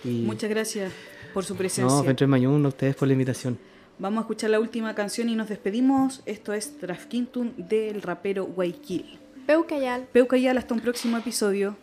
Y, 0.04 0.22
Muchas 0.22 0.48
gracias 0.50 0.92
por 1.34 1.44
su 1.44 1.56
presencia. 1.56 1.94
No, 1.94 2.04
Fentres 2.04 2.28
Mañón, 2.28 2.64
a 2.64 2.68
ustedes 2.68 2.94
por 2.94 3.08
la 3.08 3.12
invitación. 3.12 3.58
Vamos 3.98 4.18
a 4.18 4.20
escuchar 4.22 4.50
la 4.50 4.60
última 4.60 4.94
canción 4.94 5.28
y 5.28 5.36
nos 5.36 5.48
despedimos. 5.48 6.22
Esto 6.26 6.52
es 6.52 6.78
Trafkintun 6.78 7.54
del 7.68 8.02
rapero 8.02 8.46
Guaykil. 8.46 9.18
Peucayal. 9.46 10.06
Peucayal, 10.12 10.58
hasta 10.58 10.74
un 10.74 10.80
próximo 10.80 11.18
episodio. 11.18 11.76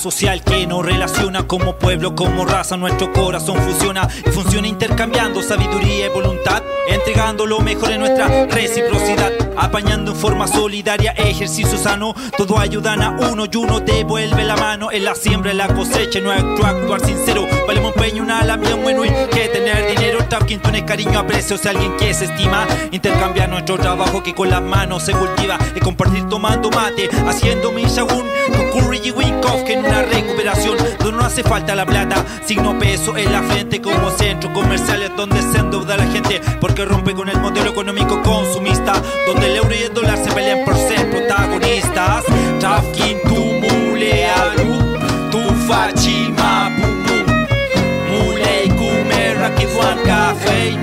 Social 0.00 0.42
que 0.42 0.66
nos 0.66 0.84
relaciona 0.84 1.46
como 1.46 1.76
pueblo, 1.76 2.14
como 2.14 2.46
raza, 2.46 2.76
nuestro 2.78 3.12
corazón 3.12 3.58
fusiona 3.58 4.08
y 4.26 4.30
funciona 4.30 4.66
intercambiando 4.66 5.42
sabiduría 5.42 6.06
y 6.06 6.08
voluntad, 6.08 6.62
entregando 6.88 7.46
lo 7.46 7.60
mejor 7.60 7.92
en 7.92 8.00
nuestra 8.00 8.46
reciprocidad, 8.46 9.32
apañando 9.56 10.12
en 10.12 10.16
forma 10.16 10.46
solidaria, 10.46 11.12
ejercicio 11.12 11.78
sano, 11.78 12.14
todo 12.36 12.58
ayudan 12.58 13.02
a 13.02 13.10
uno 13.10 13.46
y 13.50 13.56
uno 13.56 13.80
devuelve 13.80 14.44
la 14.44 14.56
mano 14.56 14.90
en 14.90 15.04
la 15.04 15.14
siembra, 15.14 15.50
en 15.50 15.58
la 15.58 15.68
cosecha, 15.68 16.20
nuestro 16.20 16.66
actuar 16.66 17.04
sincero, 17.04 17.46
vale 17.66 17.80
un 17.80 17.92
peño, 17.92 18.22
una 18.22 18.44
la 18.44 18.56
mía, 18.56 18.74
bueno. 18.74 19.02
Que 19.02 19.48
tener 19.48 19.88
dinero, 19.88 20.20
quien 20.46 20.60
es 20.74 20.82
cariño, 20.82 21.18
aprecio, 21.18 21.56
si 21.56 21.68
alguien 21.68 21.96
que 21.96 22.12
se 22.12 22.24
estima, 22.24 22.66
intercambiar 22.90 23.48
nuestro 23.48 23.78
trabajo 23.78 24.22
que 24.22 24.34
con 24.34 24.50
las 24.50 24.62
manos 24.62 25.04
se 25.04 25.12
cultiva. 25.12 25.58
Y 25.74 25.80
compartir 25.80 26.28
tomando 26.28 26.70
mate, 26.70 27.08
haciendo 27.26 27.70
mi 27.70 27.84
shagún 27.84 28.24
con 28.50 28.70
curry 28.70 29.00
y 29.04 29.10
wink 29.10 29.40
que 29.64 29.74
en 29.74 29.84
una 29.84 30.02
recuperación 30.02 30.76
donde 30.98 31.12
no 31.12 31.24
hace 31.24 31.42
falta 31.42 31.74
la 31.74 31.86
plata, 31.86 32.24
signo 32.44 32.78
peso 32.78 33.16
en 33.16 33.32
la 33.32 33.42
frente 33.42 33.80
como 33.80 34.10
centro 34.10 34.52
comercial 34.52 35.02
es 35.02 35.16
donde 35.16 35.40
se 35.42 35.58
endeuda 35.58 35.96
la 35.96 36.06
gente. 36.06 36.40
Porque 36.60 36.79
rompe 36.84 37.14
con 37.14 37.28
el 37.28 37.38
modelo 37.40 37.70
económico 37.70 38.22
consumista, 38.22 38.94
donde 39.26 39.46
el 39.46 39.56
euro 39.56 39.74
y 39.74 39.82
el 39.82 39.94
dólar 39.94 40.18
se 40.18 40.30
pelean 40.32 40.64
por 40.64 40.76
ser 40.76 41.10
protagonistas. 41.10 42.24
Trafkin 42.58 43.18
tu 43.22 43.34
mulearu, 43.34 44.78
tu 45.30 45.40
fachi 45.66 46.32
mapumu, 46.36 47.24
mulei 48.08 48.68
kumera 48.68 49.54
que 49.54 49.66
café 50.04 50.76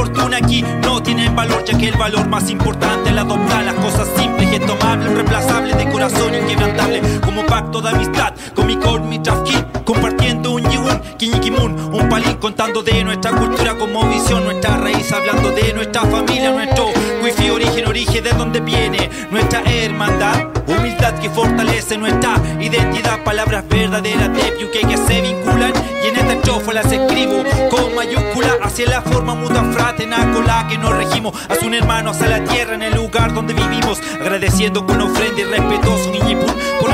fortuna 0.00 0.38
aquí 0.38 0.62
no 0.82 1.02
tienen 1.02 1.36
valor 1.36 1.62
Ya 1.64 1.76
que 1.76 1.88
el 1.88 1.96
valor 1.96 2.26
más 2.26 2.48
importante 2.50 3.10
es 3.10 3.16
adoptar 3.16 3.64
Las 3.64 3.74
cosas 3.74 4.08
simples 4.16 4.48
y 4.54 4.58
tomables, 4.60 5.12
reemplazables 5.12 5.76
De 5.76 5.90
corazón 5.90 6.34
inquebrantable 6.34 7.02
Como 7.22 7.44
pacto 7.44 7.82
de 7.82 7.90
amistad 7.90 8.32
con 8.54 8.66
mi 8.66 8.76
con 8.76 9.08
mi 9.08 9.18
trafkin 9.18 9.62
Compartiendo 9.84 10.52
un 10.52 10.62
yiwun, 10.70 11.00
kiñikimun 11.18 11.72
Un 11.92 12.08
palín 12.08 12.36
contando 12.36 12.82
de 12.82 13.04
nuestra 13.04 13.32
cultura 13.32 13.74
Como 13.74 14.08
visión, 14.08 14.44
nuestra 14.44 14.78
raíz 14.78 15.12
Hablando 15.12 15.50
de 15.50 15.74
nuestra 15.74 16.02
familia, 16.02 16.50
nuestro 16.50 16.86
wifi 17.22 17.50
Origen, 17.50 17.86
origen 17.86 18.24
de 18.24 18.30
donde 18.30 18.60
viene 18.60 19.10
Nuestra 19.30 19.62
hermandad. 19.64 20.46
Humildad 20.66 20.89
que 21.14 21.30
fortalece 21.30 21.96
nuestra 21.96 22.34
identidad. 22.60 23.22
Palabras 23.24 23.64
verdaderas 23.68 24.32
de 24.32 24.42
Piuque 24.52 24.80
que 24.80 24.96
se 24.96 25.20
vinculan. 25.20 25.72
Y 26.02 26.08
en 26.08 26.16
esta 26.16 26.32
estrofa 26.34 26.72
las 26.72 26.90
escribo 26.90 27.42
con 27.70 27.94
mayúscula 27.94 28.56
Hacia 28.62 28.88
la 28.88 29.02
forma 29.02 29.34
muda 29.34 29.62
fraterna 29.72 30.32
con 30.32 30.46
la 30.46 30.66
que 30.68 30.78
nos 30.78 30.92
regimos. 30.96 31.34
Haz 31.48 31.62
un 31.62 31.74
hermano 31.74 32.10
hacia 32.10 32.28
la 32.28 32.44
tierra 32.44 32.74
en 32.74 32.82
el 32.82 32.94
lugar 32.94 33.34
donde 33.34 33.54
vivimos. 33.54 34.00
Agradeciendo 34.20 34.86
con 34.86 35.00
ofrenda 35.00 35.40
y 35.40 35.44
respetuoso 35.44 36.10
Niñipun 36.10 36.54
Por 36.80 36.89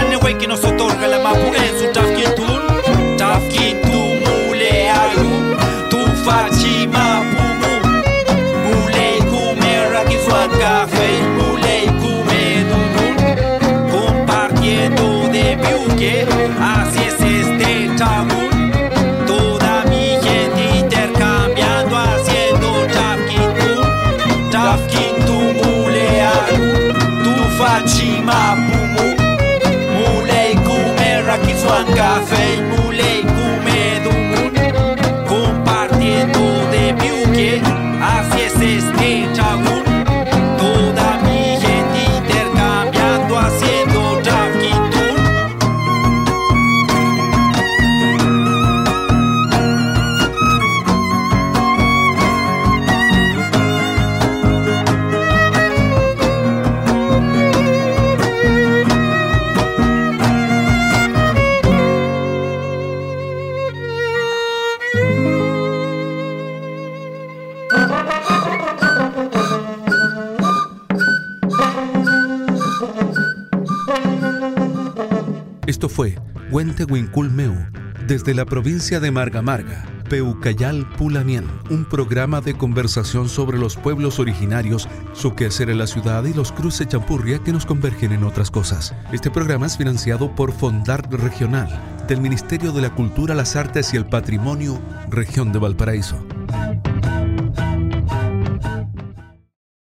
desde 78.26 78.38
la 78.38 78.44
provincia 78.44 78.98
de 78.98 79.12
Marga 79.12 79.40
Marga, 79.40 79.84
Peucayal 80.10 80.84
Pulamien, 80.96 81.46
un 81.70 81.84
programa 81.84 82.40
de 82.40 82.56
conversación 82.58 83.28
sobre 83.28 83.56
los 83.56 83.76
pueblos 83.76 84.18
originarios, 84.18 84.88
su 85.12 85.36
quehacer 85.36 85.70
en 85.70 85.78
la 85.78 85.86
ciudad 85.86 86.24
y 86.24 86.34
los 86.34 86.50
cruces 86.50 86.88
champurria 86.88 87.38
que 87.38 87.52
nos 87.52 87.66
convergen 87.66 88.10
en 88.10 88.24
otras 88.24 88.50
cosas. 88.50 88.96
Este 89.12 89.30
programa 89.30 89.66
es 89.66 89.76
financiado 89.76 90.34
por 90.34 90.50
Fondart 90.50 91.12
Regional, 91.14 91.68
del 92.08 92.20
Ministerio 92.20 92.72
de 92.72 92.82
la 92.82 92.92
Cultura, 92.92 93.32
las 93.32 93.54
Artes 93.54 93.94
y 93.94 93.96
el 93.96 94.06
Patrimonio, 94.06 94.80
Región 95.08 95.52
de 95.52 95.60
Valparaíso. 95.60 96.18